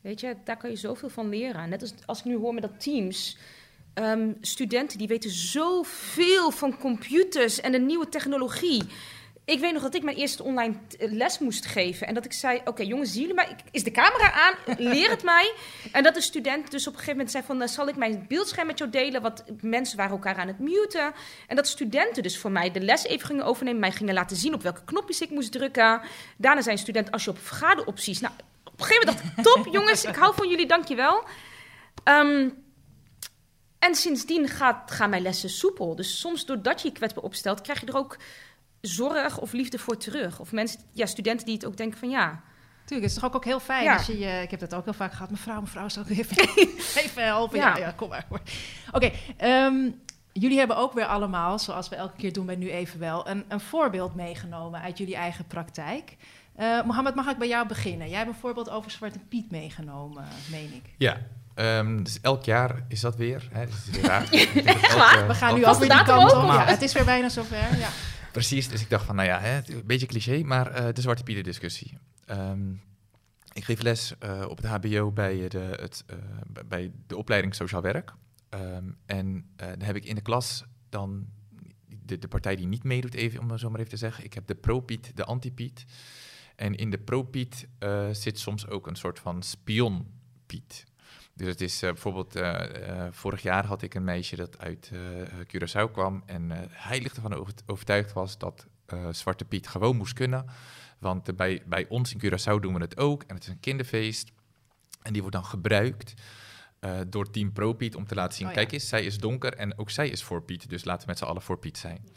Weet 0.00 0.20
je, 0.20 0.36
daar 0.44 0.56
kan 0.56 0.70
je 0.70 0.76
zoveel 0.76 1.08
van 1.08 1.28
leren. 1.28 1.68
Net 1.68 1.80
als 1.80 1.94
als 2.06 2.18
ik 2.18 2.24
nu 2.24 2.36
hoor 2.36 2.54
met 2.54 2.62
dat 2.62 2.80
Teams. 2.80 3.36
ehm, 3.94 4.32
studenten 4.40 4.98
die 4.98 5.08
weten 5.08 5.30
zoveel 5.30 6.50
van 6.50 6.78
computers 6.78 7.60
en 7.60 7.72
de 7.72 7.78
nieuwe 7.78 8.08
technologie. 8.08 8.82
Ik 9.44 9.60
weet 9.60 9.72
nog 9.72 9.82
dat 9.82 9.94
ik 9.94 10.02
mijn 10.02 10.16
eerste 10.16 10.42
online 10.42 10.74
les 10.98 11.38
moest 11.38 11.66
geven. 11.66 12.06
En 12.06 12.14
dat 12.14 12.24
ik 12.24 12.32
zei, 12.32 12.60
oké 12.64 12.82
jongens, 12.82 13.12
zien 13.12 13.20
jullie 13.20 13.34
mij? 13.34 13.56
Is 13.70 13.84
de 13.84 13.90
camera 13.90 14.32
aan? 14.32 14.54
Leer 14.78 15.10
het 15.10 15.22
mij. 15.22 15.52
En 15.92 16.02
dat 16.02 16.14
de 16.14 16.20
student 16.20 16.70
dus 16.70 16.86
op 16.86 16.92
een 16.92 16.98
gegeven 16.98 17.16
moment 17.16 17.30
zei 17.30 17.44
van... 17.44 17.58
"Dan 17.58 17.68
zal 17.68 17.88
ik 17.88 17.96
mijn 17.96 18.24
beeldscherm 18.28 18.66
met 18.66 18.78
jou 18.78 18.90
delen? 18.90 19.22
Want 19.22 19.44
mensen 19.62 19.96
waren 19.96 20.12
elkaar 20.12 20.36
aan 20.36 20.46
het 20.46 20.58
muten. 20.58 21.12
En 21.46 21.56
dat 21.56 21.66
studenten 21.66 22.22
dus 22.22 22.38
voor 22.38 22.50
mij 22.50 22.70
de 22.70 22.80
les 22.80 23.04
even 23.04 23.26
gingen 23.26 23.44
overnemen. 23.44 23.80
Mij 23.80 23.92
gingen 23.92 24.14
laten 24.14 24.36
zien 24.36 24.54
op 24.54 24.62
welke 24.62 24.84
knopjes 24.84 25.20
ik 25.20 25.30
moest 25.30 25.52
drukken. 25.52 26.00
Daarna 26.36 26.62
zijn 26.62 26.78
studenten, 26.78 27.12
als 27.12 27.24
je 27.24 27.30
op 27.30 27.38
vergaderopties... 27.38 28.20
Nou, 28.20 28.34
op 28.64 28.80
een 28.80 28.84
gegeven 28.86 29.06
moment 29.06 29.24
dacht 29.24 29.46
ik, 29.46 29.54
top 29.54 29.72
jongens, 29.72 30.04
ik 30.04 30.14
hou 30.14 30.34
van 30.34 30.48
jullie, 30.48 30.66
dankjewel. 30.66 31.24
Ehm 32.04 32.48
en 33.78 33.94
sindsdien 33.94 34.48
gaat, 34.48 34.90
gaan 34.90 35.10
mijn 35.10 35.22
lessen 35.22 35.50
soepel. 35.50 35.96
Dus 35.96 36.20
soms 36.20 36.46
doordat 36.46 36.82
je 36.82 36.88
je 36.88 36.94
kwetsbaar 36.94 37.24
opstelt, 37.24 37.60
krijg 37.60 37.80
je 37.80 37.86
er 37.86 37.96
ook 37.96 38.16
zorg 38.86 39.38
of 39.38 39.52
liefde 39.52 39.78
voor 39.78 39.96
terug. 39.96 40.38
Of 40.40 40.52
mensen, 40.52 40.80
ja, 40.92 41.06
studenten 41.06 41.46
die 41.46 41.54
het 41.54 41.64
ook 41.64 41.76
denken 41.76 41.98
van 41.98 42.10
ja... 42.10 42.40
Tuurlijk, 42.84 43.10
het 43.10 43.16
is 43.16 43.22
toch 43.22 43.24
ook, 43.30 43.34
ook 43.36 43.44
heel 43.44 43.60
fijn 43.60 43.84
Ja. 43.84 43.96
als 43.96 44.06
je, 44.06 44.18
je... 44.18 44.42
Ik 44.42 44.50
heb 44.50 44.60
dat 44.60 44.74
ook 44.74 44.84
heel 44.84 44.92
vaak 44.92 45.12
gehad. 45.12 45.30
Mevrouw, 45.30 45.60
mevrouw, 45.60 45.88
zou 45.88 46.06
ik 46.08 46.18
even, 46.18 46.36
even 47.04 47.24
helpen? 47.24 47.58
Ja. 47.58 47.68
Ja, 47.76 47.76
ja, 47.76 47.90
kom 47.96 48.08
maar. 48.08 48.26
Oké, 48.92 49.10
ehm, 49.36 49.90
jullie 50.32 50.58
hebben 50.58 50.76
ook 50.76 50.92
weer 50.92 51.04
allemaal, 51.06 51.58
zoals 51.58 51.88
we 51.88 51.96
elke 51.96 52.16
keer 52.16 52.32
doen 52.32 52.46
bij 52.46 52.56
Nu 52.56 52.70
Even 52.70 52.98
Wel... 52.98 53.28
een, 53.28 53.44
een 53.48 53.60
voorbeeld 53.60 54.14
meegenomen 54.14 54.80
uit 54.80 54.98
jullie 54.98 55.16
eigen 55.16 55.46
praktijk. 55.46 56.16
Eh 56.56 56.82
Mohammed, 56.84 57.14
mag 57.14 57.26
ik 57.26 57.38
bij 57.38 57.48
jou 57.48 57.66
beginnen? 57.68 58.08
Jij 58.08 58.18
hebt 58.18 58.30
een 58.30 58.36
voorbeeld 58.40 58.70
over 58.70 58.90
Zwarte 58.90 59.18
Piet 59.18 59.50
meegenomen, 59.50 60.24
meen 60.50 60.72
ik. 60.74 60.90
Ja, 60.98 61.16
ehm, 61.54 62.02
dus 62.02 62.20
elk 62.20 62.44
jaar 62.44 62.84
is 62.88 63.00
dat 63.00 63.16
weer. 63.16 63.48
Hè, 63.52 63.66
dus 63.66 63.74
is 63.74 63.96
weer 63.96 64.04
raar. 64.10 64.22
Echt 64.32 64.54
elke- 64.54 64.96
waar? 64.96 65.26
We 65.26 65.34
gaan 65.34 65.48
elke- 65.48 65.60
nu 65.60 65.64
Was 65.66 65.74
ook 65.74 65.80
weer 65.80 65.88
de 65.88 65.94
die 65.96 66.04
kant 66.04 66.32
op. 66.32 66.42
Ja. 66.42 66.64
het 66.64 66.82
is 66.82 66.92
weer 66.92 67.04
bijna 67.04 67.28
zover. 67.28 67.78
Ja. 67.78 67.88
Precies, 68.32 68.68
dus 68.68 68.80
ik 68.82 68.90
dacht 68.90 69.04
van, 69.04 69.16
nou 69.16 69.28
ja, 69.28 69.38
hè, 69.40 69.48
het- 69.48 69.68
een 69.68 69.86
beetje 69.86 70.06
cliché, 70.06 70.42
maar 70.42 70.66
eh, 70.70 70.94
de 70.94 71.00
Zwarte 71.00 71.22
Pieten 71.22 71.44
discussie. 71.44 71.98
Ehm, 72.24 72.72
ik 73.52 73.64
geef 73.64 73.82
les 73.82 74.18
eh, 74.18 74.46
op 74.48 74.56
het 74.56 74.66
HBO 74.66 75.10
bij 75.12 75.48
de, 75.48 75.58
het, 75.80 76.04
bij 76.66 76.92
de 77.06 77.16
opleiding 77.16 77.54
Sociaal 77.54 77.82
Werk. 77.82 78.14
Um, 78.54 78.96
en 79.06 79.46
dan 79.56 79.80
heb 79.82 79.96
ik 79.96 80.04
in 80.04 80.14
de 80.14 80.20
klas 80.20 80.64
dan 80.88 81.26
de, 82.02 82.18
de 82.18 82.28
partij 82.28 82.56
die 82.56 82.66
niet 82.66 82.84
meedoet, 82.84 83.14
even, 83.14 83.40
om 83.40 83.58
zo 83.58 83.70
maar 83.70 83.78
even 83.78 83.90
te 83.92 83.96
zeggen. 83.96 84.24
Ik 84.24 84.32
heb 84.34 84.46
de 84.46 84.54
pro-Piet, 84.54 85.16
de 85.16 85.24
anti-Piet. 85.24 85.84
En 86.56 86.74
in 86.74 86.90
de 86.90 86.98
pro-Piet 86.98 87.68
zit 88.12 88.38
soms 88.38 88.66
ook 88.68 88.86
een 88.86 88.96
soort 88.96 89.18
van 89.18 89.42
spion-Piet. 89.42 90.84
Dus 91.34 91.48
het 91.48 91.60
is 91.60 91.80
bijvoorbeeld, 91.80 92.40
vorig 93.10 93.42
jaar 93.42 93.66
had 93.66 93.82
ik 93.82 93.94
een 93.94 94.04
meisje 94.04 94.36
dat 94.36 94.58
uit 94.58 94.90
Curaçao 95.46 95.92
kwam. 95.92 96.22
En 96.26 96.50
hij 96.70 97.00
licht 97.00 97.16
ervan 97.16 97.60
overtuigd 97.66 98.12
was 98.12 98.38
dat 98.38 98.66
Zwarte 99.10 99.44
Piet 99.44 99.68
gewoon 99.68 99.96
moest 99.96 100.12
kunnen. 100.12 100.44
Want 100.98 101.36
bij, 101.36 101.62
bij 101.66 101.86
ons 101.88 102.14
in 102.14 102.20
Curaçao 102.20 102.60
doen 102.60 102.74
we 102.74 102.80
het 102.80 102.96
ook. 102.96 103.22
En 103.22 103.34
het 103.34 103.44
is 103.44 103.50
een 103.50 103.60
kinderfeest. 103.60 104.32
En 105.02 105.12
die 105.12 105.20
wordt 105.22 105.36
dan 105.36 105.46
gebruikt 105.46 106.14
uh, 106.80 107.00
door 107.08 107.30
Team 107.30 107.52
Pro 107.52 107.72
Piet 107.72 107.96
om 107.96 108.06
te 108.06 108.14
laten 108.14 108.36
zien... 108.36 108.46
Oh, 108.46 108.52
kijk 108.52 108.72
eens, 108.72 108.88
zij 108.88 109.04
is 109.04 109.18
donker 109.18 109.54
en 109.54 109.78
ook 109.78 109.90
zij 109.90 110.08
is 110.08 110.22
voor 110.22 110.42
Piet. 110.42 110.68
Dus 110.68 110.84
laten 110.84 111.02
we 111.02 111.06
met 111.06 111.18
z'n 111.18 111.24
allen 111.24 111.42
voor 111.42 111.58
Piet 111.58 111.78
zijn. 111.78 112.08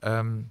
Um, 0.00 0.50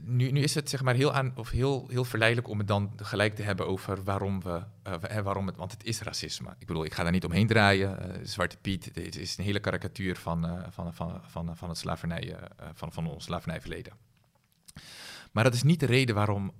nu, 0.00 0.30
nu 0.30 0.40
is 0.40 0.54
het 0.54 0.68
zeg 0.68 0.82
maar 0.82 0.94
heel, 0.94 1.12
aan, 1.12 1.32
of 1.36 1.50
heel, 1.50 1.86
heel 1.88 2.04
verleidelijk 2.04 2.48
om 2.48 2.58
het 2.58 2.66
dan 2.66 2.92
gelijk 2.96 3.34
te 3.34 3.42
hebben 3.42 3.66
over 3.66 4.04
waarom 4.04 4.42
we, 4.42 4.62
uh, 4.88 5.18
waarom 5.18 5.46
het, 5.46 5.56
want 5.56 5.72
het 5.72 5.84
is 5.84 6.00
racisme. 6.00 6.54
Ik 6.58 6.66
bedoel, 6.66 6.84
ik 6.84 6.94
ga 6.94 7.02
daar 7.02 7.12
niet 7.12 7.24
omheen 7.24 7.46
draaien. 7.46 8.18
Uh, 8.20 8.26
Zwarte 8.26 8.56
Piet 8.56 8.84
het 8.84 9.16
is 9.16 9.38
een 9.38 9.44
hele 9.44 9.60
karikatuur 9.60 10.16
van, 10.16 10.46
uh, 10.46 10.62
van, 10.70 10.94
van, 10.94 11.20
van, 11.26 11.56
van 11.56 11.68
het 11.68 11.78
slavernij, 11.78 12.36
van, 12.72 12.92
van 12.92 13.06
ons 13.06 13.24
slavernijverleden. 13.24 13.92
Maar 15.32 15.44
dat 15.44 15.54
is 15.54 15.62
niet 15.62 15.80
de 15.80 15.86
reden 15.86 16.14
waarom, 16.14 16.52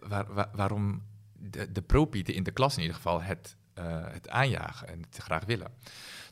waar, 0.00 0.34
waar, 0.34 0.48
waarom 0.52 1.02
de, 1.32 1.72
de 1.72 1.82
propieten 1.82 2.34
in 2.34 2.42
de 2.42 2.50
klas 2.50 2.74
in 2.74 2.80
ieder 2.80 2.96
geval 2.96 3.22
het, 3.22 3.56
het 4.12 4.28
aanjagen 4.28 4.88
en 4.88 5.02
het 5.02 5.16
graag 5.16 5.44
willen. 5.44 5.72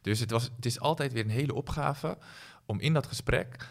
Dus 0.02 0.20
het, 0.20 0.30
was, 0.30 0.50
het 0.56 0.66
is 0.66 0.80
altijd 0.80 1.12
weer 1.12 1.24
een 1.24 1.30
hele 1.30 1.54
opgave 1.54 2.18
om 2.66 2.80
in 2.80 2.92
dat 2.92 3.06
gesprek 3.06 3.66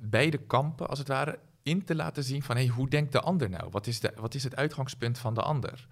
beide 0.00 0.38
kampen, 0.38 0.88
als 0.88 0.98
het 0.98 1.08
ware, 1.08 1.38
in 1.62 1.84
te 1.84 1.94
laten 1.94 2.24
zien 2.24 2.42
van 2.42 2.56
hey, 2.56 2.66
hoe 2.66 2.88
denkt 2.88 3.12
de 3.12 3.20
ander 3.20 3.50
nou? 3.50 3.70
Wat 3.70 3.86
is, 3.86 4.00
de, 4.00 4.12
wat 4.16 4.34
is 4.34 4.44
het 4.44 4.56
uitgangspunt 4.56 5.18
van 5.18 5.34
de 5.34 5.42
ander? 5.42 5.86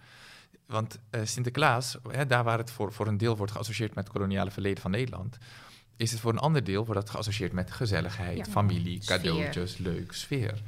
Want 0.66 0.98
uh, 1.10 1.20
Sinterklaas, 1.24 1.96
hè, 2.08 2.26
daar 2.26 2.44
waar 2.44 2.58
het 2.58 2.70
voor, 2.70 2.92
voor 2.92 3.06
een 3.06 3.18
deel 3.18 3.36
wordt 3.36 3.52
geassocieerd 3.52 3.94
met 3.94 4.04
het 4.04 4.12
koloniale 4.12 4.50
verleden 4.50 4.82
van 4.82 4.90
Nederland, 4.90 5.38
is 5.96 6.10
het 6.10 6.20
voor 6.20 6.32
een 6.32 6.38
ander 6.38 6.64
deel 6.64 6.84
wordt 6.84 7.00
dat 7.00 7.10
geassocieerd 7.10 7.52
met 7.52 7.70
gezelligheid, 7.70 8.36
ja. 8.36 8.44
familie, 8.44 8.98
cadeautjes, 9.04 9.76
leuk, 9.76 10.12
sfeer. 10.12 10.62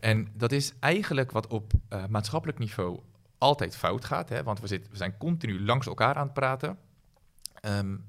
En 0.00 0.28
dat 0.34 0.52
is 0.52 0.72
eigenlijk 0.80 1.30
wat 1.30 1.46
op 1.46 1.72
uh, 1.92 2.06
maatschappelijk 2.06 2.58
niveau 2.58 3.00
altijd 3.38 3.76
fout 3.76 4.04
gaat, 4.04 4.28
hè, 4.28 4.42
want 4.42 4.60
we, 4.60 4.66
zit, 4.66 4.88
we, 4.90 4.96
zijn 4.96 5.16
continu 5.16 5.64
langs 5.64 5.86
elkaar 5.86 6.14
aan 6.14 6.24
het 6.24 6.34
praten. 6.34 6.78
Um, 7.64 8.04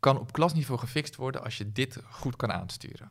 kan 0.00 0.18
op 0.18 0.32
klasniveau 0.32 0.80
gefixt 0.80 1.16
worden 1.16 1.42
als 1.42 1.58
je 1.58 1.72
dit 1.72 2.02
goed 2.10 2.36
kan 2.36 2.52
aansturen. 2.52 3.10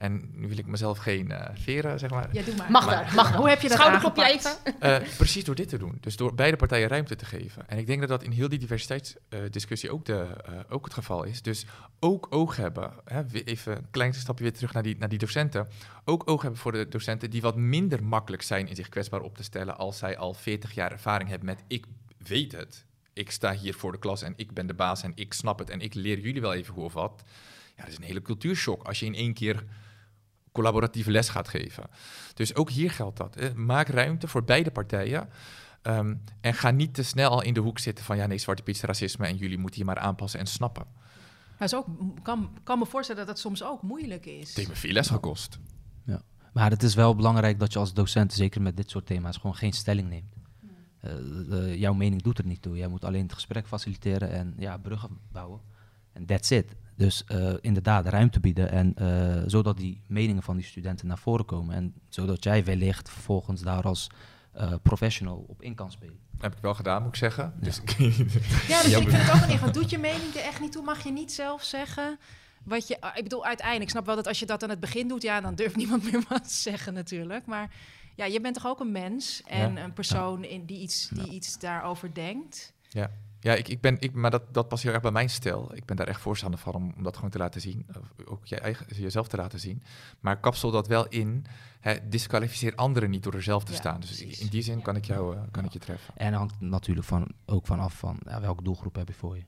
En 0.00 0.30
nu 0.32 0.48
wil 0.48 0.58
ik 0.58 0.66
mezelf 0.66 0.98
geen 0.98 1.30
uh, 1.30 1.44
veren, 1.52 1.98
zeg 1.98 2.10
maar. 2.10 2.28
Ja, 2.32 2.42
doe 2.42 2.54
maar. 2.54 2.70
Mag 2.70 2.84
wel, 2.84 3.02
mag 3.14 3.34
Hoe 3.34 3.48
heb 3.48 3.60
je 3.60 3.68
dat 3.68 3.76
Schouderklopje 3.76 4.24
even? 4.24 4.56
Uh, 4.82 5.16
precies 5.16 5.44
door 5.44 5.54
dit 5.54 5.68
te 5.68 5.78
doen. 5.78 5.98
Dus 6.00 6.16
door 6.16 6.34
beide 6.34 6.56
partijen 6.56 6.88
ruimte 6.88 7.16
te 7.16 7.24
geven. 7.24 7.68
En 7.68 7.78
ik 7.78 7.86
denk 7.86 8.00
dat 8.00 8.08
dat 8.08 8.22
in 8.22 8.30
heel 8.30 8.48
die 8.48 8.58
diversiteitsdiscussie 8.58 9.88
uh, 9.88 9.94
ook, 9.94 10.04
de, 10.04 10.26
ook 10.68 10.84
het 10.84 10.94
geval 10.94 11.24
is. 11.24 11.42
Dus 11.42 11.66
ook 11.98 12.26
oog 12.30 12.56
hebben, 12.56 12.92
hè, 13.04 13.22
even 13.44 13.76
een 13.76 13.90
klein 13.90 14.14
stapje 14.14 14.44
weer 14.44 14.52
terug 14.52 14.72
naar 14.72 14.82
die, 14.82 14.96
naar 14.98 15.08
die 15.08 15.18
docenten. 15.18 15.68
Ook 16.04 16.30
oog 16.30 16.42
hebben 16.42 16.60
voor 16.60 16.72
de 16.72 16.88
docenten 16.88 17.30
die 17.30 17.42
wat 17.42 17.56
minder 17.56 18.04
makkelijk 18.04 18.42
zijn 18.42 18.68
in 18.68 18.76
zich 18.76 18.88
kwetsbaar 18.88 19.20
op 19.20 19.36
te 19.36 19.42
stellen 19.42 19.78
als 19.78 19.98
zij 19.98 20.16
al 20.18 20.34
40 20.34 20.74
jaar 20.74 20.92
ervaring 20.92 21.28
hebben 21.28 21.46
met 21.46 21.64
ik 21.66 21.84
weet 22.18 22.52
het. 22.52 22.84
Ik 23.12 23.30
sta 23.30 23.54
hier 23.54 23.74
voor 23.74 23.92
de 23.92 23.98
klas 23.98 24.22
en 24.22 24.32
ik 24.36 24.52
ben 24.52 24.66
de 24.66 24.74
baas 24.74 25.02
en 25.02 25.12
ik 25.14 25.32
snap 25.32 25.58
het 25.58 25.70
en 25.70 25.80
ik 25.80 25.94
leer 25.94 26.18
jullie 26.18 26.40
wel 26.40 26.54
even 26.54 26.74
hoe 26.74 26.84
of 26.84 26.92
wat. 26.92 27.22
Ja, 27.76 27.82
dat 27.82 27.92
is 27.92 27.96
een 27.96 28.02
hele 28.02 28.22
cultuurshock 28.22 28.82
als 28.82 29.00
je 29.00 29.06
in 29.06 29.14
één 29.14 29.34
keer 29.34 29.64
collaboratieve 30.52 31.10
les 31.10 31.28
gaat 31.28 31.48
geven. 31.48 31.90
Dus 32.34 32.54
ook 32.54 32.70
hier 32.70 32.90
geldt 32.90 33.16
dat. 33.16 33.34
Hè. 33.34 33.54
Maak 33.54 33.88
ruimte 33.88 34.28
voor 34.28 34.44
beide 34.44 34.70
partijen. 34.70 35.28
Um, 35.82 36.22
en 36.40 36.54
ga 36.54 36.70
niet 36.70 36.94
te 36.94 37.02
snel 37.02 37.30
al 37.30 37.42
in 37.42 37.54
de 37.54 37.60
hoek 37.60 37.78
zitten 37.78 38.04
van 38.04 38.16
ja, 38.16 38.26
nee, 38.26 38.38
Zwarte 38.38 38.62
Piet 38.62 38.74
is 38.74 38.82
racisme 38.82 39.26
en 39.26 39.36
jullie 39.36 39.58
moeten 39.58 39.78
je 39.78 39.84
maar 39.84 39.98
aanpassen 39.98 40.40
en 40.40 40.46
snappen. 40.46 40.86
Maar 41.58 41.68
is 41.68 41.74
ook, 41.74 41.86
kan, 42.22 42.50
kan 42.62 42.78
me 42.78 42.86
voorstellen 42.86 43.26
dat 43.26 43.30
het 43.30 43.38
soms 43.38 43.62
ook 43.62 43.82
moeilijk 43.82 44.26
is. 44.26 44.48
Het 44.48 44.56
heeft 44.56 44.68
me 44.68 44.74
veel 44.74 44.92
les 44.92 45.08
gekost. 45.08 45.58
Ja. 46.04 46.22
Maar 46.52 46.70
het 46.70 46.82
is 46.82 46.94
wel 46.94 47.14
belangrijk 47.14 47.58
dat 47.58 47.72
je 47.72 47.78
als 47.78 47.94
docent, 47.94 48.32
zeker 48.32 48.62
met 48.62 48.76
dit 48.76 48.90
soort 48.90 49.06
thema's, 49.06 49.36
gewoon 49.36 49.56
geen 49.56 49.72
stelling 49.72 50.08
neemt. 50.08 50.34
Uh, 51.04 51.12
uh, 51.48 51.74
jouw 51.76 51.92
mening 51.92 52.22
doet 52.22 52.38
er 52.38 52.46
niet 52.46 52.62
toe. 52.62 52.76
Jij 52.76 52.88
moet 52.88 53.04
alleen 53.04 53.22
het 53.22 53.32
gesprek 53.32 53.66
faciliteren 53.66 54.30
en 54.30 54.54
ja, 54.58 54.76
bruggen 54.78 55.18
bouwen. 55.32 55.60
En 56.12 56.26
that's 56.26 56.50
it. 56.50 56.74
Dus 57.00 57.24
uh, 57.32 57.52
inderdaad, 57.60 58.06
ruimte 58.06 58.40
bieden. 58.40 58.70
En 58.70 58.94
uh, 58.98 59.42
zodat 59.46 59.76
die 59.76 60.02
meningen 60.06 60.42
van 60.42 60.56
die 60.56 60.64
studenten 60.64 61.06
naar 61.06 61.18
voren 61.18 61.44
komen. 61.44 61.74
En 61.74 61.94
zodat 62.08 62.44
jij 62.44 62.64
wellicht 62.64 63.10
vervolgens 63.10 63.62
daar 63.62 63.82
als 63.82 64.10
uh, 64.56 64.72
professional 64.82 65.44
op 65.48 65.62
in 65.62 65.74
kan 65.74 65.90
spelen. 65.90 66.18
Heb 66.38 66.56
ik 66.56 66.62
wel 66.62 66.74
gedaan, 66.74 67.02
moet 67.02 67.10
ik 67.10 67.16
zeggen. 67.16 67.52
Ja, 67.60 67.64
dus, 67.64 67.76
ja, 68.68 68.82
dus 68.82 68.92
ik 68.92 69.08
vind 69.08 69.22
het 69.22 69.42
ook 69.42 69.48
niet 69.48 69.58
van, 69.58 69.72
doet 69.72 69.90
je 69.90 69.98
mening 69.98 70.34
er 70.34 70.42
echt 70.42 70.60
niet 70.60 70.72
toe? 70.72 70.84
Mag 70.84 71.04
je 71.04 71.12
niet 71.12 71.32
zelf 71.32 71.62
zeggen? 71.62 72.18
Wat 72.64 72.88
je, 72.88 72.94
ik 73.14 73.22
bedoel, 73.22 73.44
uiteindelijk, 73.44 73.86
ik 73.86 73.90
snap 73.90 74.06
wel 74.06 74.16
dat 74.16 74.26
als 74.26 74.38
je 74.38 74.46
dat 74.46 74.62
aan 74.62 74.70
het 74.70 74.80
begin 74.80 75.08
doet, 75.08 75.22
ja, 75.22 75.40
dan 75.40 75.54
durft 75.54 75.76
niemand 75.76 76.02
meer 76.12 76.24
wat 76.28 76.48
te 76.48 76.54
zeggen 76.54 76.94
natuurlijk. 76.94 77.46
Maar 77.46 77.70
ja, 78.16 78.24
je 78.24 78.40
bent 78.40 78.54
toch 78.54 78.66
ook 78.66 78.80
een 78.80 78.92
mens 78.92 79.42
en 79.46 79.74
ja, 79.74 79.84
een 79.84 79.92
persoon 79.92 80.42
ja. 80.42 80.48
in, 80.48 80.64
die, 80.64 80.78
iets, 80.78 81.08
die 81.08 81.30
iets 81.30 81.58
daarover 81.58 82.14
denkt. 82.14 82.72
Ja. 82.88 83.10
Ja, 83.40 83.54
ik, 83.54 83.68
ik 83.68 83.80
ben, 83.80 83.96
ik, 84.00 84.12
maar 84.12 84.30
dat, 84.30 84.42
dat 84.54 84.68
past 84.68 84.82
heel 84.82 84.92
erg 84.92 85.02
bij 85.02 85.10
mijn 85.10 85.30
stijl. 85.30 85.70
Ik 85.74 85.84
ben 85.84 85.96
daar 85.96 86.06
echt 86.06 86.20
voorstander 86.20 86.60
van 86.60 86.74
om, 86.74 86.92
om 86.96 87.02
dat 87.02 87.14
gewoon 87.14 87.30
te 87.30 87.38
laten 87.38 87.60
zien. 87.60 87.86
Ook 88.24 88.46
je 88.46 88.56
eigen, 88.56 88.86
jezelf 88.96 89.28
te 89.28 89.36
laten 89.36 89.60
zien. 89.60 89.82
Maar 90.20 90.40
kapsel 90.40 90.70
dat 90.70 90.86
wel 90.86 91.08
in. 91.08 91.44
Hè, 91.80 92.08
disqualificeer 92.08 92.74
anderen 92.74 93.10
niet 93.10 93.22
door 93.22 93.34
er 93.34 93.42
zelf 93.42 93.64
te 93.64 93.72
ja, 93.72 93.78
staan. 93.78 94.00
Dus 94.00 94.16
precies. 94.16 94.40
in 94.40 94.46
die 94.46 94.62
zin 94.62 94.82
kan 94.82 94.96
ik 94.96 95.04
jou 95.04 95.36
uh, 95.36 95.42
kan 95.50 95.64
ik 95.64 95.72
je 95.72 95.78
treffen. 95.78 96.14
En 96.16 96.32
hangt 96.32 96.60
natuurlijk 96.60 97.06
van, 97.06 97.28
ook 97.46 97.66
vanaf 97.66 97.98
van 97.98 98.18
ja, 98.24 98.40
welke 98.40 98.62
doelgroep 98.62 98.94
heb 98.94 99.08
je 99.08 99.14
voor 99.14 99.36
je. 99.36 99.44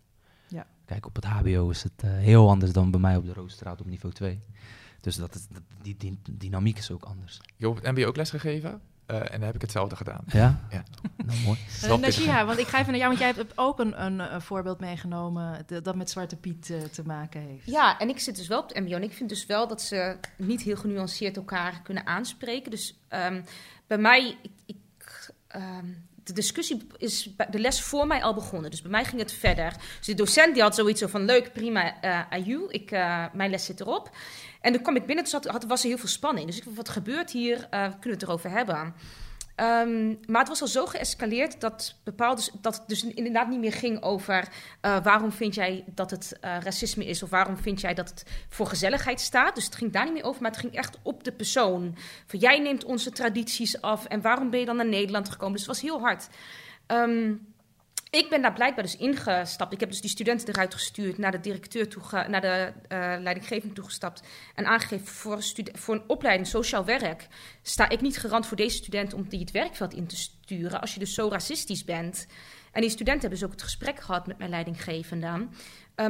Ja. 0.48 0.66
Kijk, 0.84 1.06
op 1.06 1.14
het 1.14 1.24
HBO 1.24 1.70
is 1.70 1.82
het 1.82 2.02
uh, 2.04 2.10
heel 2.10 2.48
anders 2.48 2.72
dan 2.72 2.90
bij 2.90 3.00
mij 3.00 3.16
op 3.16 3.24
de 3.24 3.32
Roosstraat 3.32 3.80
op 3.80 3.86
niveau 3.86 4.14
2. 4.14 4.40
Dus 5.00 5.16
dat 5.16 5.34
is, 5.34 5.48
dat, 5.48 5.62
die, 5.82 5.96
die, 5.96 6.18
dynamiek 6.30 6.78
is 6.78 6.90
ook 6.90 7.04
anders. 7.04 7.40
Je 7.56 7.66
hebt 7.66 7.86
het 7.86 7.96
MBO 7.96 8.06
ook 8.06 8.16
les 8.16 8.30
gegeven? 8.30 8.80
Uh, 9.12 9.18
en 9.18 9.30
dan 9.30 9.42
heb 9.42 9.54
ik 9.54 9.60
hetzelfde 9.60 9.96
gedaan. 9.96 10.24
Ja? 10.26 10.60
Ja. 10.70 10.82
Nou, 11.16 11.38
mooi. 11.44 11.58
Uh, 11.84 11.96
Najia, 11.96 12.44
want 12.44 12.58
ik 12.58 12.66
ga 12.66 12.78
even 12.78 12.90
naar 12.90 13.00
jou, 13.00 13.08
want 13.08 13.18
jij 13.18 13.32
hebt 13.36 13.58
ook 13.58 13.78
een, 13.78 14.04
een, 14.04 14.34
een 14.34 14.42
voorbeeld 14.42 14.80
meegenomen 14.80 15.62
de, 15.66 15.82
dat 15.82 15.94
met 15.94 16.10
Zwarte 16.10 16.36
Piet 16.36 16.68
uh, 16.68 16.82
te 16.82 17.02
maken 17.06 17.40
heeft. 17.40 17.66
Ja, 17.66 17.98
en 17.98 18.08
ik 18.08 18.18
zit 18.18 18.36
dus 18.36 18.46
wel 18.48 18.60
op 18.60 18.68
het 18.68 18.84
mbo 18.84 18.96
en 18.96 19.02
ik 19.02 19.12
vind 19.12 19.28
dus 19.28 19.46
wel 19.46 19.68
dat 19.68 19.82
ze 19.82 20.16
niet 20.36 20.62
heel 20.62 20.76
genuanceerd 20.76 21.36
elkaar 21.36 21.80
kunnen 21.82 22.06
aanspreken. 22.06 22.70
Dus 22.70 22.98
um, 23.10 23.44
bij 23.86 23.98
mij, 23.98 24.36
ik, 24.42 24.50
ik 24.66 25.32
um, 25.56 26.06
de 26.24 26.32
discussie 26.32 26.86
is 26.96 27.30
de 27.50 27.58
les 27.58 27.82
voor 27.82 28.06
mij 28.06 28.22
al 28.22 28.34
begonnen. 28.34 28.70
Dus 28.70 28.82
bij 28.82 28.90
mij 28.90 29.04
ging 29.04 29.20
het 29.20 29.32
verder. 29.32 29.74
Dus 29.96 30.06
de 30.06 30.14
docent 30.14 30.54
die 30.54 30.62
had 30.62 30.74
zoiets 30.74 31.02
van 31.06 31.24
leuk, 31.24 31.52
prima, 31.52 31.94
uh, 32.36 32.68
ik, 32.68 32.90
uh, 32.90 33.24
mijn 33.32 33.50
les 33.50 33.64
zit 33.64 33.80
erop. 33.80 34.10
En 34.62 34.72
toen 34.72 34.82
kwam 34.82 34.96
ik 34.96 35.06
binnen, 35.06 35.24
had, 35.30 35.64
was 35.64 35.82
er 35.82 35.88
heel 35.88 35.98
veel 35.98 36.08
spanning. 36.08 36.46
Dus 36.46 36.56
ik 36.56 36.64
wat 36.74 36.88
gebeurt 36.88 37.30
hier? 37.30 37.56
Uh, 37.56 37.80
kunnen 37.80 38.00
we 38.00 38.10
het 38.10 38.22
erover 38.22 38.50
hebben? 38.50 38.94
Um, 39.56 40.18
maar 40.26 40.40
het 40.40 40.48
was 40.48 40.60
al 40.60 40.66
zo 40.66 40.86
geëscaleerd 40.86 41.60
dat, 41.60 41.94
bepaalde, 42.04 42.42
dat 42.60 42.74
het 42.74 42.88
dus 42.88 43.04
inderdaad 43.04 43.48
niet 43.48 43.58
meer 43.58 43.72
ging 43.72 44.02
over 44.02 44.48
uh, 44.82 44.96
waarom 45.02 45.32
vind 45.32 45.54
jij 45.54 45.84
dat 45.86 46.10
het 46.10 46.38
uh, 46.44 46.56
racisme 46.60 47.06
is 47.06 47.22
of 47.22 47.30
waarom 47.30 47.56
vind 47.56 47.80
jij 47.80 47.94
dat 47.94 48.08
het 48.08 48.24
voor 48.48 48.66
gezelligheid 48.66 49.20
staat. 49.20 49.54
Dus 49.54 49.64
het 49.64 49.74
ging 49.74 49.92
daar 49.92 50.04
niet 50.04 50.12
meer 50.12 50.24
over, 50.24 50.42
maar 50.42 50.50
het 50.50 50.60
ging 50.60 50.74
echt 50.74 50.98
op 51.02 51.24
de 51.24 51.32
persoon. 51.32 51.96
Van 52.26 52.38
jij 52.38 52.58
neemt 52.58 52.84
onze 52.84 53.10
tradities 53.10 53.80
af 53.80 54.04
en 54.04 54.20
waarom 54.20 54.50
ben 54.50 54.60
je 54.60 54.66
dan 54.66 54.76
naar 54.76 54.86
Nederland 54.86 55.28
gekomen? 55.28 55.52
Dus 55.52 55.66
het 55.66 55.70
was 55.70 55.90
heel 55.90 56.00
hard. 56.00 56.28
Um, 56.86 57.51
ik 58.12 58.28
ben 58.28 58.42
daar 58.42 58.52
blijkbaar 58.52 58.84
dus 58.84 58.96
ingestapt. 58.96 59.72
Ik 59.72 59.80
heb 59.80 59.88
dus 59.88 60.00
die 60.00 60.10
studenten 60.10 60.48
eruit 60.48 60.74
gestuurd, 60.74 61.18
naar 61.18 61.30
de 61.30 61.40
directeur 61.40 61.88
toe, 61.88 62.02
naar 62.28 62.40
de 62.40 62.72
uh, 62.88 63.22
leidinggevende 63.22 63.74
toegestapt 63.74 64.22
en 64.54 64.66
aangegeven 64.66 65.06
voor 65.06 65.32
een, 65.32 65.68
voor 65.72 65.94
een 65.94 66.04
opleiding 66.06 66.48
sociaal 66.48 66.84
werk 66.84 67.26
sta 67.62 67.88
ik 67.88 68.00
niet 68.00 68.18
garant 68.18 68.46
voor 68.46 68.56
deze 68.56 68.76
studenten 68.76 69.18
om 69.18 69.28
die 69.28 69.40
het 69.40 69.50
werkveld 69.50 69.94
in 69.94 70.06
te 70.06 70.16
sturen 70.16 70.80
als 70.80 70.94
je 70.94 70.98
dus 70.98 71.14
zo 71.14 71.28
racistisch 71.28 71.84
bent. 71.84 72.26
En 72.72 72.80
die 72.80 72.90
studenten 72.90 73.20
hebben 73.20 73.38
dus 73.38 73.48
ook 73.48 73.54
het 73.54 73.62
gesprek 73.62 74.00
gehad 74.00 74.26
met 74.26 74.38
mijn 74.38 74.50
leidinggevende. 74.50 75.26
Um, 75.26 75.48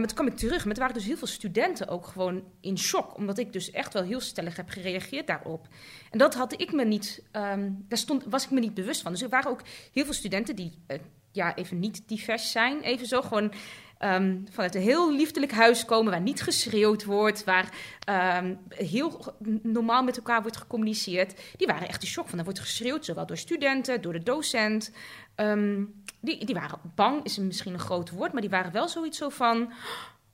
toen 0.06 0.14
kwam 0.14 0.26
ik 0.26 0.36
terug, 0.36 0.64
maar 0.64 0.74
er 0.74 0.80
waren 0.80 0.94
dus 0.94 1.04
heel 1.04 1.16
veel 1.16 1.26
studenten 1.26 1.88
ook 1.88 2.06
gewoon 2.06 2.44
in 2.60 2.78
shock, 2.78 3.16
omdat 3.16 3.38
ik 3.38 3.52
dus 3.52 3.70
echt 3.70 3.92
wel 3.92 4.02
heel 4.02 4.20
stellig 4.20 4.56
heb 4.56 4.68
gereageerd 4.68 5.26
daarop. 5.26 5.68
En 6.10 6.18
dat 6.18 6.34
had 6.34 6.60
ik 6.60 6.72
me 6.72 6.84
niet, 6.84 7.22
um, 7.32 7.84
daar 7.88 7.98
stond, 7.98 8.24
was 8.24 8.44
ik 8.44 8.50
me 8.50 8.60
niet 8.60 8.74
bewust 8.74 9.02
van. 9.02 9.12
Dus 9.12 9.22
er 9.22 9.28
waren 9.28 9.50
ook 9.50 9.62
heel 9.92 10.04
veel 10.04 10.14
studenten 10.14 10.56
die 10.56 10.72
uh, 10.88 10.98
ja, 11.32 11.54
even 11.54 11.78
niet 11.78 12.02
divers 12.08 12.50
zijn. 12.50 12.80
Even 12.80 13.06
zo 13.06 13.22
gewoon 13.22 13.52
ehm, 13.98 14.38
vanuit 14.50 14.74
een 14.74 14.80
heel 14.80 15.12
liefdelijk 15.12 15.52
huis 15.52 15.84
komen 15.84 16.12
waar 16.12 16.20
niet 16.20 16.42
geschreeuwd 16.42 17.04
wordt, 17.04 17.44
waar 17.44 17.68
ehm, 18.04 18.54
heel 18.68 19.34
normaal 19.62 20.02
met 20.02 20.16
elkaar 20.16 20.42
wordt 20.42 20.56
gecommuniceerd. 20.56 21.40
Die 21.56 21.66
waren 21.66 21.88
echt 21.88 22.02
in 22.02 22.08
shock 22.08 22.28
van. 22.28 22.38
Er 22.38 22.44
wordt 22.44 22.60
geschreeuwd, 22.60 23.04
zowel 23.04 23.26
door 23.26 23.36
studenten, 23.36 24.00
door 24.00 24.12
de 24.12 24.22
docent. 24.22 24.92
Ehm, 25.34 25.84
die, 26.20 26.44
die 26.44 26.54
waren 26.54 26.78
bang, 26.94 27.24
is 27.24 27.38
misschien 27.38 27.72
een 27.72 27.78
groot 27.78 28.10
woord, 28.10 28.32
maar 28.32 28.40
die 28.40 28.50
waren 28.50 28.72
wel 28.72 28.88
zoiets 28.88 29.18
zo 29.18 29.28
van: 29.28 29.72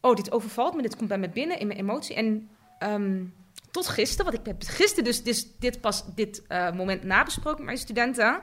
oh, 0.01 0.17
dit 0.17 0.33
overvalt 0.33 0.75
me, 0.75 0.83
dit 0.83 0.97
komt 0.97 1.09
bij 1.09 1.19
me 1.19 1.29
binnen 1.29 1.59
in 1.59 1.67
mijn 1.67 1.79
emotie. 1.79 2.15
En 2.15 2.51
tot 3.71 3.89
gisteren, 3.89 4.25
want 4.25 4.39
ik 4.39 4.47
heb 4.47 4.63
gisteren 4.63 5.05
dus, 5.05 5.23
dus 5.23 5.47
dit 5.59 5.81
pas 5.81 6.05
dit 6.15 6.43
uh, 6.49 6.73
moment 6.73 7.03
nabesproken 7.05 7.57
met 7.57 7.67
mijn 7.67 7.79
studenten. 7.79 8.41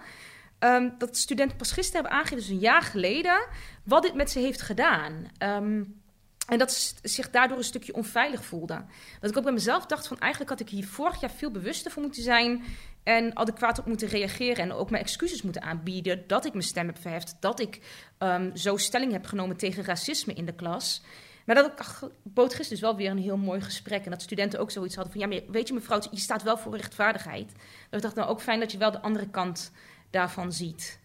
Um, 0.65 0.95
dat 0.97 1.17
studenten 1.17 1.57
pas 1.57 1.71
gisteren 1.71 2.01
hebben 2.01 2.19
aangegeven, 2.19 2.43
dus 2.43 2.53
een 2.53 2.59
jaar 2.59 2.81
geleden, 2.81 3.47
wat 3.83 4.03
dit 4.03 4.13
met 4.13 4.31
ze 4.31 4.39
heeft 4.39 4.61
gedaan. 4.61 5.31
Um, 5.39 6.03
en 6.47 6.57
dat 6.57 6.71
ze 6.71 6.93
zich 7.01 7.29
daardoor 7.29 7.57
een 7.57 7.63
stukje 7.63 7.93
onveilig 7.93 8.45
voelden. 8.45 8.87
Dat 9.19 9.29
ik 9.29 9.37
ook 9.37 9.43
bij 9.43 9.53
mezelf 9.53 9.85
dacht 9.85 10.07
van 10.07 10.19
eigenlijk 10.19 10.51
had 10.51 10.59
ik 10.59 10.69
hier 10.69 10.87
vorig 10.87 11.21
jaar 11.21 11.31
veel 11.31 11.51
bewuster 11.51 11.91
voor 11.91 12.01
moeten 12.01 12.23
zijn. 12.23 12.63
En 13.03 13.37
adequaat 13.37 13.79
op 13.79 13.85
moeten 13.85 14.07
reageren. 14.07 14.63
En 14.63 14.73
ook 14.73 14.89
mijn 14.89 15.03
excuses 15.03 15.41
moeten 15.41 15.61
aanbieden 15.61 16.23
dat 16.27 16.45
ik 16.45 16.51
mijn 16.51 16.65
stem 16.65 16.85
heb 16.85 16.97
verheft. 17.01 17.35
Dat 17.39 17.59
ik 17.59 17.79
um, 18.19 18.55
zo 18.55 18.77
stelling 18.77 19.11
heb 19.11 19.25
genomen 19.25 19.57
tegen 19.57 19.83
racisme 19.83 20.33
in 20.33 20.45
de 20.45 20.55
klas. 20.55 21.01
Maar 21.45 21.55
dat 21.55 22.09
bood 22.23 22.53
gisteren 22.53 22.69
dus 22.69 22.79
wel 22.79 22.95
weer 22.95 23.09
een 23.09 23.17
heel 23.17 23.37
mooi 23.37 23.61
gesprek. 23.61 24.05
En 24.05 24.11
dat 24.11 24.21
studenten 24.21 24.59
ook 24.59 24.71
zoiets 24.71 24.95
hadden 24.95 25.13
van... 25.13 25.21
ja, 25.21 25.27
maar 25.27 25.51
weet 25.51 25.67
je 25.67 25.73
mevrouw, 25.73 26.01
je 26.11 26.19
staat 26.19 26.43
wel 26.43 26.57
voor 26.57 26.75
rechtvaardigheid. 26.75 27.51
Dat 27.89 27.99
ik 27.99 28.01
dacht, 28.01 28.15
nou 28.15 28.29
ook 28.29 28.41
fijn 28.41 28.59
dat 28.59 28.71
je 28.71 28.77
wel 28.77 28.91
de 28.91 29.01
andere 29.01 29.29
kant 29.29 29.71
daarvan 30.15 30.53
ziet. 30.53 30.99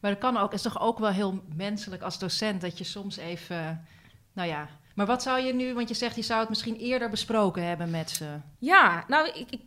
Maar 0.00 0.10
dat 0.10 0.20
kan 0.20 0.36
ook, 0.36 0.52
is 0.52 0.62
toch 0.62 0.80
ook 0.80 0.98
wel 0.98 1.10
heel 1.10 1.42
menselijk 1.54 2.02
als 2.02 2.18
docent... 2.18 2.60
dat 2.60 2.78
je 2.78 2.84
soms 2.84 3.16
even, 3.16 3.86
nou 4.32 4.48
ja... 4.48 4.68
Maar 4.94 5.06
wat 5.06 5.22
zou 5.22 5.40
je 5.40 5.54
nu, 5.54 5.74
want 5.74 5.88
je 5.88 5.94
zegt 5.94 6.16
je 6.16 6.22
zou 6.22 6.40
het 6.40 6.48
misschien 6.48 6.76
eerder 6.76 7.10
besproken 7.10 7.62
hebben 7.62 7.90
met 7.90 8.10
ze. 8.10 8.40
Ja, 8.58 9.04
nou, 9.08 9.28
ik, 9.28 9.50
ik, 9.50 9.60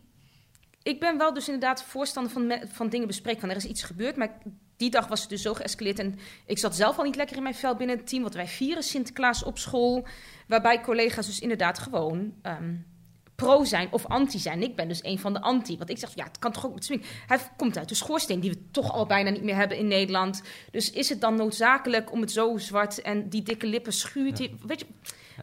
ik 0.82 1.00
ben 1.00 1.18
wel 1.18 1.34
dus 1.34 1.46
inderdaad 1.46 1.82
voorstander 1.82 2.32
van, 2.32 2.68
van 2.72 2.88
dingen 2.88 3.06
bespreken. 3.06 3.40
Van 3.40 3.50
er 3.50 3.56
is 3.56 3.64
iets 3.64 3.82
gebeurd, 3.82 4.16
maar 4.16 4.38
die 4.76 4.90
dag 4.90 5.06
was 5.06 5.20
het 5.20 5.28
dus 5.28 5.42
zo 5.42 5.54
geëscaleerd. 5.54 5.98
En 5.98 6.18
ik 6.46 6.58
zat 6.58 6.76
zelf 6.76 6.98
al 6.98 7.04
niet 7.04 7.16
lekker 7.16 7.36
in 7.36 7.42
mijn 7.42 7.54
vel 7.54 7.74
binnen 7.74 7.96
het 7.96 8.06
team. 8.06 8.22
Want 8.22 8.34
wij 8.34 8.48
vieren 8.48 8.82
Sinterklaas 8.82 9.42
op 9.42 9.58
school. 9.58 10.06
Waarbij 10.46 10.80
collega's 10.80 11.26
dus 11.26 11.40
inderdaad 11.40 11.78
gewoon 11.78 12.34
ehm, 12.42 12.74
pro 13.40 13.64
zijn 13.64 13.88
of 13.90 14.06
anti 14.06 14.38
zijn. 14.38 14.62
Ik 14.62 14.76
ben 14.76 14.88
dus 14.88 15.04
een 15.04 15.18
van 15.18 15.32
de 15.32 15.40
anti. 15.40 15.76
Want 15.78 15.90
ik 15.90 15.98
zeg, 15.98 16.10
ja, 16.14 16.24
het 16.24 16.38
kan 16.38 16.52
toch 16.52 16.66
ook 16.66 16.74
met 16.74 16.84
swing. 16.84 17.02
Hij 17.26 17.38
komt 17.56 17.78
uit 17.78 17.88
de 17.88 17.94
schoorsteen, 17.94 18.40
die 18.40 18.50
we 18.50 18.58
toch 18.70 18.92
al 18.92 19.06
bijna 19.06 19.30
niet 19.30 19.42
meer 19.42 19.54
hebben 19.54 19.78
in 19.78 19.86
Nederland. 19.86 20.42
Dus 20.70 20.90
is 20.90 21.08
het 21.08 21.20
dan 21.20 21.34
noodzakelijk 21.34 22.12
om 22.12 22.20
het 22.20 22.30
zo 22.30 22.58
zwart 22.58 23.02
en 23.02 23.28
die 23.28 23.42
dikke 23.42 23.66
lippen 23.66 23.92
schuurt? 23.92 24.38
Weet 24.66 24.80
je, 24.80 24.86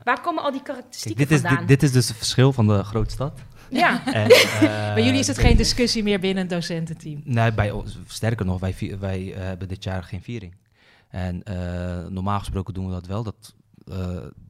waar 0.04 0.22
komen 0.22 0.44
al 0.44 0.52
die 0.52 0.62
karakteristieken 0.62 1.28
dit 1.28 1.42
vandaan? 1.42 1.62
Is, 1.62 1.68
dit, 1.68 1.68
dit, 1.68 1.84
is 1.84 1.92
dus 1.92 2.08
het 2.08 2.18
verschil 2.18 2.54
van 2.54 2.68
de 2.68 2.84
grootstad. 2.84 3.40
Ja. 3.70 4.06
En, 4.06 4.32
uh, 4.32 4.62
bij 4.96 5.04
jullie 5.04 5.20
is 5.20 5.28
het 5.28 5.38
geen 5.38 5.58
discussie 5.58 6.04
meer 6.04 6.20
binnen 6.20 6.44
een 6.44 6.50
docententeam? 6.50 7.22
Nee, 7.24 7.54
bij 7.54 7.72
ons, 7.72 7.98
sterker 8.08 8.46
nog, 8.46 8.60
wij, 8.60 8.96
wij 9.00 9.22
uh, 9.22 9.36
hebben 9.36 9.68
dit 9.68 9.84
jaar 9.84 10.04
geen 10.04 10.22
viering. 10.22 10.56
En 11.10 11.44
uh, 11.50 12.08
normaal 12.08 12.40
gesproken 12.40 12.74
doen 12.74 12.86
we 12.86 12.92
dat 12.92 13.08
wel. 13.08 13.24
Dat 13.24 13.56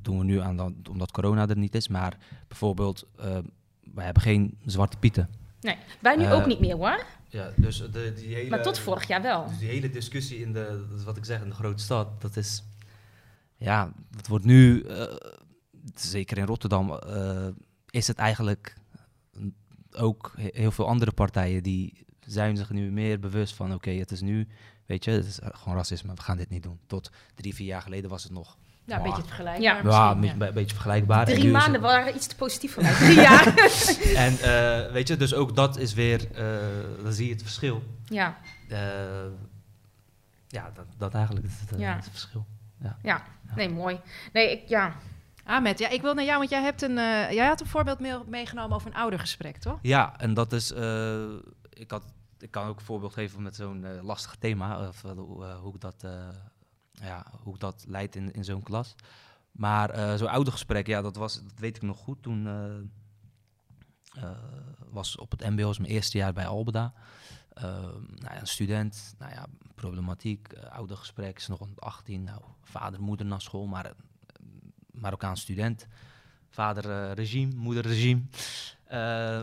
doen 0.01 0.17
we 0.17 0.23
nu 0.23 0.39
aan 0.39 0.57
dan, 0.57 0.75
omdat 0.89 1.11
corona 1.11 1.47
er 1.47 1.57
niet 1.57 1.75
is. 1.75 1.87
Maar 1.87 2.17
bijvoorbeeld, 2.47 3.07
wij 3.93 4.05
hebben 4.05 4.23
geen 4.23 4.57
zwarte 4.65 4.97
pieten. 4.97 5.29
Nee, 5.61 5.77
wij 5.99 6.15
nu 6.15 6.31
ook 6.31 6.45
niet 6.45 6.59
meer 6.59 6.75
hoor. 6.75 7.05
Ja, 7.29 7.51
dus 7.55 7.77
de, 7.91 8.13
die 8.15 8.35
hele, 8.35 8.49
maar 8.49 8.61
tot 8.61 8.79
vorig 8.79 9.07
jaar 9.07 9.21
wel. 9.21 9.47
Dus 9.47 9.57
die 9.57 9.69
hele 9.69 9.89
discussie 9.89 10.39
in 10.39 10.53
de, 10.53 10.85
wat 11.05 11.17
ik 11.17 11.25
zeg, 11.25 11.41
in 11.41 11.49
de 11.49 11.55
grote 11.55 11.83
stad, 11.83 12.21
dat 12.21 12.35
is, 12.35 12.63
ja, 13.55 13.91
dat 14.09 14.27
wordt 14.27 14.45
nu, 14.45 14.85
zeker 15.95 16.37
in 16.37 16.45
Rotterdam, 16.45 16.99
is 17.89 18.07
het 18.07 18.17
eigenlijk 18.17 18.75
ook 19.91 20.33
heel 20.37 20.71
veel 20.71 20.87
andere 20.87 21.11
partijen 21.11 21.63
die 21.63 22.05
zijn 22.19 22.57
zich 22.57 22.69
nu 22.69 22.91
meer 22.91 23.19
bewust 23.19 23.55
van 23.55 23.73
oké, 23.73 23.91
het 23.91 24.11
is 24.11 24.21
nu, 24.21 24.47
weet 24.85 25.03
je, 25.03 25.11
het 25.11 25.25
is 25.25 25.39
gewoon 25.41 25.77
racisme, 25.77 26.13
we 26.13 26.21
gaan 26.21 26.37
dit 26.37 26.49
niet 26.49 26.63
doen. 26.63 26.79
Tot 26.87 27.11
drie, 27.35 27.55
vier 27.55 27.67
jaar 27.67 27.81
geleden 27.81 28.09
was 28.09 28.23
het 28.23 28.31
nog. 28.31 28.57
Ja, 28.87 28.97
een 28.97 29.03
beetje 29.03 29.23
vergelijkbaar. 29.23 29.61
Ja, 29.61 29.81
ja, 29.83 30.11
een 30.11 30.19
beetje, 30.19 30.51
beetje 30.51 30.75
vergelijkbaar. 30.75 31.25
Drie 31.25 31.51
maanden 31.51 31.81
waren 31.81 32.15
iets 32.15 32.27
te 32.27 32.35
positief 32.35 32.73
voor 32.73 32.83
mij. 32.83 32.93
Drie 33.05 33.15
jaar. 33.15 33.47
en 34.25 34.33
uh, 34.33 34.91
weet 34.91 35.07
je, 35.07 35.17
dus 35.17 35.33
ook 35.33 35.55
dat 35.55 35.77
is 35.77 35.93
weer, 35.93 36.27
uh, 36.31 37.03
dan 37.03 37.13
zie 37.13 37.25
je 37.25 37.33
het 37.33 37.41
verschil. 37.41 37.83
Ja. 38.05 38.37
Uh, 38.67 38.77
ja, 40.47 40.71
dat, 40.73 40.85
dat 40.97 41.13
eigenlijk 41.13 41.45
is 41.45 41.51
het, 41.59 41.79
ja. 41.79 41.95
het 41.95 42.09
verschil. 42.09 42.45
Ja. 42.81 42.97
ja. 43.01 43.23
nee, 43.55 43.69
mooi. 43.69 43.99
Nee, 44.33 44.51
ik, 44.51 44.67
ja, 44.67 44.95
Ahmed, 45.43 45.79
ja, 45.79 45.89
ik 45.89 46.01
wil 46.01 46.13
naar 46.13 46.25
jou, 46.25 46.37
want 46.37 46.49
jij, 46.49 46.61
hebt 46.61 46.81
een, 46.81 46.97
uh, 46.97 47.31
jij 47.31 47.47
had 47.47 47.61
een 47.61 47.67
voorbeeld 47.67 47.99
meegenomen 48.27 48.75
over 48.75 48.87
een 48.87 48.97
oudergesprek, 48.97 49.57
toch? 49.57 49.79
Ja, 49.81 50.19
en 50.19 50.33
dat 50.33 50.53
is, 50.53 50.71
uh, 50.71 51.33
ik, 51.69 51.91
had, 51.91 52.03
ik 52.39 52.51
kan 52.51 52.67
ook 52.67 52.79
een 52.79 52.85
voorbeeld 52.85 53.13
geven 53.13 53.41
met 53.41 53.55
zo'n 53.55 53.83
uh, 53.83 54.03
lastig 54.03 54.35
thema, 54.35 54.87
of 54.87 55.01
hoe, 55.01 55.73
ik 55.73 55.81
dat, 55.81 56.05
ja, 57.03 57.25
hoe 57.43 57.57
dat 57.57 57.85
leid 57.87 58.15
in, 58.15 58.31
in 58.31 58.43
zo'n 58.43 58.63
klas. 58.63 58.95
Maar 59.51 60.17
zo'n 60.17 60.29
oudergesprek, 60.29 60.87
ja, 60.87 61.01
dat, 61.01 61.15
was, 61.15 61.43
dat 61.43 61.59
weet 61.59 61.75
ik 61.75 61.81
nog 61.81 61.97
goed. 61.97 62.23
Toen 62.23 62.47
was 64.89 65.17
op 65.17 65.31
het 65.31 65.49
MBO, 65.49 65.73
mijn 65.77 65.91
eerste 65.91 66.17
jaar 66.17 66.33
bij 66.33 66.47
Albeda. 66.47 66.93
nou 67.53 68.05
ja, 68.21 68.39
een 68.39 68.47
student, 68.47 69.15
nou 69.17 69.31
ja, 69.31 69.45
problematiek, 69.75 70.53
oudergesprek, 70.53 71.37
is 71.37 71.47
nog 71.47 71.67
18, 71.75 72.23
nou, 72.23 72.41
vader, 72.63 73.01
moeder 73.01 73.25
naar 73.25 73.41
school, 73.41 73.65
maar 73.65 73.93
Marokkaans 74.91 75.41
student. 75.41 75.87
Vader 76.49 76.85
uh, 76.85 77.13
regime, 77.13 77.55
moeder 77.55 77.83
regime. 77.83 78.21
Uh, 78.91 78.93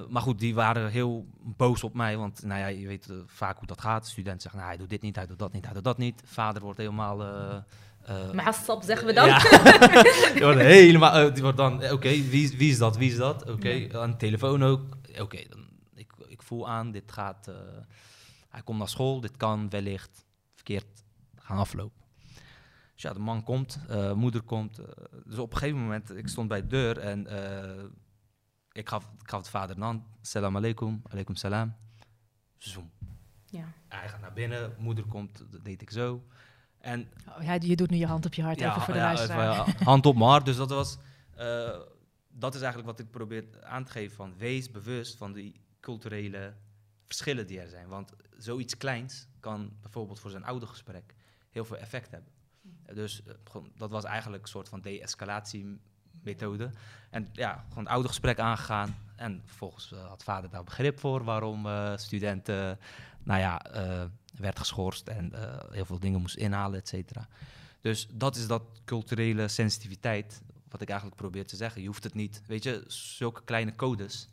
maar 0.09 0.23
goed, 0.23 0.39
die 0.39 0.55
waren 0.55 0.91
heel 0.91 1.27
boos 1.41 1.83
op 1.83 1.95
mij. 1.95 2.17
Want 2.17 2.43
nou 2.45 2.61
ja, 2.61 2.67
je 2.67 2.87
weet 2.87 3.09
uh, 3.11 3.17
vaak 3.27 3.59
hoe 3.59 3.67
dat 3.67 3.81
gaat. 3.81 4.05
De 4.05 4.11
student 4.11 4.43
zegt, 4.43 4.55
nou, 4.55 4.67
hij 4.67 4.77
doet 4.77 4.91
dit 4.91 5.03
niet, 5.03 5.17
hij 5.17 5.27
doet 5.27 5.39
dat 5.39 5.53
niet, 5.53 5.65
hij 5.65 5.75
doet 5.75 5.85
dat 5.85 5.99
niet. 5.99 6.23
Vader 6.25 6.63
wordt 6.63 6.79
helemaal... 6.79 7.17
maar 8.33 8.55
stap 8.55 8.83
zeggen 8.83 9.07
we 9.07 9.13
dan. 9.13 9.27
Ja. 9.27 9.39
die 10.35 10.43
wordt 10.43 10.61
helemaal... 10.61 11.33
die 11.33 11.43
wordt 11.43 11.57
dan, 11.57 11.75
oké, 11.75 11.93
okay, 11.93 12.29
wie, 12.29 12.57
wie 12.57 12.71
is 12.71 12.79
dat, 12.79 12.97
wie 12.97 13.11
is 13.11 13.17
dat? 13.17 13.43
Oké, 13.43 13.53
okay, 13.53 13.89
ja. 13.93 13.99
aan 13.99 14.11
de 14.11 14.17
telefoon 14.17 14.63
ook. 14.63 14.81
Oké, 15.11 15.23
okay, 15.23 15.47
ik, 15.95 16.13
ik 16.27 16.43
voel 16.43 16.69
aan, 16.69 16.91
dit 16.91 17.13
gaat... 17.13 17.51
hij 18.49 18.63
komt 18.63 18.79
naar 18.79 18.89
school, 18.89 19.21
dit 19.21 19.37
kan 19.37 19.71
wellicht 19.71 20.25
verkeerd 20.55 21.05
gaan 21.37 21.59
aflopen. 21.59 22.03
Dus 22.95 23.03
ja, 23.03 23.13
de 23.13 23.19
man 23.19 23.43
komt, 23.43 23.79
uh, 23.91 24.13
moeder 24.13 24.43
komt. 24.43 24.81
Uh, 24.81 24.87
dus 25.25 25.39
op 25.39 25.53
een 25.53 25.59
gegeven 25.59 25.81
moment, 25.81 26.17
ik 26.17 26.29
stond 26.29 26.49
bij 26.49 26.61
de 26.61 26.67
deur 26.67 26.99
en 26.99 27.27
uh, 27.31 27.85
ik, 28.75 28.89
gaf, 28.89 29.11
ik 29.21 29.29
gaf 29.31 29.41
het 29.41 29.49
vader 29.49 29.77
een 29.77 29.83
hand. 29.83 30.05
Salam 30.21 30.57
alaikum, 30.57 31.03
alaikum 31.11 31.35
salam. 31.35 31.75
Zoom. 32.59 32.91
Ja. 33.47 33.73
Hij 33.89 34.09
gaat 34.09 34.21
naar 34.21 34.33
binnen, 34.33 34.75
moeder 34.79 35.05
komt, 35.05 35.45
dat 35.51 35.65
deed 35.65 35.83
ik 35.83 35.91
zo. 35.91 36.25
En, 36.79 37.09
oh, 37.29 37.43
ja, 37.43 37.53
je 37.53 37.77
doet 37.77 37.91
nu 37.91 37.97
je 37.97 38.07
hand 38.07 38.27
op 38.27 38.35
je 38.35 38.43
hart, 38.43 38.59
ja, 38.59 38.71
even 38.71 38.83
voor 38.83 38.93
de 38.93 38.99
ja, 38.99 39.13
luisteraar. 39.13 39.69
Even, 39.69 39.85
hand 39.85 40.07
op 40.07 40.17
mijn 40.17 40.31
hart, 40.31 40.45
dus 40.45 40.57
dat 40.57 40.71
was... 40.71 40.99
dat 42.29 42.55
is 42.55 42.61
eigenlijk 42.61 42.87
wat 42.87 42.99
ik 42.99 43.11
probeer 43.11 43.65
aan 43.65 43.85
te 43.85 43.91
geven 43.91 44.17
van 44.17 44.37
wees 44.37 44.71
bewust 44.71 45.17
van 45.17 45.33
die 45.33 45.61
culturele 45.81 46.55
verschillen 47.05 47.47
die 47.47 47.61
er 47.61 47.69
zijn. 47.69 47.89
Want 47.89 48.13
zoiets 48.37 48.77
kleins 48.77 49.29
kan 49.41 49.77
bijvoorbeeld 49.81 50.21
voor 50.21 50.31
zijn 50.31 50.45
oudergesprek 50.45 51.15
heel 51.51 51.65
veel 51.65 51.77
effect 51.77 52.11
hebben. 52.11 52.33
Dus 52.95 53.23
uh, 53.27 53.63
dat 53.77 53.91
was 53.91 54.05
eigenlijk 54.05 54.43
een 54.43 54.49
soort 54.49 54.69
van 54.69 54.81
de-escalatiemethode. 56.25 56.71
En 57.11 57.29
ja, 57.33 57.65
gewoon 57.69 57.85
het 57.85 57.93
oude 57.93 58.09
gesprek 58.09 58.39
aangegaan. 58.39 58.97
En 59.17 59.43
vervolgens 59.45 59.93
uh, 59.93 60.07
had 60.07 60.23
vader 60.23 60.51
daar 60.51 60.65
begrip 60.65 61.01
voor 61.01 61.25
waarom 61.25 61.67
uh, 61.67 61.97
studenten, 61.97 62.79
nou 63.23 63.41
ja, 63.41 63.61
werd 64.37 64.59
geschorst 64.59 65.09
en 65.09 65.33
heel 65.71 65.85
veel 65.85 65.99
dingen 65.99 66.21
moest 66.21 66.37
inhalen, 66.37 66.79
et 66.79 66.89
cetera. 66.89 67.29
Dus 67.81 68.09
dat 68.13 68.37
is 68.37 68.47
dat 68.47 68.63
culturele 68.85 69.49
sensitiviteit, 69.49 70.43
wat 70.69 70.81
ik 70.81 70.89
eigenlijk 70.89 71.21
probeer 71.21 71.47
te 71.47 71.57
zeggen. 71.57 71.81
Je 71.81 71.87
hoeft 71.87 72.05
het 72.05 72.15
niet, 72.15 72.43
weet 72.47 72.63
je, 72.63 72.85
zulke 72.87 73.43
kleine 73.45 73.75
codes. 73.75 74.29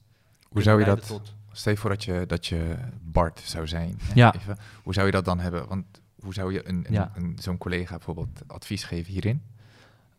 Hoe 0.50 0.62
zou 0.62 0.80
je 0.80 0.86
dat, 0.86 1.08
tot... 1.08 1.34
stel 1.52 1.72
je 1.72 1.78
voor 1.78 1.90
dat 1.90 2.04
je, 2.04 2.24
dat 2.28 2.48
je 2.48 2.78
Bart 3.02 3.40
zou 3.40 3.68
zijn. 3.68 3.98
Hè? 4.02 4.14
Ja. 4.14 4.34
Even, 4.36 4.58
hoe 4.84 4.94
zou 4.94 5.06
je 5.06 5.12
dat 5.12 5.26
dan 5.26 5.40
hebben? 5.40 5.68
Want 5.68 5.86
hoe 6.20 6.34
zou 6.34 6.54
je 6.54 6.68
een, 6.68 6.86
een, 6.88 6.94
ja. 6.94 7.12
een, 7.16 7.38
zo'n 7.42 7.58
collega 7.58 7.96
bijvoorbeeld 7.96 8.42
advies 8.48 8.84
geven 8.84 9.12
hierin? 9.12 9.44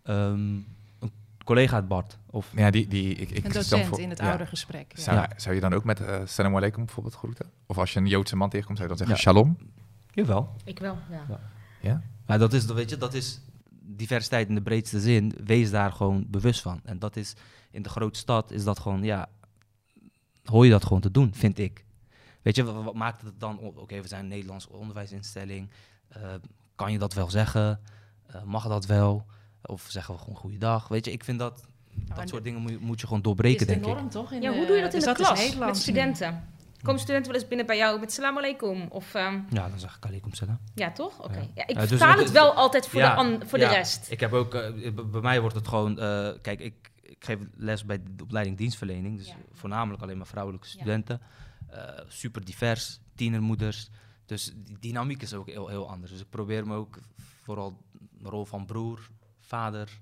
Um, 0.04 0.14
een 0.14 0.66
collega 1.44 1.74
uit 1.74 1.88
Bart? 1.88 2.18
Of? 2.30 2.52
Ja, 2.56 2.70
die, 2.70 2.88
die, 2.88 3.14
ik, 3.14 3.30
ik 3.30 3.44
een 3.44 3.52
docent 3.52 3.86
voor, 3.86 4.00
in 4.00 4.10
het 4.10 4.18
ja. 4.18 4.28
oudergesprek. 4.28 4.92
Ja. 4.96 5.02
Zou, 5.02 5.26
zou 5.36 5.54
je 5.54 5.60
dan 5.60 5.72
ook 5.72 5.84
met 5.84 6.00
uh, 6.00 6.20
salam 6.24 6.56
alaikum 6.56 6.84
bijvoorbeeld 6.84 7.14
groeten? 7.14 7.50
Of 7.66 7.78
als 7.78 7.92
je 7.92 7.98
een 7.98 8.06
Joodse 8.06 8.36
man 8.36 8.50
tegenkomt, 8.50 8.78
zou 8.78 8.90
je 8.90 8.96
dan 8.96 9.06
zeggen 9.06 9.24
shalom? 9.24 9.56
Jawel. 10.10 10.56
Ik 10.64 10.78
wel, 10.78 10.98
ja. 11.10 11.40
Ja? 11.80 12.02
Maar 12.26 12.38
dat 12.38 12.52
is, 12.52 12.64
weet 12.64 12.90
je, 12.90 12.96
dat 12.96 13.14
is 13.14 13.40
diversiteit 13.80 14.48
in 14.48 14.54
de 14.54 14.62
breedste 14.62 15.00
zin. 15.00 15.34
Wees 15.44 15.70
daar 15.70 15.92
gewoon 15.92 16.26
bewust 16.28 16.60
van. 16.60 16.80
En 16.84 16.98
dat 16.98 17.16
is, 17.16 17.34
in 17.70 17.82
de 17.82 17.88
grote 17.88 18.18
stad 18.18 18.50
is 18.50 18.64
dat 18.64 18.78
gewoon, 18.78 19.02
ja, 19.02 19.28
hoor 20.44 20.64
je 20.64 20.70
dat 20.70 20.84
gewoon 20.84 21.00
te 21.00 21.10
doen, 21.10 21.34
vind 21.34 21.58
ik. 21.58 21.84
Weet 22.42 22.56
je, 22.56 22.64
wat, 22.64 22.84
wat 22.84 22.94
maakt 22.94 23.22
het 23.22 23.40
dan? 23.40 23.58
Oké, 23.58 23.80
okay, 23.80 24.02
we 24.02 24.08
zijn 24.08 24.22
een 24.22 24.28
Nederlandse 24.28 24.70
onderwijsinstelling. 24.70 25.70
Uh, 26.16 26.22
kan 26.74 26.92
je 26.92 26.98
dat 26.98 27.14
wel 27.14 27.30
zeggen? 27.30 27.80
Uh, 28.34 28.42
mag 28.42 28.68
dat 28.68 28.86
wel? 28.86 29.26
Of 29.62 29.84
zeggen 29.88 30.14
we 30.14 30.20
gewoon 30.20 30.36
goeiedag. 30.36 30.88
Weet 30.88 31.04
je, 31.04 31.12
ik 31.12 31.24
vind 31.24 31.38
dat, 31.38 31.64
dat 32.14 32.28
soort 32.28 32.44
dingen 32.44 32.60
moet 32.60 32.70
je, 32.70 32.78
moet 32.80 33.00
je 33.00 33.06
gewoon 33.06 33.18
is 33.20 33.24
doorbreken, 33.24 33.66
de 33.66 33.72
denk 33.72 33.86
ik. 33.86 33.92
norm 33.92 34.08
toch? 34.10 34.32
In 34.32 34.42
Ja, 34.42 34.52
hoe 34.52 34.66
doe 34.66 34.76
je 34.76 34.82
dat 34.82 34.92
in 34.94 34.98
dus 35.00 35.08
de 35.08 35.14
klas 35.14 35.56
met 35.56 35.76
studenten? 35.76 36.50
Komen 36.82 37.00
studenten 37.00 37.30
wel 37.32 37.40
eens 37.40 37.48
binnen 37.48 37.66
bij 37.66 37.76
jou 37.76 38.00
met 38.00 38.12
salam 38.12 38.36
alaikum? 38.38 38.86
Of, 38.88 39.14
ehm, 39.14 39.40
Ja, 39.50 39.68
dan 39.68 39.78
zeg 39.78 39.96
ik 39.96 40.04
alaikum 40.06 40.34
salam. 40.34 40.58
ja, 40.74 40.92
toch? 40.92 41.24
Oké. 41.24 41.38
Ja. 41.38 41.46
Ja. 41.54 41.66
ik 41.66 41.78
dus 41.78 41.88
vertaal 41.88 42.10
het- 42.10 42.18
het 42.18 42.30
wel 42.30 42.52
altijd 42.52 42.88
voor, 42.88 43.00
Ja, 43.00 43.10
de, 43.10 43.16
an- 43.16 43.42
voor 43.48 43.58
ja. 43.58 43.68
de 43.68 43.74
rest. 43.74 44.10
Ik 44.10 44.20
heb 44.20 44.32
ook, 44.32 44.54
eh, 44.54 44.92
bij 45.10 45.20
mij 45.20 45.40
wordt 45.40 45.56
het 45.56 45.68
gewoon, 45.68 45.98
eh, 45.98 46.28
kijk, 46.42 46.60
ik, 46.60 46.90
ik 47.02 47.24
geef 47.24 47.38
les 47.56 47.84
bij 47.84 48.02
de 48.16 48.22
opleiding 48.22 48.56
dienstverlening, 48.56 49.18
dus 49.18 49.26
Ja. 49.26 49.34
voornamelijk 49.52 50.02
alleen 50.02 50.16
maar 50.16 50.26
vrouwelijke 50.26 50.66
Ja. 50.66 50.72
studenten. 50.72 51.20
Eh, 51.68 51.80
super 52.08 52.44
divers, 52.44 53.00
tienermoeders. 53.14 53.90
Dus 54.26 54.52
die 54.56 54.78
dynamiek 54.80 55.22
is 55.22 55.34
ook 55.34 55.46
heel, 55.48 55.68
heel 55.68 55.90
anders. 55.90 56.12
Dus 56.12 56.20
ik 56.20 56.30
probeer 56.30 56.66
me 56.66 56.74
ook 56.76 56.98
vooral 57.42 57.76
de 58.18 58.28
rol 58.28 58.44
van 58.44 58.66
broer, 58.66 59.08
vader 59.56 60.00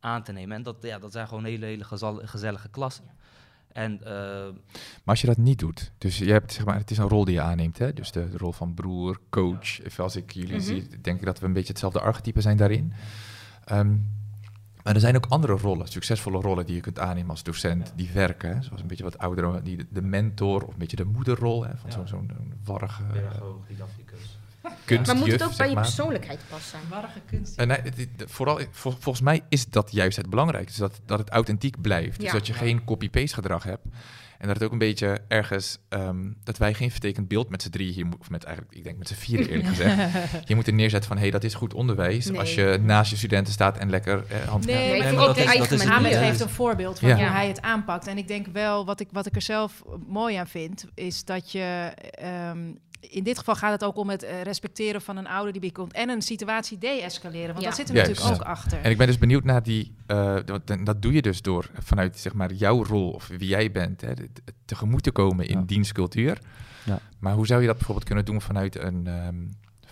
aan 0.00 0.22
te 0.22 0.32
nemen. 0.32 0.56
En 0.56 0.62
dat, 0.62 0.76
ja, 0.80 0.98
dat 0.98 1.12
zijn 1.12 1.28
gewoon 1.28 1.44
hele, 1.44 1.66
hele 1.66 1.84
gezellige 2.24 2.68
klassen. 2.68 3.04
En 3.72 4.04
eh, 4.04 4.12
Maar 5.04 5.14
als 5.14 5.20
je 5.20 5.26
dat 5.26 5.36
niet 5.36 5.58
doet, 5.58 5.92
dus 5.98 6.18
je 6.18 6.30
hebt, 6.32 6.52
zeg 6.52 6.64
maar, 6.64 6.76
het 6.76 6.90
is 6.90 6.98
een 6.98 7.08
rol 7.08 7.24
die 7.24 7.34
je 7.34 7.40
aanneemt, 7.40 7.78
hè? 7.78 7.92
dus 7.92 8.12
de, 8.12 8.30
de 8.30 8.36
rol 8.36 8.52
van 8.52 8.74
broer, 8.74 9.20
coach. 9.30 9.82
Even 9.84 10.04
als 10.04 10.16
ik 10.16 10.30
jullie 10.32 10.52
Mhm. 10.56 10.62
zie, 10.64 11.00
denk 11.00 11.18
ik 11.18 11.24
dat 11.26 11.38
we 11.40 11.46
een 11.46 11.52
beetje 11.52 11.68
hetzelfde 11.72 12.00
archetype 12.00 12.40
zijn 12.40 12.56
daarin. 12.56 12.92
Ehm, 13.64 13.96
maar 14.82 14.94
er 14.94 15.00
zijn 15.00 15.16
ook 15.16 15.26
andere 15.26 15.52
rollen, 15.56 15.88
succesvolle 15.88 16.40
rollen 16.40 16.66
die 16.66 16.74
je 16.74 16.80
kunt 16.80 16.98
aannemen 16.98 17.30
als 17.30 17.42
docent, 17.42 17.92
die 17.96 18.10
werken. 18.12 18.54
Hè? 18.56 18.62
Zoals 18.62 18.80
een 18.80 18.86
beetje 18.86 19.04
wat 19.04 19.18
oudere, 19.18 19.62
die, 19.62 19.86
de 19.90 20.02
mentor 20.02 20.62
of 20.64 20.72
een 20.72 20.78
beetje 20.78 20.96
de 20.96 21.04
moederrol 21.04 21.64
hè? 21.64 21.76
van 21.76 21.90
Ja. 21.90 21.96
zo'n 21.96 22.06
zo'n 22.06 22.52
warrige 22.64 23.02
uh, 23.02 23.42
didacticus. 23.68 24.38
Kunstjuf, 24.84 25.06
maar 25.06 25.16
moet 25.16 25.32
het 25.32 25.42
ook 25.42 25.56
bij 25.56 25.68
je 25.68 25.74
maar. 25.74 25.82
persoonlijkheid 25.82 26.40
passen? 26.50 26.78
Warrige 26.88 27.20
kunst. 27.30 27.56
Eh, 27.58 27.66
nee, 27.66 27.80
vooral, 28.26 28.60
vol- 28.70 28.96
volgens 28.98 29.20
mij 29.24 29.40
is 29.48 29.66
dat 29.66 29.92
juist 29.92 30.16
het 30.16 30.30
belangrijkste. 30.30 30.80
Dus 30.80 30.90
dat, 30.90 31.00
dat 31.06 31.18
het 31.18 31.28
authentiek 31.30 31.80
blijft. 31.80 32.20
Dus 32.20 32.32
dat 32.32 32.46
je 32.46 32.52
geen 32.52 32.84
copy-paste 32.84 33.34
gedrag 33.34 33.62
hebt. 33.62 33.84
En 34.38 34.46
dat 34.46 34.56
het 34.56 34.64
ook 34.64 34.72
een 34.72 34.78
beetje 34.78 35.18
ergens... 35.28 35.78
ehm, 35.88 36.16
dat 36.44 36.58
wij 36.58 36.74
geen 36.74 36.90
vertekend 36.90 37.28
beeld 37.28 37.48
met 37.50 37.62
z'n 37.62 37.70
drie 37.70 37.92
hier... 37.92 38.06
Of 38.18 38.30
met 38.30 38.44
eigenlijk, 38.44 38.76
ik 38.76 38.84
denk 38.84 38.98
met 38.98 39.08
z'n 39.08 39.14
vier 39.14 39.48
eerlijk 39.48 39.68
gezegd. 39.74 39.98
Je 40.48 40.54
moet 40.54 40.66
er 40.66 40.72
neerzetten 40.72 41.08
van... 41.08 41.16
hé, 41.16 41.22
hey, 41.22 41.32
dat 41.32 41.44
is 41.44 41.54
goed 41.54 41.74
onderwijs. 41.74 42.26
Nee. 42.26 42.38
Als 42.38 42.54
je 42.54 42.78
naast 42.82 43.10
je 43.10 43.16
studenten 43.16 43.52
staat 43.52 43.78
en 43.78 43.90
lekker 43.90 44.24
eh, 44.28 44.48
hand... 44.48 44.66
Nee, 44.66 44.76
Nee, 44.76 45.02
maar 45.12 45.26
dat 45.26 45.36
is- 45.36 45.44
dat 45.58 45.70
is 45.70 46.16
geeft 46.16 46.40
een 46.40 46.48
voorbeeld 46.48 46.98
van 46.98 47.08
Ja. 47.08 47.14
hoe 47.16 47.24
hij 47.24 47.48
het 47.48 47.60
aanpakt. 47.62 48.06
En 48.06 48.18
ik 48.18 48.28
denk 48.28 48.46
wel, 48.52 48.84
wat 48.84 49.00
ik, 49.00 49.08
wat 49.12 49.26
ik 49.26 49.34
er 49.34 49.42
zelf 49.42 49.82
mooi 50.06 50.36
aan 50.36 50.46
vind, 50.48 50.84
is 50.94 51.24
dat 51.24 51.52
je... 51.52 51.92
ehm, 52.10 52.58
in 53.00 53.22
dit 53.24 53.38
geval 53.38 53.54
gaat 53.54 53.72
het 53.72 53.84
ook 53.84 53.96
om 53.96 54.08
het 54.10 54.22
eh, 54.22 54.42
respecteren 54.42 55.02
van 55.02 55.16
een 55.16 55.26
ouder 55.26 55.52
die 55.52 55.60
binnenkomt. 55.60 55.92
En 55.92 56.08
een 56.08 56.22
situatie 56.22 56.78
de-escaleren. 56.78 57.48
Want 57.48 57.60
Ja. 57.60 57.66
dat 57.66 57.76
zit 57.76 57.88
er 57.88 57.94
Juist, 57.94 58.10
natuurlijk 58.10 58.36
ook 58.40 58.44
ja. 58.46 58.50
achter. 58.52 58.80
En 58.82 58.90
ik 58.90 58.96
ben 58.96 59.06
dus 59.06 59.18
benieuwd 59.18 59.44
naar 59.44 59.62
die... 59.62 59.94
eh, 60.06 60.36
dat 60.84 61.02
doe 61.02 61.12
je 61.12 61.22
dus 61.22 61.42
door 61.42 61.70
vanuit 61.78 62.18
zeg 62.18 62.34
maar, 62.34 62.52
jouw 62.52 62.84
rol 62.84 63.10
of 63.10 63.26
wie 63.26 63.48
jij 63.48 63.70
bent... 63.72 64.00
Hè, 64.00 64.12
tegemoet 64.64 65.02
te 65.02 65.10
komen 65.10 65.46
in 65.48 65.58
Ja. 65.58 65.64
dienstcultuur. 65.66 66.38
Ja. 66.84 66.98
Maar 67.18 67.34
hoe 67.34 67.46
zou 67.46 67.60
je 67.60 67.66
dat 67.66 67.76
bijvoorbeeld 67.76 68.06
kunnen 68.06 68.24
doen 68.24 68.40
vanuit 68.40 68.76
een... 68.78 69.06
ehm, 69.06 69.36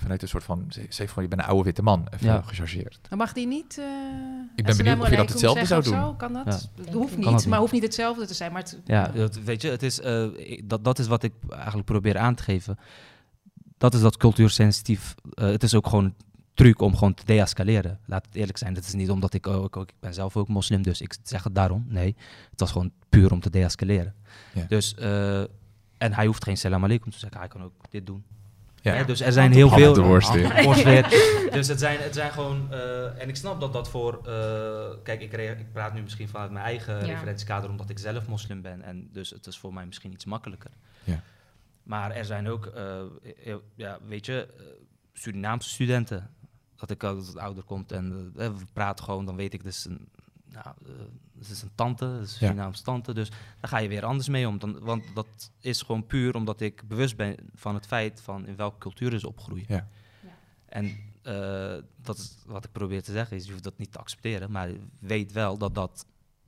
vanuit 0.01 0.23
een 0.23 0.29
soort 0.29 0.45
van... 0.45 0.73
Zeg 0.89 1.11
van, 1.11 1.23
je 1.23 1.29
bent 1.29 1.41
een 1.41 1.47
oude 1.47 1.65
witte 1.65 1.83
man, 1.83 2.07
even 2.11 2.27
Ja. 2.27 2.43
gechargeerd. 2.43 2.99
Dan 3.09 3.19
mag 3.19 3.33
die 3.33 3.47
niet... 3.47 3.79
eh 3.79 3.85
Ik 4.57 4.65
ben 4.65 4.77
benieuwd 4.77 5.01
of 5.01 5.11
je 5.11 5.17
dat 5.17 5.29
hetzelfde 5.29 5.65
zou 5.67 5.83
doen. 5.83 5.93
Zo? 5.95 6.15
Kan 6.15 6.33
dat? 6.33 6.45
Ja. 6.77 6.83
Het 6.85 6.93
hoeft 6.95 7.09
Kan 7.11 7.17
niet, 7.19 7.25
dat 7.25 7.35
niet. 7.35 7.47
maar 7.47 7.59
hoeft 7.59 7.73
niet 7.73 7.83
hetzelfde 7.83 8.27
te 8.27 8.35
zijn. 8.35 8.53
Maar 8.53 8.63
het, 8.63 8.81
Ja, 8.85 9.09
dat, 9.09 9.37
weet 9.39 9.63
je, 9.63 9.69
het 9.71 9.83
is, 9.83 10.01
eh, 10.01 10.25
ik- 10.37 10.69
dat, 10.69 10.85
dat 10.85 10.99
is 10.99 11.07
wat 11.07 11.23
ik 11.23 11.33
eigenlijk 11.51 11.87
probeer 11.87 12.19
aan 12.19 12.35
te 12.35 12.43
geven. 12.43 12.79
Dat 13.79 13.95
is 13.95 14.01
dat 14.01 14.17
cultuursensitief. 14.17 15.15
eh, 15.35 15.47
het 15.47 15.63
is 15.63 15.75
ook 15.75 15.87
gewoon 15.87 16.05
een 16.05 16.15
truc 16.55 16.81
om 16.81 16.95
gewoon 16.97 17.15
te 17.15 17.25
deescaleren. 17.25 17.99
Laat 18.07 18.27
het 18.27 18.35
eerlijk 18.35 18.59
zijn. 18.59 18.75
Het 18.75 18.87
is 18.87 18.93
niet 18.95 19.11
omdat 19.11 19.35
ik 19.35 19.47
ook, 19.47 19.77
ook- 19.77 19.89
ik 19.89 19.95
ben 20.01 20.15
zelf 20.15 20.37
ook 20.37 20.49
moslim, 20.49 20.83
dus 20.83 21.01
ik 21.01 21.17
zeg 21.23 21.45
het 21.45 21.55
daarom. 21.55 21.85
Nee, 21.89 22.17
het 22.51 22.61
was 22.61 22.71
gewoon 22.73 22.93
puur 23.09 23.33
om 23.33 23.41
te 23.41 23.51
deescaleren. 23.51 24.15
Ja. 24.55 24.65
Dus, 24.69 24.95
eh, 24.95 25.41
en 25.99 26.13
hij 26.13 26.27
hoeft 26.27 26.45
geen 26.45 26.57
salam 26.57 26.85
alaikum 26.85 27.11
te 27.11 27.19
zeggen. 27.19 27.39
Hij 27.39 27.49
kan 27.49 27.63
ook 27.63 27.73
dit 27.91 28.07
doen. 28.07 28.25
Ja. 28.87 28.93
Hè, 28.95 29.05
Dus 29.05 29.21
er 29.21 29.33
zijn 29.33 29.53
heel 29.53 29.69
veel... 29.69 29.93
de 29.95 30.01
worst 30.03 30.33
dus 31.53 31.69
het 31.69 31.79
zijn, 31.79 31.99
het 32.01 32.15
zijn 32.15 32.31
gewoon... 32.33 32.73
eh, 32.73 33.23
en 33.23 33.29
ik 33.29 33.37
snap 33.37 33.61
dat 33.61 33.73
dat 33.73 33.89
voor... 33.89 34.21
eh, 34.27 34.89
kijk, 35.03 35.21
ik, 35.21 35.33
ik 35.33 35.73
praat 35.73 35.95
nu 35.95 36.03
misschien 36.03 36.29
vanuit 36.29 36.51
mijn 36.51 36.65
eigen 36.65 36.95
Ja. 36.95 37.13
referentiekader... 37.13 37.71
omdat 37.71 37.91
ik 37.91 37.99
zelf 37.99 38.27
moslim 38.29 38.63
ben. 38.63 38.83
En 38.83 39.09
dus 39.13 39.31
het 39.31 39.47
is 39.47 39.59
voor 39.59 39.75
mij 39.75 39.87
misschien 39.87 40.13
iets 40.13 40.25
makkelijker. 40.25 40.71
Ja. 41.05 41.23
Maar 41.83 42.11
er 42.11 42.25
zijn 42.25 42.49
ook, 42.49 42.67
eh, 42.67 43.03
heel- 43.37 43.63
ja, 43.75 43.99
weet 44.07 44.27
je, 44.27 44.49
Surinaamse 45.13 45.69
studenten. 45.69 46.31
Dat 46.77 46.91
ik 46.91 47.05
als 47.05 47.27
het 47.27 47.37
ouder 47.39 47.63
komt 47.65 47.93
en 47.93 48.33
we 48.35 48.53
praten 48.73 49.05
gewoon, 49.05 49.25
dan 49.27 49.37
weet 49.37 49.55
ik 49.55 49.63
dus 49.63 49.85
een, 49.85 50.09
nou, 50.65 50.77
eh, 50.87 51.05
het 51.39 51.49
is 51.49 51.63
een 51.63 51.75
tante, 51.75 52.05
het 52.05 52.29
is 52.29 52.41
een 52.41 52.57
Ja. 52.57 52.71
Tante. 52.71 53.15
Dus 53.15 53.31
daar 53.31 53.71
ga 53.71 53.79
je 53.79 53.89
weer 53.89 54.05
anders 54.05 54.29
mee 54.29 54.49
om. 54.49 54.59
Dan, 54.59 54.79
want 54.81 55.05
dat 55.15 55.53
is 55.61 55.83
gewoon 55.83 56.07
puur 56.07 56.35
omdat 56.35 56.61
ik 56.61 56.89
bewust 56.89 57.17
ben 57.17 57.37
van 57.55 57.75
het 57.75 57.87
feit 57.87 58.21
van 58.21 58.47
in 58.47 58.57
welke 58.57 58.79
cultuur 58.79 59.19
ze 59.19 59.29
opgroeien. 59.29 59.65
Ja. 59.69 59.89
Ja. 60.23 60.37
En 60.67 60.97
eh, 61.23 61.77
dat 61.97 62.19
is 62.19 62.37
wat 62.47 62.65
ik 62.65 62.73
probeer 62.73 63.03
te 63.03 63.13
zeggen, 63.13 63.37
is 63.37 63.45
je 63.45 63.51
hoeft 63.51 63.65
dat 63.65 63.79
niet 63.79 63.93
te 63.93 63.99
accepteren, 63.99 64.51
maar 64.51 64.71
weet 65.01 65.33
wel 65.33 65.59
dat 65.59 65.75
dat, 65.75 66.07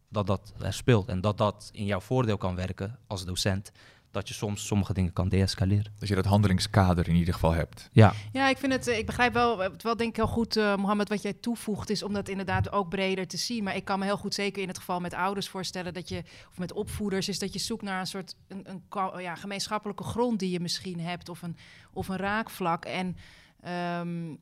dat, 0.08 0.26
dat 0.26 0.52
er 0.60 0.72
speelt. 0.72 1.08
En 1.08 1.20
dat 1.20 1.38
dat 1.38 1.68
in 1.72 1.84
jouw 1.84 2.00
voordeel 2.00 2.36
kan 2.36 2.54
werken 2.54 2.98
als 3.06 3.24
docent. 3.24 3.72
Dat 4.10 4.28
je 4.28 4.34
soms 4.34 4.66
sommige 4.66 4.92
dingen 4.92 5.12
kan 5.12 5.28
deescaleren. 5.28 5.92
Dat 5.98 6.08
je 6.08 6.14
dat 6.14 6.24
handelingskader 6.24 7.08
in 7.08 7.14
ieder 7.14 7.34
geval 7.34 7.52
hebt. 7.52 7.88
Ja, 7.92 8.12
Ja, 8.32 8.48
ik 8.48 8.58
vind 8.58 8.72
het, 8.72 8.86
eh, 8.86 8.98
ik 8.98 9.06
begrijp 9.06 9.32
wel, 9.32 9.58
het 9.58 9.82
wel 9.82 9.96
denk 9.96 10.10
ik 10.10 10.16
heel 10.16 10.26
goed, 10.26 10.56
eh 10.56 10.76
Mohammed, 10.76 11.08
wat 11.08 11.22
jij 11.22 11.32
toevoegt, 11.32 11.90
is 11.90 12.02
om 12.02 12.12
dat 12.12 12.28
inderdaad 12.28 12.72
ook 12.72 12.88
breder 12.88 13.26
te 13.26 13.36
zien. 13.36 13.64
Maar 13.64 13.76
ik 13.76 13.84
kan 13.84 13.98
me 13.98 14.04
heel 14.04 14.16
goed, 14.16 14.34
zeker 14.34 14.62
in 14.62 14.68
het 14.68 14.78
geval 14.78 15.00
met 15.00 15.14
ouders 15.14 15.48
voorstellen, 15.48 15.94
dat 15.94 16.08
je, 16.08 16.22
of 16.50 16.58
met 16.58 16.72
opvoeders, 16.72 17.28
is 17.28 17.38
dat 17.38 17.52
je 17.52 17.58
zoekt 17.58 17.82
naar 17.82 18.00
een 18.00 18.06
soort 18.06 18.34
een, 18.48 18.70
een, 18.70 18.82
ka- 18.88 19.18
ja, 19.18 19.34
gemeenschappelijke 19.34 20.04
grond 20.04 20.38
die 20.38 20.50
je 20.50 20.60
misschien 20.60 21.00
hebt, 21.00 21.28
of 21.28 21.42
een, 21.42 21.56
of 21.92 22.08
een 22.08 22.16
raakvlak. 22.16 22.84
En 22.84 23.16
ehm, 23.60 24.34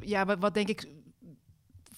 ja, 0.00 0.24
wat, 0.24 0.38
wat 0.38 0.54
denk 0.54 0.68
ik 0.68 0.86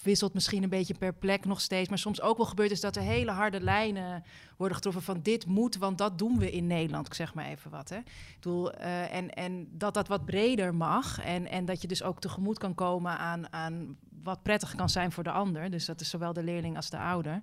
wisselt 0.03 0.35
misschien 0.35 0.63
een 0.63 0.69
beetje 0.69 0.95
per 0.95 1.13
plek 1.13 1.45
nog 1.45 1.61
steeds. 1.61 1.89
Maar 1.89 1.99
soms 1.99 2.21
ook 2.21 2.37
wel 2.37 2.47
gebeurt 2.47 2.71
is 2.71 2.81
dat 2.81 2.97
er 2.97 3.03
hele 3.03 3.31
harde 3.31 3.61
lijnen 3.61 4.25
worden 4.57 4.77
getroffen 4.77 5.03
van 5.03 5.21
dit 5.23 5.47
moet, 5.47 5.77
want 5.77 5.99
dat 5.99 6.19
doen 6.19 6.39
we 6.39 6.51
in 6.51 6.67
Nederland. 6.67 7.07
Ik 7.07 7.15
zeg 7.15 7.35
maar 7.35 7.47
even 7.47 7.71
wat. 7.71 7.89
Hè. 7.89 7.97
Ik 7.97 8.05
bedoel, 8.35 8.73
eh, 8.73 9.15
en, 9.15 9.35
en 9.35 9.69
dat 9.71 9.95
dat 9.95 10.09
wat 10.09 10.25
breder 10.25 10.75
mag. 10.75 11.21
En, 11.21 11.49
en 11.49 11.65
dat 11.65 11.83
je 11.83 11.89
dus 11.89 12.03
ook 12.03 12.21
tegemoet 12.21 12.59
kan 12.59 12.75
komen 12.75 13.19
aan, 13.19 13.53
aan 13.53 13.97
wat 14.23 14.43
prettig 14.43 14.75
kan 14.75 14.89
zijn 14.89 15.13
voor 15.13 15.25
de 15.25 15.31
ander. 15.31 15.71
Dus 15.71 15.85
dat 15.85 16.01
is 16.01 16.11
zowel 16.11 16.33
de 16.33 16.43
leerling 16.43 16.77
als 16.77 16.91
de 16.91 16.99
ouder. 16.99 17.43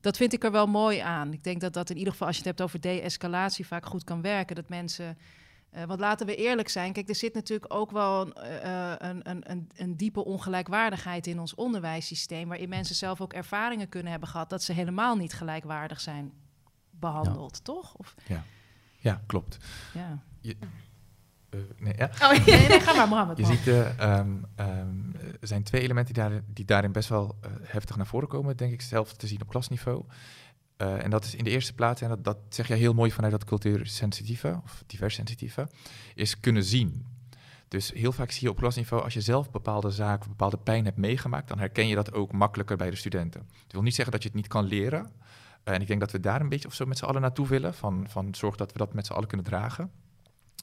Dat 0.00 0.16
vind 0.16 0.32
ik 0.32 0.44
er 0.44 0.52
wel 0.52 0.66
mooi 0.66 0.98
aan. 0.98 1.32
Ik 1.32 1.44
denk 1.44 1.60
dat 1.60 1.72
dat 1.72 1.90
in 1.90 1.96
ieder 1.96 2.12
geval, 2.12 2.26
als 2.26 2.36
je 2.36 2.42
het 2.42 2.56
hebt 2.56 2.68
over 2.68 2.80
de-escalatie, 2.80 3.66
vaak 3.66 3.86
goed 3.86 4.04
kan 4.04 4.22
werken. 4.22 4.56
Dat 4.56 4.68
mensen. 4.68 5.18
Eh, 5.70 5.84
want 5.84 6.00
laten 6.00 6.26
we 6.26 6.34
eerlijk 6.34 6.68
zijn. 6.68 6.92
Kijk, 6.92 7.08
er 7.08 7.14
zit 7.14 7.34
natuurlijk 7.34 7.74
ook 7.74 7.90
wel 7.90 8.32
eh, 8.32 8.92
een, 8.98 9.30
een, 9.30 9.50
een, 9.50 9.70
een 9.76 9.96
diepe 9.96 10.24
ongelijkwaardigheid 10.24 11.26
in 11.26 11.40
ons 11.40 11.54
onderwijssysteem. 11.54 12.48
Waarin 12.48 12.68
mensen 12.68 12.94
zelf 12.94 13.20
ook 13.20 13.32
ervaringen 13.32 13.88
kunnen 13.88 14.10
hebben 14.10 14.28
gehad 14.28 14.50
dat 14.50 14.62
ze 14.62 14.72
helemaal 14.72 15.16
niet 15.16 15.32
gelijkwaardig 15.32 16.00
zijn 16.00 16.32
behandeld, 16.90 17.64
toch? 17.64 17.94
Of, 17.94 18.14
Ja, 19.00 19.22
klopt. 19.26 19.56
ja. 19.92 20.22
Eh, 21.50 21.60
nee, 21.78 21.94
ja. 21.96 22.10
Oh, 22.22 22.36
ja. 22.46 22.56
Nee, 22.56 22.68
nee, 22.68 22.80
ga 22.80 22.94
maar, 22.94 23.08
Mohammed. 23.08 23.38
Je 23.38 23.44
ziet, 23.44 23.66
eh, 23.66 23.98
ehm, 23.98 24.36
ehm, 24.54 25.12
er 25.40 25.46
zijn 25.46 25.62
twee 25.62 25.82
elementen 25.82 26.14
die, 26.14 26.22
daar, 26.22 26.40
die 26.46 26.64
daarin 26.64 26.92
best 26.92 27.08
wel 27.08 27.36
eh, 27.40 27.50
heftig 27.62 27.96
naar 27.96 28.06
voren 28.06 28.28
komen, 28.28 28.56
denk 28.56 28.72
ik 28.72 28.82
zelf 28.82 29.12
te 29.12 29.26
zien 29.26 29.42
op 29.42 29.48
klasniveau. 29.48 30.04
Eh, 30.78 31.04
en 31.04 31.10
dat 31.10 31.24
is 31.24 31.34
in 31.34 31.44
de 31.44 31.50
eerste 31.50 31.74
plaats, 31.74 32.00
en 32.00 32.08
dat, 32.08 32.24
dat 32.24 32.38
zeg 32.48 32.68
jij 32.68 32.76
heel 32.76 32.94
mooi 32.94 33.10
vanuit 33.10 33.32
dat 33.32 33.44
cultuursensitieve, 33.44 34.60
of 34.64 34.82
diverssensitieve, 34.86 35.68
is 36.14 36.40
kunnen 36.40 36.64
zien. 36.64 37.06
Dus 37.68 37.92
heel 37.92 38.12
vaak 38.12 38.30
zie 38.30 38.42
je 38.42 38.50
op 38.50 38.56
klasniveau, 38.56 39.02
als 39.02 39.14
je 39.14 39.20
zelf 39.20 39.50
bepaalde 39.50 39.90
zaken 39.90 40.28
bepaalde 40.28 40.56
pijn 40.56 40.84
hebt 40.84 40.96
meegemaakt, 40.96 41.48
dan 41.48 41.58
herken 41.58 41.88
je 41.88 41.94
dat 41.94 42.12
ook 42.12 42.32
makkelijker 42.32 42.76
bij 42.76 42.90
de 42.90 42.96
studenten. 42.96 43.40
Het 43.62 43.72
wil 43.72 43.82
niet 43.82 43.94
zeggen 43.94 44.12
dat 44.12 44.22
je 44.22 44.28
het 44.28 44.36
niet 44.36 44.46
kan 44.46 44.64
leren. 44.64 45.12
Eh, 45.62 45.74
en 45.74 45.80
ik 45.80 45.86
denk 45.86 46.00
dat 46.00 46.12
we 46.12 46.20
daar 46.20 46.40
een 46.40 46.48
beetje 46.48 46.68
of 46.68 46.74
zo 46.74 46.86
met 46.86 46.98
z'n 46.98 47.04
allen 47.04 47.20
naartoe 47.20 47.46
willen, 47.46 47.74
van, 47.74 48.06
van 48.08 48.34
zorg 48.34 48.56
dat 48.56 48.72
we 48.72 48.78
dat 48.78 48.94
met 48.94 49.06
z'n 49.06 49.12
allen 49.12 49.28
kunnen 49.28 49.46
dragen. 49.46 49.90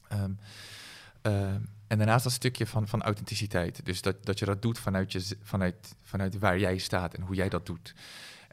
Ehm, 0.08 0.30
ehm, 1.22 1.60
en 1.86 1.98
daarnaast 1.98 2.24
dat 2.24 2.32
stukje 2.32 2.66
van, 2.66 2.88
van 2.88 3.02
authenticiteit. 3.02 3.84
Dus 3.84 4.02
dat, 4.02 4.24
dat 4.26 4.38
je 4.38 4.44
dat 4.44 4.62
doet 4.62 4.78
vanuit, 4.78 5.12
je, 5.12 5.36
vanuit, 5.42 5.96
vanuit 6.02 6.38
waar 6.38 6.58
jij 6.58 6.78
staat 6.78 7.14
en 7.14 7.22
hoe 7.22 7.34
jij 7.34 7.48
dat 7.48 7.66
doet. 7.66 7.94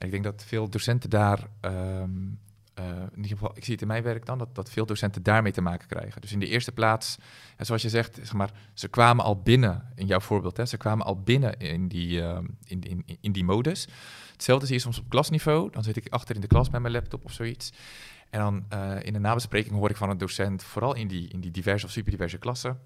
Ik 0.03 0.11
denk 0.11 0.23
dat 0.23 0.43
veel 0.47 0.69
docenten 0.69 1.09
daar, 1.09 1.47
ehm, 1.59 2.09
eh, 2.73 2.85
in 2.85 3.15
ieder 3.15 3.37
geval, 3.37 3.51
ik 3.55 3.63
zie 3.63 3.73
het 3.73 3.81
in 3.81 3.87
mijn 3.87 4.03
werk 4.03 4.25
dan, 4.25 4.37
dat, 4.37 4.55
dat 4.55 4.69
veel 4.69 4.85
docenten 4.85 5.23
daarmee 5.23 5.51
te 5.51 5.61
maken 5.61 5.87
krijgen. 5.87 6.21
Dus 6.21 6.31
in 6.31 6.39
de 6.39 6.47
eerste 6.47 6.71
plaats, 6.71 7.17
zoals 7.57 7.81
je 7.81 7.89
zegt, 7.89 8.15
zeg 8.15 8.33
maar, 8.33 8.51
ze 8.73 8.87
kwamen 8.87 9.25
al 9.25 9.41
binnen, 9.41 9.91
in 9.95 10.05
jouw 10.05 10.19
voorbeeld, 10.19 10.57
hè, 10.57 10.65
ze 10.65 10.77
kwamen 10.77 11.05
al 11.05 11.21
binnen 11.21 11.57
in 11.57 11.87
die, 11.87 12.21
ehm, 12.21 12.45
in, 12.65 12.81
in, 12.81 13.17
in 13.21 13.31
die 13.31 13.43
modus. 13.43 13.87
Hetzelfde 14.31 14.65
zie 14.65 14.75
je 14.75 14.81
soms 14.81 14.99
op 14.99 15.09
klasniveau. 15.09 15.69
Dan 15.71 15.83
zit 15.83 15.95
ik 15.95 16.07
achter 16.09 16.35
in 16.35 16.41
de 16.41 16.47
klas 16.47 16.69
met 16.69 16.81
mijn 16.81 16.93
laptop 16.93 17.25
of 17.25 17.31
zoiets. 17.31 17.73
En 18.29 18.39
dan 18.39 18.65
eh, 18.69 18.95
in 19.01 19.15
een 19.15 19.21
nabespreking 19.21 19.75
hoor 19.75 19.89
ik 19.89 19.95
van 19.95 20.09
een 20.09 20.17
docent, 20.17 20.63
vooral 20.63 20.95
in 20.95 21.07
die, 21.07 21.27
in 21.27 21.39
die 21.39 21.51
diverse 21.51 21.85
of 21.85 21.91
superdiverse 21.91 22.37
klassen. 22.37 22.79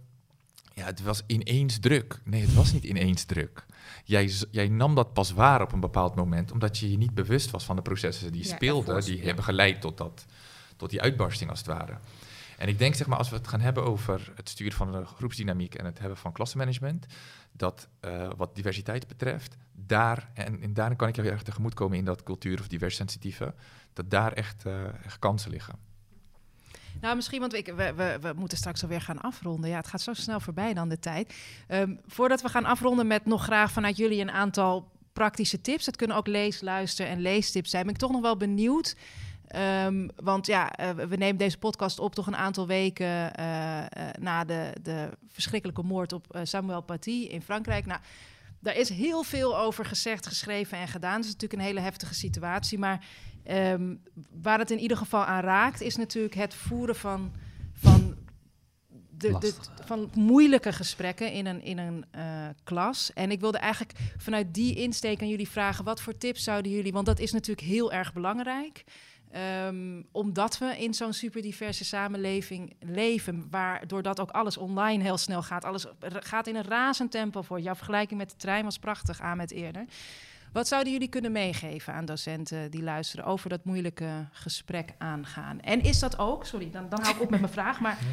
Ja, 0.77 0.85
het 0.85 1.01
was 1.01 1.23
ineens 1.27 1.79
druk. 1.79 2.19
Nee, 2.23 2.41
het 2.41 2.53
was 2.53 2.71
niet 2.71 2.83
ineens 2.83 3.23
druk. 3.23 3.65
Jij, 4.03 4.31
jij 4.51 4.67
nam 4.67 4.95
dat 4.95 5.13
pas 5.13 5.31
waar 5.31 5.61
op 5.61 5.71
een 5.71 5.79
bepaald 5.79 6.15
moment, 6.15 6.51
omdat 6.51 6.77
je 6.77 6.91
je 6.91 6.97
niet 6.97 7.13
bewust 7.13 7.51
was 7.51 7.65
van 7.65 7.75
de 7.75 7.81
processen 7.81 8.31
die 8.31 8.43
Ja, 8.47 8.55
speelden, 8.55 9.01
die 9.03 9.17
ja. 9.17 9.25
hebben 9.25 9.43
geleid 9.43 9.81
tot, 9.81 9.97
dat, 9.97 10.25
tot 10.75 10.89
die 10.89 11.01
uitbarsting 11.01 11.49
als 11.49 11.59
het 11.59 11.67
ware. 11.67 11.97
En 12.57 12.67
ik 12.67 12.77
denk, 12.79 12.95
zeg 12.95 13.07
maar, 13.07 13.17
als 13.17 13.29
we 13.29 13.35
het 13.35 13.47
gaan 13.47 13.59
hebben 13.59 13.83
over 13.83 14.31
het 14.35 14.49
sturen 14.49 14.73
van 14.77 14.91
de 14.91 15.05
groepsdynamiek 15.05 15.75
en 15.75 15.85
het 15.85 15.99
hebben 15.99 16.17
van 16.17 16.31
klassenmanagement, 16.31 17.05
dat 17.51 17.87
eh, 17.99 18.29
wat 18.37 18.55
diversiteit 18.55 19.07
betreft, 19.07 19.57
daar, 19.71 20.29
en, 20.33 20.61
en 20.61 20.73
daarin 20.73 20.97
kan 20.97 21.07
ik 21.07 21.15
jou 21.15 21.27
heel 21.27 21.35
erg 21.35 21.45
tegemoetkomen 21.45 21.97
in 21.97 22.05
dat 22.05 22.23
cultuur- 22.23 22.59
of 22.59 22.67
divers-sensitieve, 22.67 23.53
dat 23.93 24.09
daar 24.09 24.33
echt, 24.33 24.65
eh, 24.65 25.05
echt 25.05 25.19
kansen 25.19 25.51
liggen. 25.51 25.86
Nou, 27.01 27.15
misschien, 27.15 27.39
want 27.39 27.53
ik, 27.53 27.65
we, 27.65 27.93
we, 27.93 28.17
we 28.21 28.33
moeten 28.35 28.57
straks 28.57 28.83
alweer 28.83 29.01
gaan 29.01 29.21
afronden. 29.21 29.69
Ja, 29.69 29.77
het 29.77 29.87
gaat 29.87 30.01
zo 30.01 30.13
snel 30.13 30.39
voorbij 30.39 30.73
dan 30.73 30.89
de 30.89 30.99
tijd. 30.99 31.33
Ehm, 31.67 31.95
voordat 32.05 32.41
we 32.41 32.49
gaan 32.49 32.65
afronden 32.65 33.07
met 33.07 33.25
nog 33.25 33.43
graag 33.43 33.71
vanuit 33.71 33.97
jullie 33.97 34.21
een 34.21 34.31
aantal 34.31 34.91
praktische 35.13 35.61
tips. 35.61 35.85
Het 35.85 35.95
kunnen 35.95 36.17
ook 36.17 36.27
lees, 36.27 36.61
luister 36.61 37.07
en 37.07 37.21
leestips 37.21 37.69
zijn. 37.69 37.83
Ben 37.85 37.93
ik 37.93 37.99
toch 37.99 38.11
nog 38.11 38.21
wel 38.21 38.37
benieuwd. 38.37 38.95
Ehm, 39.47 40.07
want 40.15 40.45
ja, 40.45 40.71
eh, 40.71 40.89
we 40.89 41.15
nemen 41.15 41.37
deze 41.37 41.57
podcast 41.57 41.99
op 41.99 42.15
toch 42.15 42.27
een 42.27 42.35
aantal 42.35 42.67
weken 42.67 43.35
eh, 43.35 43.79
eh, 43.79 43.87
na 44.19 44.43
de, 44.43 44.73
de 44.81 45.09
verschrikkelijke 45.27 45.83
moord 45.83 46.13
op 46.13 46.39
Samuel 46.43 46.81
Paty 46.81 47.27
in 47.29 47.41
Frankrijk. 47.41 47.85
Nou, 47.85 48.01
daar 48.59 48.75
is 48.75 48.89
heel 48.89 49.23
veel 49.23 49.57
over 49.57 49.85
gezegd, 49.85 50.27
geschreven 50.27 50.77
en 50.77 50.87
gedaan. 50.87 51.15
Het 51.15 51.25
is 51.25 51.31
natuurlijk 51.31 51.61
een 51.61 51.67
hele 51.67 51.79
heftige 51.79 52.13
situatie. 52.13 52.77
Maar 52.77 53.05
ehm, 53.47 53.95
waar 54.41 54.59
het 54.59 54.71
in 54.71 54.79
ieder 54.79 54.97
geval 54.97 55.25
aan 55.25 55.41
raakt, 55.41 55.81
is 55.81 55.95
natuurlijk 55.95 56.35
het 56.35 56.53
voeren 56.53 56.95
van, 56.95 57.31
van, 57.73 58.15
de, 59.17 59.53
van 59.85 60.09
moeilijke 60.13 60.71
gesprekken 60.71 61.31
in 61.31 61.45
een, 61.45 61.61
in 61.61 61.77
een 61.77 62.05
eh, 62.11 62.47
klas. 62.63 63.13
En 63.13 63.31
ik 63.31 63.39
wilde 63.39 63.57
eigenlijk 63.57 63.99
vanuit 64.17 64.53
die 64.53 64.75
insteek 64.75 65.21
aan 65.21 65.29
jullie 65.29 65.49
vragen: 65.49 65.83
wat 65.83 66.01
voor 66.01 66.17
tips 66.17 66.43
zouden 66.43 66.71
jullie, 66.71 66.93
want 66.93 67.05
dat 67.05 67.19
is 67.19 67.31
natuurlijk 67.31 67.67
heel 67.67 67.91
erg 67.91 68.13
belangrijk. 68.13 68.83
Ehm, 69.31 70.01
omdat 70.11 70.57
we 70.57 70.77
in 70.77 70.93
zo'n 70.93 71.13
superdiverse 71.13 71.85
samenleving 71.85 72.75
leven, 72.79 73.47
waar 73.49 73.87
doordat 73.87 74.19
ook 74.19 74.31
alles 74.31 74.57
online 74.57 75.03
heel 75.03 75.17
snel 75.17 75.43
gaat, 75.43 75.65
alles 75.65 75.85
gaat 75.99 76.47
in 76.47 76.55
een 76.55 76.63
razend 76.63 77.11
tempo 77.11 77.41
voor. 77.41 77.59
Jouw 77.59 77.75
vergelijking 77.75 78.19
met 78.19 78.29
de 78.29 78.35
trein 78.35 78.63
was 78.63 78.79
prachtig 78.79 79.21
aan 79.21 79.37
met 79.37 79.51
eerder. 79.51 79.85
Wat 80.51 80.67
zouden 80.67 80.91
jullie 80.93 81.07
kunnen 81.07 81.31
meegeven 81.31 81.93
aan 81.93 82.05
docenten 82.05 82.71
die 82.71 82.83
luisteren 82.83 83.25
over 83.25 83.49
dat 83.49 83.65
moeilijke 83.65 84.09
gesprek 84.31 84.93
aangaan? 84.97 85.59
En 85.61 85.81
is 85.81 85.99
dat 85.99 86.19
ook, 86.19 86.45
sorry, 86.45 86.69
dan, 86.71 86.85
dan 86.89 87.01
hou 87.01 87.15
ik 87.15 87.21
op 87.21 87.29
met 87.29 87.39
mijn 87.39 87.51
vraag, 87.53 87.79
maar 87.79 87.97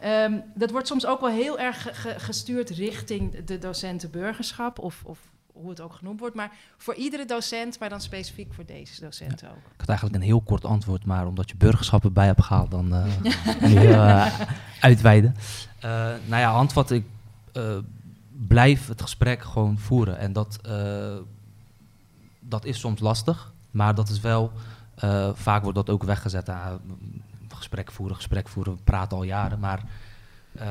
Ja. 0.00 0.24
Ehm, 0.24 0.38
dat 0.54 0.70
wordt 0.70 0.86
soms 0.86 1.06
ook 1.06 1.20
wel 1.20 1.30
heel 1.30 1.58
erg 1.58 1.82
ge- 1.82 1.94
ge- 1.94 2.18
gestuurd 2.18 2.70
richting 2.70 3.44
de 3.44 3.58
docentenburgerschap, 3.58 4.78
of, 4.78 5.02
of 5.04 5.18
hoe 5.52 5.70
het 5.70 5.80
ook 5.80 5.92
genoemd 5.92 6.20
wordt. 6.20 6.34
Maar 6.34 6.50
voor 6.76 6.94
iedere 6.94 7.24
docent, 7.24 7.78
maar 7.78 7.88
dan 7.88 8.00
specifiek 8.00 8.54
voor 8.54 8.66
deze 8.66 9.00
docenten 9.00 9.50
ook. 9.50 9.56
Ik 9.56 9.78
had 9.80 9.88
eigenlijk 9.88 10.18
een 10.18 10.26
heel 10.26 10.40
kort 10.40 10.64
antwoord, 10.64 11.04
maar 11.04 11.26
omdat 11.26 11.50
je 11.50 11.56
burgerschap 11.56 12.04
erbij 12.04 12.26
hebt 12.26 12.42
gehaald, 12.42 12.70
dan 12.70 12.94
eh 12.94 13.04
nu 13.70 13.76
eh, 13.92 14.40
uitweiden. 14.80 15.34
Eh, 15.80 15.90
nou 16.26 16.40
ja, 16.40 16.50
handvat, 16.52 16.90
ik 16.90 17.04
eh, 17.52 17.76
blijf 18.46 18.86
het 18.88 19.02
gesprek 19.02 19.42
gewoon 19.42 19.78
voeren. 19.78 20.18
En 20.18 20.32
dat, 20.32 20.58
eh, 20.62 21.16
dat 22.48 22.64
is 22.64 22.78
soms 22.78 23.00
lastig, 23.00 23.52
maar 23.70 23.94
dat 23.94 24.08
is 24.08 24.20
wel, 24.20 24.52
eh, 24.94 25.30
vaak 25.34 25.62
wordt 25.62 25.76
dat 25.76 25.90
ook 25.90 26.02
weggezet. 26.02 26.48
Ah, 26.48 26.74
gesprek 27.48 27.92
voeren, 27.92 28.16
gesprek 28.16 28.48
voeren, 28.48 28.74
we 28.74 28.82
praten 28.82 29.16
al 29.16 29.22
jaren, 29.22 29.58
maar 29.58 29.84
eh, 30.52 30.66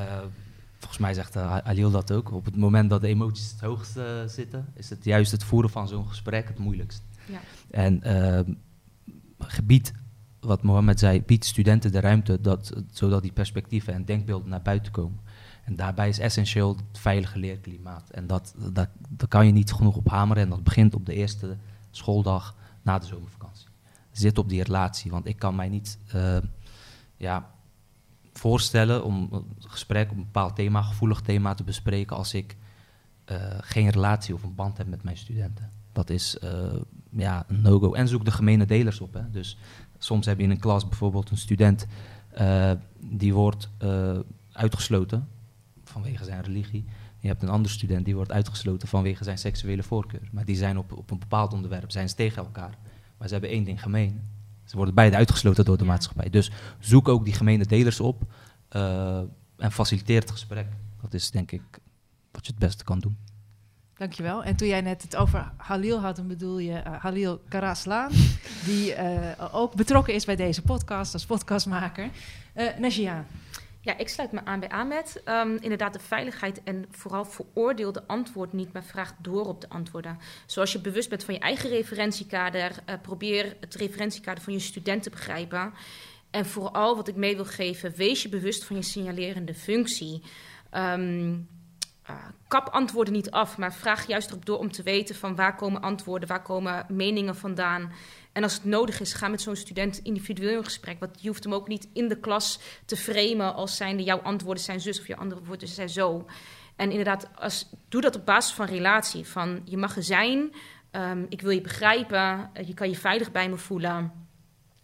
volgens 0.77 0.99
mij 0.99 1.13
zegt 1.13 1.35
eh, 1.35 1.57
Alil 1.57 1.91
dat 1.91 2.11
ook. 2.11 2.31
Op 2.31 2.45
het 2.45 2.55
moment 2.55 2.89
dat 2.89 3.01
de 3.01 3.07
emoties 3.07 3.51
het 3.51 3.61
hoogst 3.61 3.99
zitten, 4.25 4.65
is 4.73 4.89
het 4.89 5.03
juist 5.03 5.31
het 5.31 5.43
voeren 5.43 5.69
van 5.69 5.87
zo'n 5.87 6.07
gesprek 6.07 6.47
het 6.47 6.57
moeilijkst. 6.57 7.03
Ja. 7.27 7.39
En 7.71 8.03
ehm, 8.03 8.53
gebied, 9.39 9.93
wat 10.39 10.63
Mohammed 10.63 10.99
zei, 10.99 11.21
biedt 11.21 11.45
studenten 11.45 11.91
de 11.91 11.99
ruimte 11.99 12.41
dat, 12.41 12.73
zodat 12.91 13.21
die 13.21 13.31
perspectieven 13.31 13.93
en 13.93 14.05
denkbeelden 14.05 14.49
naar 14.49 14.61
buiten 14.61 14.91
komen. 14.91 15.19
En 15.65 15.75
daarbij 15.75 16.09
is 16.09 16.19
essentieel 16.19 16.75
het 16.75 16.99
veilige 16.99 17.39
leerklimaat. 17.39 18.09
En 18.09 18.27
dat, 18.27 18.55
dat, 18.57 18.89
daar 19.09 19.27
kan 19.27 19.45
je 19.45 19.51
niet 19.51 19.71
genoeg 19.71 19.95
op 19.95 20.09
hameren. 20.09 20.43
En 20.43 20.49
dat 20.49 20.63
begint 20.63 20.95
op 20.95 21.05
de 21.05 21.13
eerste 21.13 21.57
schooldag 21.91 22.55
na 22.81 22.99
de 22.99 23.05
zomervakantie. 23.05 23.67
Zit 24.11 24.37
op 24.37 24.49
die 24.49 24.63
relatie. 24.63 25.11
Want 25.11 25.25
ik 25.25 25.39
kan 25.39 25.55
mij 25.55 25.69
niet 25.69 25.97
eh, 26.11 26.37
ja, 27.17 27.51
voorstellen 28.33 29.03
om 29.03 29.27
een 29.31 29.45
gesprek 29.59 30.11
op 30.11 30.17
een 30.17 30.23
bepaald 30.23 30.55
thema, 30.55 30.81
gevoelig 30.81 31.21
thema 31.21 31.53
te 31.53 31.63
bespreken 31.63 32.15
als 32.15 32.33
ik 32.33 32.55
eh, 33.25 33.37
geen 33.59 33.89
relatie 33.89 34.33
of 34.33 34.43
een 34.43 34.55
band 34.55 34.77
heb 34.77 34.87
met 34.87 35.03
mijn 35.03 35.17
studenten. 35.17 35.69
Dat 35.91 36.09
is 36.09 36.37
eh, 36.39 36.73
ja, 37.09 37.45
een 37.47 37.61
no-go. 37.61 37.93
En 37.93 38.07
zoek 38.07 38.25
de 38.25 38.31
gemene 38.31 38.65
delers 38.65 39.01
op. 39.01 39.13
Hè. 39.13 39.29
Dus 39.31 39.57
soms 39.97 40.25
heb 40.25 40.37
je 40.37 40.43
in 40.43 40.51
een 40.51 40.59
klas 40.59 40.87
bijvoorbeeld 40.87 41.29
een 41.29 41.37
student 41.37 41.87
die 42.99 43.33
wordt 43.33 43.69
uitgesloten 44.51 45.27
vanwege 46.01 46.23
zijn 46.23 46.41
religie. 46.43 46.85
Je 47.19 47.27
hebt 47.27 47.43
een 47.43 47.49
andere 47.49 47.73
student 47.73 48.05
die 48.05 48.15
wordt 48.15 48.31
uitgesloten 48.31 48.87
vanwege 48.87 49.23
zijn 49.23 49.37
seksuele 49.37 49.83
voorkeur. 49.83 50.29
Maar 50.31 50.45
die 50.45 50.55
zijn 50.55 50.77
op, 50.77 50.91
op 50.91 51.11
een 51.11 51.19
bepaald 51.19 51.53
onderwerp 51.53 51.91
zijn 51.91 52.09
ze 52.09 52.15
tegen 52.15 52.43
elkaar. 52.43 52.77
Maar 53.17 53.27
ze 53.27 53.33
hebben 53.33 53.51
één 53.51 53.63
ding 53.63 53.81
gemeen. 53.81 54.21
Ze 54.63 54.75
worden 54.75 54.93
beide 54.95 55.15
uitgesloten 55.15 55.65
door 55.65 55.77
de 55.77 55.83
Ja. 55.83 55.89
maatschappij. 55.89 56.29
Dus 56.29 56.51
zoek 56.79 57.07
ook 57.07 57.25
die 57.25 57.33
gemene 57.33 57.65
delers 57.65 57.99
op 57.99 58.23
eh, 58.69 59.21
en 59.57 59.71
faciliteer 59.71 60.19
het 60.21 60.31
gesprek. 60.31 60.67
Dat 61.01 61.13
is 61.13 61.31
denk 61.31 61.51
ik 61.51 61.61
wat 62.31 62.45
je 62.45 62.51
het 62.51 62.59
beste 62.59 62.83
kan 62.83 62.99
doen. 62.99 63.17
Dankjewel. 63.93 64.43
En 64.43 64.55
toen 64.55 64.67
jij 64.67 64.81
net 64.81 65.01
het 65.01 65.15
over 65.15 65.51
Halil 65.57 65.99
had, 65.99 66.15
dan 66.15 66.27
bedoel 66.27 66.59
je 66.59 66.73
eh, 66.73 66.93
Halil 66.99 67.41
Karaslaan, 67.49 68.11
die 68.65 68.93
eh, 68.93 69.55
ook 69.55 69.75
betrokken 69.75 70.13
is 70.13 70.25
bij 70.25 70.35
deze 70.35 70.61
podcast 70.61 71.13
als 71.13 71.25
podcastmaker. 71.25 72.09
Eh 72.53 72.77
Najia, 72.79 73.25
Ja, 73.85 73.97
ik 73.97 74.09
sluit 74.09 74.31
me 74.31 74.45
aan 74.45 74.59
bij 74.59 74.69
Ahmed. 74.69 75.21
Ehm, 75.23 75.57
inderdaad, 75.59 75.93
de 75.93 75.99
veiligheid 75.99 76.63
en 76.63 76.85
vooral 76.91 77.25
veroordeel 77.25 77.91
de 77.91 78.07
antwoord 78.07 78.53
niet, 78.53 78.73
maar 78.73 78.83
vraag 78.83 79.13
door 79.21 79.45
op 79.45 79.61
de 79.61 79.69
antwoorden. 79.69 80.17
Zoals 80.45 80.71
je 80.71 80.79
bewust 80.79 81.09
bent 81.09 81.23
van 81.23 81.33
je 81.33 81.39
eigen 81.39 81.69
referentiekader, 81.69 82.71
eh, 82.85 82.95
probeer 83.01 83.57
het 83.59 83.75
referentiekader 83.75 84.43
van 84.43 84.53
je 84.53 84.59
student 84.59 85.03
te 85.03 85.09
begrijpen. 85.09 85.73
En 86.31 86.45
vooral 86.45 86.95
wat 86.95 87.07
ik 87.07 87.15
mee 87.15 87.35
wil 87.35 87.45
geven, 87.45 87.95
wees 87.95 88.21
je 88.21 88.29
bewust 88.29 88.63
van 88.63 88.75
je 88.75 88.81
signalerende 88.81 89.53
functie. 89.53 90.23
Ehm, 90.69 91.37
eh, 92.03 92.15
kap 92.47 92.67
antwoorden 92.67 93.13
niet 93.13 93.31
af, 93.31 93.57
maar 93.57 93.73
vraag 93.73 94.07
juist 94.07 94.29
erop 94.29 94.45
door 94.45 94.57
om 94.57 94.71
te 94.71 94.83
weten 94.83 95.15
van 95.15 95.35
waar 95.35 95.55
komen 95.55 95.81
antwoorden, 95.81 96.27
waar 96.27 96.41
komen 96.41 96.85
meningen 96.89 97.35
vandaan. 97.35 97.91
En 98.35 98.43
als 98.43 98.53
het 98.53 98.63
nodig 98.63 98.99
is, 98.99 99.13
ga 99.13 99.27
met 99.27 99.41
zo'n 99.41 99.55
student 99.55 99.99
individueel 100.03 100.57
in 100.57 100.63
gesprek. 100.63 100.99
Want 100.99 101.21
je 101.21 101.27
hoeft 101.27 101.43
hem 101.43 101.53
ook 101.53 101.67
niet 101.67 101.87
in 101.93 102.07
de 102.07 102.19
klas 102.19 102.59
te 102.85 102.97
framen 102.97 103.53
als 103.53 103.75
zijnde 103.75 104.03
jouw 104.03 104.17
antwoorden 104.17 104.63
zijn 104.63 104.79
zus 104.79 104.99
of 104.99 105.07
jouw 105.07 105.17
antwoorden 105.17 105.67
zijn 105.67 105.89
zo. 105.89 106.25
En 106.75 106.89
inderdaad, 106.89 107.29
als, 107.35 107.69
doe 107.89 108.01
dat 108.01 108.15
op 108.15 108.25
basis 108.25 108.53
van 108.53 108.65
relatie. 108.65 109.25
Van 109.25 109.61
je 109.65 109.77
mag 109.77 109.95
er 109.95 110.03
zijn, 110.03 110.53
ehm, 110.91 111.25
ik 111.29 111.41
wil 111.41 111.51
je 111.51 111.61
begrijpen, 111.61 112.49
eh, 112.53 112.67
je 112.67 112.73
kan 112.73 112.89
je 112.89 112.95
veilig 112.95 113.31
bij 113.31 113.49
me 113.49 113.57
voelen. 113.57 114.11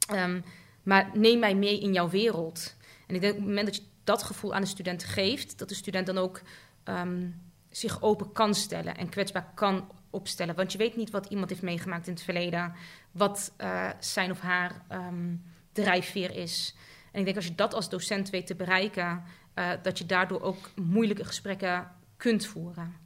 Ehm, 0.07 0.41
maar 0.83 1.09
neem 1.13 1.39
mij 1.39 1.55
mee 1.55 1.81
in 1.81 1.93
jouw 1.93 2.09
wereld. 2.09 2.75
En 3.07 3.15
ik 3.15 3.21
denk 3.21 3.33
op 3.33 3.39
het 3.39 3.47
moment 3.47 3.65
dat 3.65 3.75
je 3.75 3.83
dat 4.03 4.23
gevoel 4.23 4.53
aan 4.53 4.61
de 4.61 4.67
student 4.67 5.03
geeft, 5.03 5.59
dat 5.59 5.69
de 5.69 5.75
student 5.75 6.05
dan 6.05 6.17
ook 6.17 6.41
ehm, 6.83 7.29
zich 7.69 8.01
open 8.01 8.31
kan 8.31 8.55
stellen 8.55 8.97
en 8.97 9.09
kwetsbaar 9.09 9.51
kan 9.55 9.91
opstellen. 10.09 10.55
Want 10.55 10.71
je 10.71 10.77
weet 10.77 10.95
niet 10.95 11.09
wat 11.09 11.25
iemand 11.25 11.49
heeft 11.49 11.61
meegemaakt 11.61 12.07
in 12.07 12.13
het 12.13 12.23
verleden, 12.23 12.73
wat 13.11 13.53
eh, 13.57 13.89
zijn 13.99 14.31
of 14.31 14.39
haar 14.39 14.81
ehm, 14.87 15.35
drijfveer 15.71 16.35
is. 16.35 16.75
En 17.11 17.19
ik 17.19 17.25
denk 17.25 17.37
als 17.37 17.47
je 17.47 17.55
dat 17.55 17.73
als 17.73 17.89
docent 17.89 18.29
weet 18.29 18.47
te 18.47 18.55
bereiken, 18.55 19.23
eh, 19.53 19.71
dat 19.81 19.97
je 19.97 20.05
daardoor 20.05 20.41
ook 20.41 20.69
moeilijke 20.75 21.25
gesprekken 21.25 21.91
kunt 22.17 22.45
voeren. 22.45 22.99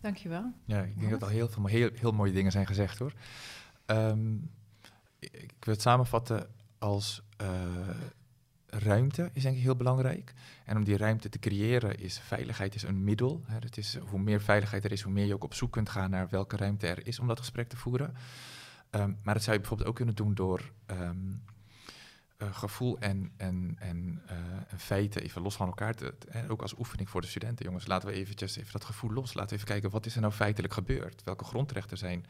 dankjewel. 0.00 0.52
Ja, 0.64 0.82
ik 0.82 0.98
denk 0.98 1.10
dat 1.10 1.22
al 1.22 1.28
heel 1.28 1.48
veel 1.48 1.66
heel, 1.66 1.90
heel 1.94 2.12
mooie 2.12 2.32
dingen 2.32 2.52
zijn 2.52 2.66
gezegd 2.66 2.98
hoor. 2.98 3.12
Ehm, 3.86 4.34
ik 5.18 5.54
wil 5.60 5.74
het 5.74 5.82
samenvatten 5.82 6.50
als 6.78 7.22
eh, 7.36 7.48
ruimte 8.66 9.30
is 9.32 9.42
denk 9.42 9.56
ik 9.56 9.62
heel 9.62 9.76
belangrijk. 9.76 10.32
En 10.64 10.76
om 10.76 10.84
die 10.84 10.96
ruimte 10.96 11.28
te 11.28 11.38
creëren 11.38 11.98
is 11.98 12.18
veiligheid 12.18 12.74
is 12.74 12.82
een 12.82 13.04
middel. 13.04 13.42
Hè. 13.46 13.54
Het 13.54 13.76
is, 13.76 13.96
hoe 13.96 14.20
meer 14.20 14.40
veiligheid 14.40 14.84
er 14.84 14.92
is, 14.92 15.02
hoe 15.02 15.12
meer 15.12 15.26
je 15.26 15.34
ook 15.34 15.44
op 15.44 15.54
zoek 15.54 15.72
kunt 15.72 15.88
gaan 15.88 16.10
naar 16.10 16.28
welke 16.28 16.56
ruimte 16.56 16.86
er 16.86 17.06
is 17.06 17.18
om 17.18 17.26
dat 17.26 17.38
gesprek 17.38 17.68
te 17.68 17.76
voeren. 17.76 18.14
Ehm, 19.00 19.12
maar 19.22 19.34
dat 19.34 19.42
zou 19.42 19.52
je 19.54 19.60
bijvoorbeeld 19.60 19.88
ook 19.88 19.96
kunnen 19.96 20.14
doen 20.14 20.34
door 20.34 20.60
ehm, 20.86 21.16
eh, 22.36 22.48
gevoel 22.54 22.98
en, 22.98 23.32
en, 23.36 23.76
en, 23.78 24.22
eh, 24.26 24.36
en 24.68 24.78
feiten 24.78 25.22
even 25.22 25.42
los 25.42 25.56
van 25.56 25.66
elkaar 25.66 25.94
te, 25.94 26.14
te- 26.18 26.26
hè, 26.30 26.50
ook 26.50 26.62
als 26.62 26.78
oefening 26.78 27.10
voor 27.10 27.20
de 27.20 27.26
studenten. 27.26 27.64
Jongens, 27.64 27.86
laten 27.86 28.08
we 28.08 28.14
eventjes 28.14 28.56
even 28.56 28.72
dat 28.72 28.84
gevoel 28.84 29.10
los. 29.12 29.34
Laten 29.34 29.50
we 29.50 29.54
even 29.56 29.68
kijken, 29.68 29.90
wat 29.90 30.06
is 30.06 30.14
er 30.14 30.20
nou 30.20 30.32
feitelijk 30.32 30.72
gebeurd? 30.74 31.22
Welke 31.24 31.44
grondrechten 31.44 31.98
zijn? 31.98 32.26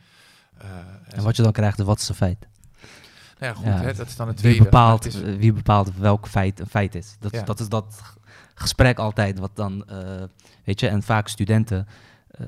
eh, 0.59 0.69
En 1.09 1.23
wat 1.23 1.37
je 1.37 1.43
dan 1.43 1.53
krijgt, 1.53 1.79
wat 1.83 2.01
is 2.01 2.09
een 2.09 2.15
feit? 2.15 2.47
Nou 3.39 3.53
ja, 3.53 3.55
goed, 3.55 3.65
Ja, 3.65 3.81
hè, 3.81 3.95
dat 3.95 4.07
is 4.07 4.17
dan 4.17 4.29
het 4.29 4.41
Wie 4.41 4.63
bepaalt, 4.63 5.05
is- 5.07 5.23
eh, 5.23 5.37
wie 5.37 5.53
bepaalt 5.53 5.97
welk 5.97 6.29
feit 6.29 6.61
een 6.61 6.67
feit 6.67 6.95
is? 6.95 7.17
Dat, 7.21 7.33
Ja. 7.33 7.43
dat 7.43 7.61
is 7.61 7.69
dat 7.69 8.03
gesprek 8.55 8.99
altijd 8.99 9.39
wat 9.39 9.57
dan, 9.57 9.85
eh, 9.89 10.23
weet 10.65 10.81
je, 10.81 10.89
en 10.89 11.03
vaak 11.03 11.29
studenten, 11.29 11.87
eh, 12.31 12.47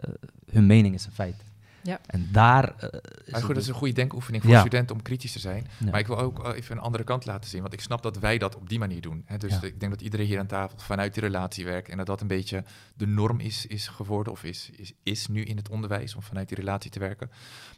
hun 0.51 0.67
mening 0.67 0.95
is 0.95 1.07
een 1.07 1.13
feit. 1.13 1.45
Ja. 1.87 2.01
En 2.07 2.29
daar 2.33 2.75
eh, 2.79 2.89
is 3.25 3.33
Maar 3.33 3.41
goed, 3.43 3.55
dat 3.55 3.63
is 3.63 3.69
een 3.69 3.75
goede 3.75 3.93
denkoefening 3.95 4.43
voor 4.43 4.53
Ja. 4.53 4.61
studenten 4.61 4.97
om 4.97 5.03
kritisch 5.03 5.33
te 5.33 5.39
zijn. 5.39 5.67
ja. 5.79 5.91
Maar 5.91 6.01
ik 6.01 6.07
wil 6.07 6.19
ook 6.19 6.55
even 6.55 6.77
een 6.77 6.83
andere 6.83 7.05
kant 7.05 7.27
laten 7.27 7.51
zien. 7.51 7.61
Want 7.61 7.73
ik 7.73 7.81
snap 7.81 8.03
dat 8.03 8.19
wij 8.19 8.39
dat 8.39 8.57
op 8.57 8.69
die 8.69 8.79
manier 8.79 9.01
doen. 9.01 9.23
Hè. 9.27 9.37
Dus 9.37 9.53
Ja. 9.53 9.63
ik 9.63 9.81
denk 9.81 9.93
dat 9.93 10.01
iedereen 10.01 10.27
hier 10.27 10.39
aan 10.39 10.47
tafel 10.47 10.79
vanuit 10.79 11.15
die 11.15 11.23
relatie 11.23 11.65
werkt. 11.65 11.89
En 11.89 11.97
dat 11.97 12.07
dat 12.07 12.21
een 12.21 12.27
beetje 12.27 12.65
de 12.95 13.07
norm 13.07 13.41
is, 13.41 13.67
is 13.67 13.89
geworden. 13.89 14.33
Of 14.33 14.45
is, 14.45 14.71
is, 14.77 14.93
is 15.03 15.27
nu 15.27 15.43
in 15.43 15.57
het 15.57 15.69
onderwijs 15.69 16.15
om 16.15 16.23
vanuit 16.23 16.49
die 16.49 16.57
relatie 16.57 16.91
te 16.91 16.99
werken. 16.99 17.31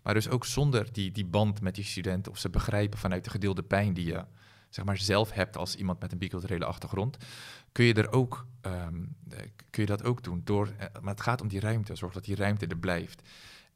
Maar 0.02 0.14
dus 0.14 0.28
ook 0.28 0.44
zonder 0.44 0.92
die, 0.92 1.12
die 1.12 1.26
band 1.26 1.61
met 1.61 1.74
die 1.74 1.84
studenten. 1.84 2.32
Of 2.32 2.38
ze 2.38 2.48
begrijpen 2.50 2.98
vanuit 2.98 3.24
de 3.24 3.30
gedeelde 3.30 3.62
pijn 3.62 3.94
die 3.94 4.06
je 4.06 4.24
zeg 4.68 4.84
maar, 4.84 4.98
zelf 4.98 5.32
hebt 5.32 5.56
als 5.56 5.76
iemand 5.76 6.00
met 6.00 6.12
een 6.12 6.18
biculturele 6.18 6.64
achtergrond. 6.64 7.16
Kun 7.72 7.84
je, 7.84 7.94
er 7.94 8.12
ook, 8.12 8.46
ehm, 8.61 8.94
eh, 9.30 9.38
kun 9.70 9.82
je 9.82 9.86
dat 9.86 10.04
ook 10.04 10.22
doen. 10.24 10.40
Door, 10.44 10.68
eh, 10.78 10.86
maar 11.00 11.12
het 11.12 11.22
gaat 11.22 11.40
om 11.40 11.48
die 11.48 11.61
ruimte. 11.61 11.94
Zorg 11.94 12.12
dat 12.12 12.24
die 12.24 12.36
ruimte 12.36 12.66
er 12.66 12.78
blijft. 12.78 13.22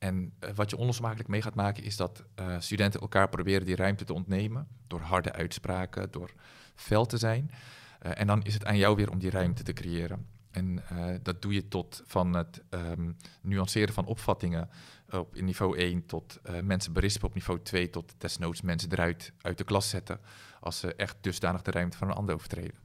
En 0.03 0.33
eh, 0.39 0.51
wat 0.55 0.71
je 0.71 0.77
onlosmakelijk 0.77 1.29
mee 1.29 1.43
gaat 1.43 1.55
maken 1.55 1.83
is 1.83 1.97
dat 1.97 2.25
eh, 2.35 2.57
studenten 2.59 3.01
elkaar 3.01 3.29
proberen 3.29 3.67
die 3.67 3.77
ruimte 3.77 4.05
te 4.05 4.13
ontnemen. 4.13 4.69
Door 4.87 5.01
harde 5.01 5.33
uitspraken, 5.33 6.11
door 6.11 6.33
fel 6.75 7.07
te 7.07 7.17
zijn. 7.17 7.51
Eh, 7.99 8.21
en 8.21 8.27
dan 8.27 8.43
is 8.43 8.55
het 8.55 8.65
aan 8.65 8.77
jou 8.77 8.97
weer 8.97 9.11
om 9.11 9.19
die 9.19 9.31
ruimte 9.31 9.63
te 9.63 9.73
creëren. 9.73 10.27
En 10.51 10.83
dat 11.23 11.43
doe 11.43 11.55
je 11.55 11.69
tot 11.69 12.03
van 12.07 12.35
het 12.35 12.63
ehm, 12.69 13.13
nuanceren 13.41 13.95
van 13.95 14.07
opvattingen 14.07 14.69
op 15.11 15.41
niveau 15.41 15.79
1 15.79 16.07
tot 16.07 16.41
mensen 16.63 16.93
berispen 16.93 17.29
op 17.29 17.35
niveau 17.35 17.63
2 17.63 17.91
tot 17.91 18.15
desnoods 18.19 18.61
mensen 18.61 18.93
eruit 18.93 19.33
uit 19.41 19.59
de 19.59 19.65
klas 19.65 19.89
zetten 19.89 20.21
als 20.61 20.79
ze 20.79 20.95
echt 20.95 21.17
dusdanig 21.21 21.63
de 21.63 21.71
ruimte 21.71 21.97
van 21.97 22.09
een 22.09 22.15
ander 22.15 22.35
overtreden. 22.35 22.79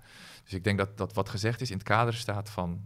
Dus 0.44 0.54
ik 0.54 0.64
denk 0.64 0.78
dat, 0.78 0.98
dat 0.98 1.14
wat 1.14 1.30
gezegd 1.30 1.62
is 1.62 1.70
in 1.72 1.78
het 1.78 1.88
kader 1.88 2.14
staat 2.14 2.50
van. 2.50 2.82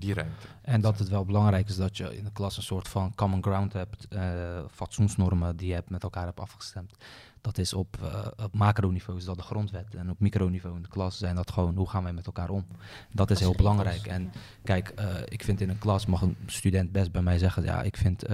Die 0.00 0.14
ruimte. 0.14 0.46
En 0.62 0.80
dat 0.80 0.98
het 0.98 1.08
wel 1.08 1.24
belangrijk 1.24 1.68
is 1.68 1.76
dat 1.76 1.96
je 1.96 2.16
in 2.16 2.24
de 2.24 2.32
klas 2.32 2.56
een 2.56 2.62
soort 2.62 2.88
van 2.88 3.14
common 3.14 3.42
ground 3.42 3.72
hebt, 3.72 4.08
eh, 4.08 4.64
fatsoensnormen 4.70 5.56
die 5.56 5.68
je 5.68 5.74
hebt 5.74 5.90
met 5.90 6.02
elkaar 6.02 6.24
hebt 6.24 6.40
afgestemd. 6.40 6.94
Dat 7.40 7.58
is 7.58 7.72
op, 7.72 7.96
eh, 8.02 8.26
op 8.44 8.54
macroniveau 8.54 9.18
is 9.18 9.24
dat 9.24 9.36
de 9.36 9.42
grondwet 9.42 9.94
en 9.94 10.10
op 10.10 10.20
microniveau 10.20 10.76
in 10.76 10.82
de 10.82 10.88
klas 10.88 11.18
zijn 11.18 11.36
dat 11.36 11.50
gewoon 11.50 11.76
hoe 11.76 11.88
gaan 11.88 12.02
wij 12.02 12.12
met 12.12 12.26
elkaar 12.26 12.50
om. 12.50 12.66
Dat 13.12 13.30
is 13.30 13.40
heel 13.40 13.54
belangrijk. 13.54 14.06
En 14.06 14.32
kijk, 14.64 14.88
eh, 14.88 15.14
ik 15.24 15.44
vind 15.44 15.60
in 15.60 15.68
een 15.68 15.78
klas 15.78 16.06
mag 16.06 16.22
een 16.22 16.36
student 16.46 16.92
best 16.92 17.12
bij 17.12 17.22
mij 17.22 17.38
zeggen, 17.38 17.62
ja, 17.62 17.82
ik 17.82 17.96
vind, 17.96 18.30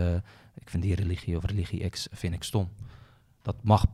ik 0.55 0.71
vind 0.71 0.83
die 0.83 0.95
religie 0.95 1.37
of 1.37 1.45
religie 1.45 1.89
X 1.89 2.09
vind 2.13 2.35
ik 2.35 2.43
stom. 2.43 2.69
Dat 3.47 3.63
mag 3.63 3.85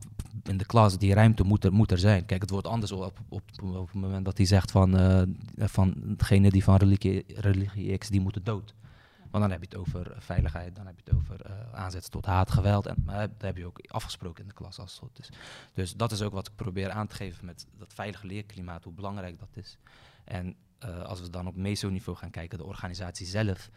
in 0.43 0.57
de 0.57 0.65
klas, 0.65 0.97
die 0.97 1.13
ruimte 1.13 1.43
moet 1.43 1.63
er, 1.63 1.73
moet 1.73 1.91
er 1.91 1.97
zijn. 1.97 2.25
Kijk, 2.25 2.41
het 2.41 2.49
wordt 2.49 2.67
anders 2.67 2.91
op, 2.91 3.19
op, 3.29 3.41
op, 3.61 3.85
het 3.85 3.93
moment 3.93 4.25
dat 4.25 4.37
hij 4.37 4.45
zegt 4.45 4.71
van, 4.71 4.97
eh, 4.97 5.21
van 5.57 5.93
degene 5.97 6.49
die 6.49 6.63
van 6.63 6.75
religie, 6.75 7.23
religie 7.27 7.97
X, 7.97 8.09
die 8.09 8.21
moeten 8.21 8.43
dood. 8.43 8.73
Want 9.31 9.43
dan 9.43 9.51
heb 9.51 9.59
je 9.59 9.69
het 9.69 9.75
over 9.75 10.15
veiligheid, 10.19 10.75
dan 10.75 10.85
heb 10.85 10.95
je 10.95 11.03
het 11.05 11.19
over 11.19 11.45
eh 11.45 11.73
aanzet 11.73 12.11
tot 12.11 12.25
haat, 12.25 12.51
geweld. 12.51 12.85
En, 12.85 12.95
maar 13.05 13.27
dat 13.27 13.41
heb 13.41 13.57
je 13.57 13.65
ook 13.65 13.79
afgesproken 13.87 14.41
in 14.41 14.47
de 14.47 14.55
klas 14.55 14.79
als 14.79 14.91
het 14.91 14.99
goed 14.99 15.19
is. 15.19 15.29
Dus 15.73 15.95
dat 15.95 16.11
is 16.11 16.21
ook 16.21 16.33
wat 16.33 16.47
ik 16.47 16.55
probeer 16.55 16.91
aan 16.91 17.07
te 17.07 17.15
geven 17.15 17.45
met 17.45 17.65
dat 17.77 17.93
veilige 17.93 18.27
leerklimaat, 18.27 18.83
hoe 18.83 18.93
belangrijk 18.93 19.39
dat 19.39 19.49
is. 19.53 19.77
En 20.23 20.55
eh, 20.79 21.01
als 21.03 21.21
we 21.21 21.29
dan 21.29 21.47
op 21.47 21.55
mesoniveau 21.55 22.17
gaan 22.17 22.31
kijken, 22.31 22.57
de 22.57 22.65
organisatie 22.65 23.25
zelf, 23.25 23.69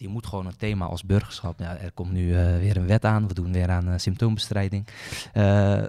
die 0.00 0.08
moet 0.08 0.26
gewoon 0.26 0.46
een 0.46 0.56
thema 0.56 0.86
als 0.86 1.04
burgerschap. 1.04 1.60
Er 1.60 1.92
komt 1.92 2.12
nu 2.12 2.36
eh, 2.36 2.56
weer 2.56 2.76
een 2.76 2.86
wet 2.86 3.04
aan, 3.04 3.28
we 3.28 3.34
doen 3.34 3.52
weer 3.52 3.70
aan 3.70 3.88
eh, 3.88 3.98
symptoombestrijding. 3.98 4.86
Eh, 5.32 5.82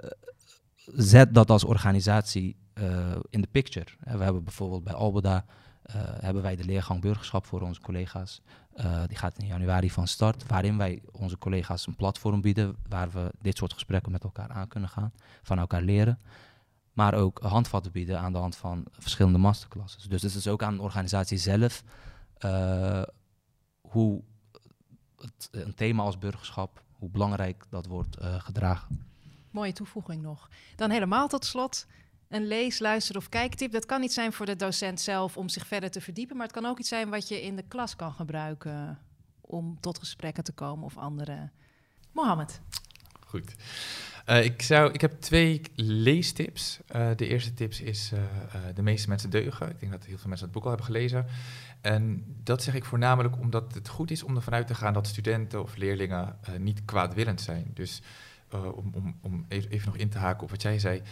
zet 0.86 1.34
dat 1.34 1.50
als 1.50 1.64
organisatie 1.64 2.56
in 3.30 3.40
de 3.40 3.48
picture. 3.50 3.86
We 3.98 4.22
hebben 4.22 4.44
bijvoorbeeld 4.44 4.84
bij 4.84 4.94
Albeda 4.94 5.44
hebben 6.20 6.42
wij 6.42 6.56
de 6.56 6.64
leergang 6.64 7.00
burgerschap 7.00 7.46
voor 7.46 7.60
onze 7.60 7.80
collega's. 7.80 8.42
Die 9.06 9.16
gaat 9.16 9.38
in 9.38 9.46
januari 9.46 9.90
van 9.90 10.06
start, 10.06 10.46
waarin 10.46 10.76
wij 10.76 11.02
onze 11.12 11.38
collega's 11.38 11.86
een 11.86 11.96
platform 11.96 12.40
bieden 12.40 12.76
waar 12.88 13.10
we 13.10 13.32
dit 13.40 13.56
soort 13.56 13.72
gesprekken 13.72 14.12
met 14.12 14.24
elkaar 14.24 14.48
aan 14.48 14.68
kunnen 14.68 14.88
gaan, 14.88 15.12
van 15.42 15.58
elkaar 15.58 15.82
leren. 15.82 16.18
Maar 16.92 17.14
ook 17.14 17.38
handvatten 17.42 17.92
bieden 17.92 18.18
aan 18.18 18.32
de 18.32 18.38
hand 18.38 18.56
van 18.56 18.84
verschillende 18.98 19.38
masterclasses. 19.38 20.04
Dus 20.04 20.22
het 20.22 20.34
is 20.34 20.48
ook 20.48 20.62
aan 20.62 20.76
de 20.76 20.82
organisatie 20.82 21.38
zelf 21.38 21.82
hoe 23.92 24.22
het, 25.16 25.48
een 25.50 25.74
thema 25.74 26.02
als 26.02 26.18
burgerschap, 26.18 26.82
hoe 26.92 27.10
belangrijk 27.10 27.64
dat 27.70 27.86
wordt 27.86 28.16
eh, 28.16 28.40
gedragen. 28.40 29.06
Mooie 29.50 29.72
toevoeging 29.72 30.22
nog. 30.22 30.48
Dan 30.76 30.90
helemaal 30.90 31.28
tot 31.28 31.44
slot 31.44 31.86
een 32.28 32.46
lees, 32.46 32.78
luister 32.78 33.16
of 33.16 33.28
kijktip. 33.28 33.72
Dat 33.72 33.86
kan 33.86 34.00
niet 34.00 34.12
zijn 34.12 34.32
voor 34.32 34.46
de 34.46 34.56
docent 34.56 35.00
zelf 35.00 35.36
om 35.36 35.48
zich 35.48 35.66
verder 35.66 35.90
te 35.90 36.00
verdiepen, 36.00 36.36
maar 36.36 36.46
het 36.46 36.54
kan 36.54 36.66
ook 36.66 36.78
iets 36.78 36.88
zijn 36.88 37.10
wat 37.10 37.28
je 37.28 37.42
in 37.42 37.56
de 37.56 37.64
klas 37.68 37.96
kan 37.96 38.12
gebruiken 38.12 38.98
om 39.40 39.80
tot 39.80 39.98
gesprekken 39.98 40.44
te 40.44 40.52
komen 40.52 40.84
of 40.84 40.96
andere. 40.96 41.50
Mohammed. 42.12 42.60
Goed. 43.26 43.54
Eh, 44.24 44.44
ik, 44.44 44.62
zou, 44.62 44.92
ik 44.92 45.00
heb 45.00 45.20
twee 45.20 45.60
leestips. 45.74 46.80
Eh, 46.86 47.08
de 47.16 47.26
eerste 47.26 47.54
tips 47.54 47.80
is 47.80 48.12
eh, 48.12 48.20
De 48.74 48.82
meeste 48.82 49.08
mensen 49.08 49.30
deugen. 49.30 49.70
Ik 49.70 49.80
denk 49.80 49.92
dat 49.92 50.04
heel 50.04 50.18
veel 50.18 50.28
mensen 50.28 50.46
het 50.46 50.54
boek 50.54 50.62
al 50.62 50.68
hebben 50.68 50.86
gelezen. 50.86 51.26
En 51.80 52.24
dat 52.42 52.62
zeg 52.62 52.74
ik 52.74 52.84
voornamelijk 52.84 53.38
omdat 53.38 53.74
het 53.74 53.88
goed 53.88 54.10
is 54.10 54.22
om 54.22 54.36
ervan 54.36 54.54
uit 54.54 54.66
te 54.66 54.74
gaan 54.74 54.92
dat 54.92 55.06
studenten 55.06 55.62
of 55.62 55.76
leerlingen 55.76 56.36
niet 56.58 56.84
kwaadwillend 56.84 57.40
zijn. 57.40 57.70
Dus 57.74 58.02
om, 58.50 58.92
om, 58.94 59.18
om 59.20 59.44
even, 59.48 59.82
nog 59.84 59.96
in 59.96 60.08
te 60.08 60.18
haken 60.18 60.42
op 60.42 60.50
wat 60.50 60.62
jij 60.62 60.78
zei, 60.78 61.02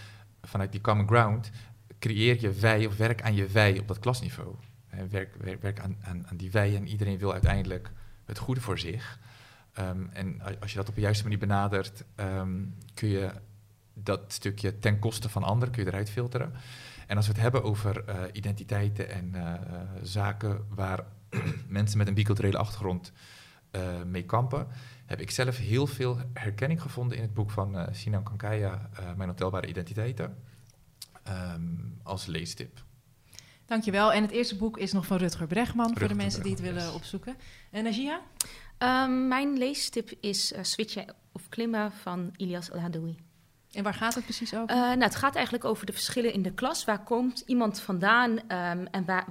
vanuit 0.42 0.72
die 0.72 0.80
common 0.80 1.06
ground, 1.06 1.50
creëer 1.98 2.40
je 2.40 2.52
wij 2.52 2.86
of 2.86 2.96
werk 2.96 3.22
aan 3.22 3.34
je 3.34 3.46
wij 3.46 3.78
op 3.78 3.88
dat 3.88 3.98
klasniveau. 3.98 4.54
Werk 5.10 5.60
werk, 5.60 5.80
aan, 5.80 5.96
aan 6.02 6.36
die 6.36 6.50
wij 6.50 6.76
en 6.76 6.88
iedereen 6.88 7.18
wil 7.18 7.32
uiteindelijk 7.32 7.90
het 8.24 8.38
goede 8.38 8.60
voor 8.60 8.78
zich. 8.78 9.18
Ehm, 9.80 10.06
en 10.12 10.40
als 10.60 10.70
je 10.70 10.76
dat 10.76 10.88
op 10.88 10.94
de 10.94 11.00
juiste 11.00 11.22
manier 11.22 11.38
benadert, 11.38 12.04
ehm, 12.14 12.64
kun 12.94 13.08
je 13.08 13.30
dat 13.94 14.32
stukje 14.32 14.78
ten 14.78 14.98
koste 14.98 15.28
van 15.28 15.42
anderen 15.42 15.74
kun 15.74 15.84
je 15.84 15.88
eruit 15.88 16.10
filteren. 16.10 16.52
En 17.06 17.16
als 17.16 17.26
we 17.26 17.32
het 17.32 17.42
hebben 17.42 17.62
over 17.62 18.04
eh, 18.04 18.22
identiteiten 18.32 19.10
en 19.10 19.34
eh, 19.34 19.52
eh, 19.52 19.60
zaken 20.02 20.66
waar 20.68 21.04
mensen 21.68 21.98
met 21.98 22.08
een 22.08 22.14
biculturele 22.14 22.58
achtergrond 22.58 23.12
mee 24.06 24.24
kampen, 24.24 24.66
heb 25.06 25.20
ik 25.20 25.30
zelf 25.30 25.56
heel 25.56 25.86
veel 25.86 26.18
herkenning 26.32 26.82
gevonden 26.82 27.16
in 27.16 27.22
het 27.22 27.34
boek 27.34 27.50
van 27.50 27.88
Sinan 27.92 28.22
Kankaya, 28.22 28.90
Mijn 29.16 29.28
ontelbare 29.28 29.66
identiteiten, 29.66 30.36
ehm, 31.22 31.62
als 32.02 32.26
leestip. 32.26 32.82
Dankjewel. 33.66 34.12
En 34.12 34.22
het 34.22 34.30
eerste 34.30 34.56
boek 34.56 34.78
is 34.78 34.92
nog 34.92 35.06
van 35.06 35.16
Rutger 35.16 35.46
Bregman, 35.46 35.96
voor 35.98 36.08
de 36.08 36.14
mensen 36.14 36.42
die 36.42 36.52
het 36.52 36.60
willen 36.60 36.94
opzoeken. 36.94 37.36
En 37.70 37.84
Najia? 37.84 38.20
Ehm, 38.80 39.28
mijn 39.28 39.58
leestip 39.58 40.10
is 40.20 40.52
eh, 40.52 40.62
Switchen 40.62 41.14
of 41.32 41.48
Klimmen 41.48 41.92
van 41.92 42.32
Ilias 42.36 42.70
El 42.70 42.80
Hadoui. 42.80 43.16
En 43.72 43.82
waar 43.82 43.94
gaat 43.94 44.14
het 44.14 44.24
precies 44.24 44.54
over? 44.54 44.68
Eh, 44.68 44.76
nou, 44.76 45.02
het 45.02 45.14
gaat 45.14 45.34
eigenlijk 45.34 45.64
over 45.64 45.86
de 45.86 45.92
verschillen 45.92 46.32
in 46.32 46.42
de 46.42 46.52
klas. 46.52 46.84
Waar 46.84 47.02
komt 47.02 47.42
iemand 47.46 47.80
vandaan 47.80 48.48
ehm, 48.48 48.86
en 48.90 49.04
waar, 49.04 49.26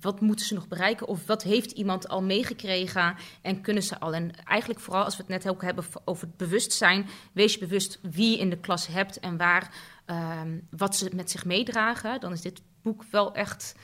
wat 0.00 0.20
moeten 0.20 0.46
ze 0.46 0.54
nog 0.54 0.68
bereiken? 0.68 1.08
Of 1.08 1.26
wat 1.26 1.42
heeft 1.42 1.70
iemand 1.70 2.08
al 2.08 2.22
meegekregen 2.22 3.16
en 3.42 3.60
kunnen 3.60 3.82
ze 3.82 3.98
al? 3.98 4.14
En 4.14 4.30
eigenlijk 4.44 4.80
vooral 4.80 5.04
als 5.04 5.16
we 5.16 5.22
het 5.22 5.30
net 5.30 5.48
ook 5.48 5.62
hebben 5.62 5.84
over 6.04 6.26
het 6.26 6.36
bewustzijn. 6.36 7.06
Wees 7.32 7.52
je 7.52 7.58
bewust 7.58 7.98
wie 8.02 8.30
je 8.30 8.38
in 8.38 8.50
de 8.50 8.60
klas 8.60 8.86
hebt 8.86 9.20
en 9.20 9.36
waar, 9.36 9.74
ehm, 10.04 10.58
wat 10.70 10.96
ze 10.96 11.10
met 11.14 11.30
zich 11.30 11.44
meedragen. 11.44 12.20
Dan 12.20 12.32
is 12.32 12.40
dit 12.40 12.62
boek 12.82 13.04
wel 13.10 13.34
echt 13.34 13.74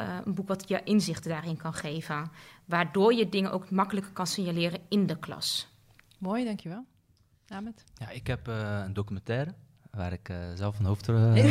eh, 0.00 0.18
een 0.24 0.34
boek 0.34 0.48
wat 0.48 0.68
je 0.68 0.82
inzichten 0.84 1.30
daarin 1.30 1.56
kan 1.56 1.74
geven. 1.74 2.30
Waardoor 2.70 3.14
je 3.14 3.28
dingen 3.28 3.52
ook 3.52 3.70
makkelijker 3.70 4.12
kan 4.12 4.26
signaleren 4.26 4.80
in 4.88 5.06
de 5.06 5.18
klas. 5.18 5.68
Mooi, 6.18 6.44
dankjewel. 6.44 6.84
Ahmed? 7.48 7.84
Ja, 7.94 8.10
ik 8.10 8.26
heb 8.26 8.48
eh, 8.48 8.82
een 8.84 8.92
documentaire 8.92 9.54
waar 9.90 10.12
ik 10.12 10.28
eh, 10.28 10.36
zelf 10.54 10.78
een 10.78 10.84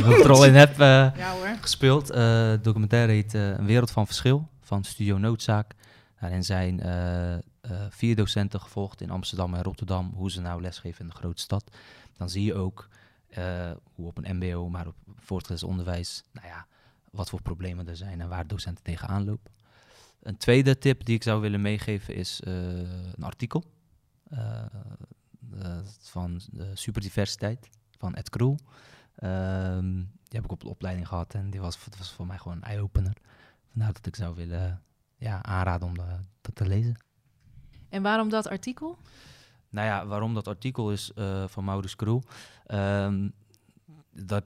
hoofdrol, 0.03 0.45
in 0.45 0.53
heb 0.55 0.71
eh, 0.71 0.77
Ja 1.15 1.31
hoor. 1.31 1.47
gespeeld. 1.61 2.09
Eh, 2.09 2.17
de 2.17 2.59
documentaire 2.61 3.11
heet 3.11 3.33
eh, 3.33 3.49
Een 3.49 3.65
wereld 3.65 3.91
van 3.91 4.05
verschil 4.05 4.47
van 4.61 4.83
Studio 4.83 5.17
Noodzaak. 5.17 5.75
Daarin 6.19 6.43
zijn 6.43 6.79
eh, 6.79 7.33
eh, 7.33 7.41
vier 7.89 8.15
docenten 8.15 8.61
gevolgd 8.61 9.01
in 9.01 9.09
Amsterdam 9.09 9.53
en 9.53 9.63
Rotterdam 9.63 10.11
hoe 10.15 10.31
ze 10.31 10.41
nou 10.41 10.61
lesgeven 10.61 11.01
in 11.01 11.07
de 11.07 11.15
grote 11.15 11.41
stad. 11.41 11.71
Dan 12.17 12.29
zie 12.29 12.43
je 12.43 12.53
ook 12.53 12.87
eh, 13.29 13.71
hoe 13.95 14.07
op 14.07 14.17
een 14.17 14.35
MBO, 14.37 14.69
maar 14.69 14.87
op 14.87 14.95
voortgezet 15.15 15.69
onderwijs, 15.69 16.23
nou 16.31 16.47
ja, 16.47 16.65
wat 17.11 17.29
voor 17.29 17.41
problemen 17.41 17.87
er 17.87 17.95
zijn 17.97 18.21
en 18.21 18.29
waar 18.29 18.47
docenten 18.47 18.83
tegenaan 18.83 19.25
lopen. 19.25 19.51
Een 20.19 20.37
tweede 20.37 20.77
tip 20.77 21.05
die 21.05 21.15
ik 21.15 21.23
zou 21.23 21.41
willen 21.41 21.61
meegeven 21.61 22.15
is 22.15 22.41
eh, 22.41 22.77
een 23.13 23.23
artikel 23.23 23.63
eh, 24.23 24.65
eh, 25.59 25.77
van 25.99 26.41
de 26.51 26.71
superdiversiteit 26.73 27.69
van 27.97 28.15
Ed 28.15 28.29
Kroel. 28.29 28.57
Ehm, 29.15 29.93
die 29.93 30.39
heb 30.39 30.43
ik 30.43 30.51
op 30.51 30.61
de 30.61 30.69
opleiding 30.69 31.07
gehad 31.07 31.33
en 31.33 31.49
die 31.49 31.59
was, 31.59 31.79
was 31.97 32.11
voor 32.11 32.27
mij 32.27 32.37
gewoon 32.37 32.57
een 32.57 32.63
eye-opener. 32.63 33.17
Vandaar 33.71 33.93
dat 33.93 34.05
ik 34.05 34.15
zou 34.15 34.35
willen 34.35 34.83
ja, 35.17 35.43
aanraden 35.43 35.87
om 35.87 35.95
dat 36.41 36.55
te 36.55 36.67
lezen. 36.67 36.97
En 37.89 38.01
waarom 38.01 38.29
dat 38.29 38.47
artikel? 38.47 38.97
Nou 39.69 39.87
ja, 39.87 40.05
waarom 40.05 40.33
dat 40.33 40.47
artikel 40.47 40.91
is 40.91 41.11
van 41.45 41.63
Maurits 41.63 41.95
Kroel. 41.95 42.23
Ehm, 42.65 43.29
dat, 44.11 44.43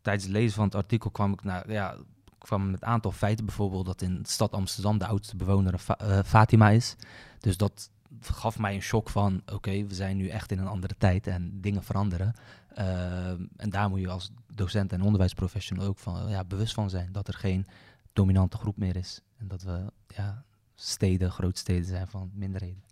tijdens 0.00 0.24
het 0.24 0.32
lezen 0.32 0.54
van 0.54 0.64
het 0.64 0.74
artikel 0.74 1.10
kwam 1.10 1.32
ik 1.32 1.42
naar, 1.42 1.70
ja, 1.70 1.96
kwam 2.42 2.70
met 2.70 2.82
een 2.82 2.88
aantal 2.88 3.12
feiten. 3.12 3.44
Bijvoorbeeld 3.44 3.86
dat 3.86 4.02
in 4.02 4.22
de 4.22 4.28
stad 4.28 4.52
Amsterdam 4.52 4.98
de 4.98 5.06
oudste 5.06 5.36
bewoner 5.36 5.74
uh, 6.02 6.18
Fatima 6.24 6.70
is. 6.70 6.96
Dus 7.40 7.56
dat 7.56 7.90
gaf 8.20 8.58
mij 8.58 8.74
een 8.74 8.82
shock 8.82 9.08
van, 9.08 9.42
oké, 9.52 9.86
we 9.86 9.94
zijn 9.94 10.16
nu 10.16 10.28
echt 10.28 10.50
in 10.50 10.58
een 10.58 10.66
andere 10.66 10.94
tijd 10.98 11.26
en 11.26 11.60
dingen 11.60 11.82
veranderen. 11.82 12.34
Uh, 12.78 13.28
en 13.56 13.70
daar 13.70 13.88
moet 13.88 14.00
je 14.00 14.08
als 14.08 14.32
docent 14.52 14.92
en 14.92 15.02
onderwijsprofessional 15.02 15.86
ook 15.86 15.98
van, 15.98 16.28
ja, 16.28 16.44
bewust 16.44 16.74
van 16.74 16.90
zijn. 16.90 17.12
Dat 17.12 17.28
er 17.28 17.34
geen 17.34 17.66
dominante 18.12 18.56
groep 18.56 18.76
meer 18.76 18.96
is. 18.96 19.20
En 19.38 19.48
dat 19.48 19.62
we 19.62 19.92
ja, 20.06 20.44
steden, 20.74 21.30
grootsteden 21.30 21.84
zijn 21.84 22.06
van 22.06 22.30
minderheden. 22.34 22.82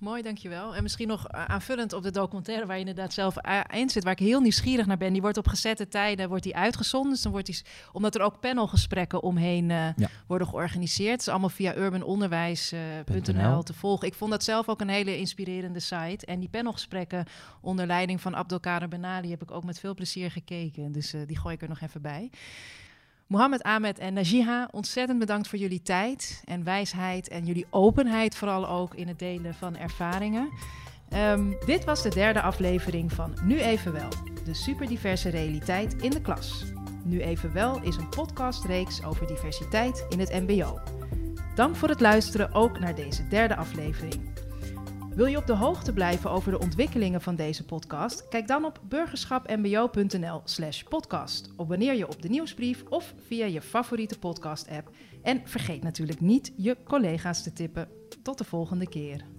Mooi, 0.00 0.22
dankjewel. 0.22 0.74
En 0.74 0.82
misschien 0.82 1.08
nog 1.08 1.28
aanvullend 1.28 1.92
op 1.92 2.02
de 2.02 2.10
documentaire 2.10 2.66
waar 2.66 2.78
je 2.78 2.84
inderdaad 2.86 3.12
zelf 3.12 3.36
in 3.72 3.90
zit, 3.90 4.04
waar 4.04 4.12
ik 4.12 4.18
heel 4.18 4.40
nieuwsgierig 4.40 4.86
naar 4.86 4.96
ben. 4.96 5.12
Die 5.12 5.22
wordt 5.22 5.36
op 5.36 5.48
gezette 5.48 5.88
tijden 5.88 6.28
wordt 6.28 6.42
die 6.42 6.56
uitgezonden. 6.56 7.12
Dus 7.12 7.22
dan 7.22 7.32
wordt 7.32 7.46
die, 7.46 7.62
omdat 7.92 8.14
er 8.14 8.20
ook 8.20 8.40
panelgesprekken 8.40 9.22
omheen 9.22 9.70
uh, 9.70 9.88
ja. 9.96 10.08
worden 10.26 10.46
georganiseerd. 10.46 11.10
Het 11.10 11.20
is 11.20 11.28
allemaal 11.28 11.48
via 11.48 11.76
urbanonderwijs.nl 11.76 13.62
te 13.62 13.74
volgen. 13.74 14.06
Ik 14.06 14.14
vond 14.14 14.30
dat 14.30 14.44
zelf 14.44 14.68
ook 14.68 14.80
een 14.80 14.88
hele 14.88 15.18
inspirerende 15.18 15.80
site. 15.80 16.26
En 16.26 16.40
die 16.40 16.48
panelgesprekken 16.48 17.26
onder 17.60 17.86
leiding 17.86 18.20
van 18.20 18.36
Abdelkader 18.36 18.88
Benali 18.88 19.30
heb 19.30 19.42
ik 19.42 19.50
ook 19.50 19.64
met 19.64 19.80
veel 19.80 19.94
plezier 19.94 20.30
gekeken. 20.30 20.92
Dus 20.92 21.14
uh, 21.14 21.20
die 21.26 21.38
gooi 21.38 21.54
ik 21.54 21.62
er 21.62 21.68
nog 21.68 21.80
even 21.80 22.02
bij. 22.02 22.30
Mohammed 23.26 23.62
Ahmed 23.62 23.98
en 23.98 24.14
Najiha, 24.14 24.68
ontzettend 24.70 25.18
bedankt 25.18 25.48
voor 25.48 25.58
jullie 25.58 25.82
tijd 25.82 26.42
en 26.44 26.64
wijsheid 26.64 27.28
en 27.28 27.44
jullie 27.44 27.66
openheid, 27.70 28.36
vooral 28.36 28.68
ook 28.68 28.94
in 28.94 29.08
het 29.08 29.18
delen 29.18 29.54
van 29.54 29.76
ervaringen. 29.76 30.48
Um, 31.14 31.56
dit 31.66 31.84
was 31.84 32.02
de 32.02 32.08
derde 32.08 32.40
aflevering 32.40 33.12
van 33.12 33.34
Nu 33.42 33.60
Even 33.60 33.92
Wel, 33.92 34.08
de 34.44 34.54
superdiverse 34.54 35.28
realiteit 35.28 35.94
in 35.94 36.10
de 36.10 36.20
klas. 36.20 36.64
Nu 37.04 37.20
Even 37.20 37.52
Wel 37.52 37.82
is 37.82 37.96
een 37.96 38.08
podcastreeks 38.08 39.04
over 39.04 39.26
diversiteit 39.26 40.06
in 40.08 40.18
het 40.18 40.32
MBO. 40.32 40.78
Dank 41.54 41.76
voor 41.76 41.88
het 41.88 42.00
luisteren 42.00 42.52
ook 42.52 42.78
naar 42.78 42.94
deze 42.94 43.28
derde 43.28 43.56
aflevering. 43.56 44.45
Wil 45.16 45.26
je 45.26 45.36
op 45.36 45.46
de 45.46 45.54
hoogte 45.54 45.92
blijven 45.92 46.30
over 46.30 46.50
de 46.50 46.58
ontwikkelingen 46.58 47.20
van 47.20 47.36
deze 47.36 47.64
podcast? 47.64 48.28
Kijk 48.28 48.46
dan 48.46 48.64
op 48.64 48.80
burgerschapmbo.nl/slash 48.88 50.82
podcast. 50.82 51.50
Abonneer 51.56 51.94
je 51.94 52.08
op 52.08 52.22
de 52.22 52.28
nieuwsbrief 52.28 52.84
of 52.88 53.14
via 53.26 53.46
je 53.46 53.62
favoriete 53.62 54.18
podcast-app. 54.18 54.90
En 55.22 55.40
vergeet 55.44 55.82
natuurlijk 55.82 56.20
niet 56.20 56.52
je 56.56 56.76
collega's 56.84 57.42
te 57.42 57.52
tippen. 57.52 57.88
Tot 58.22 58.38
de 58.38 58.44
volgende 58.44 58.88
keer. 58.88 59.35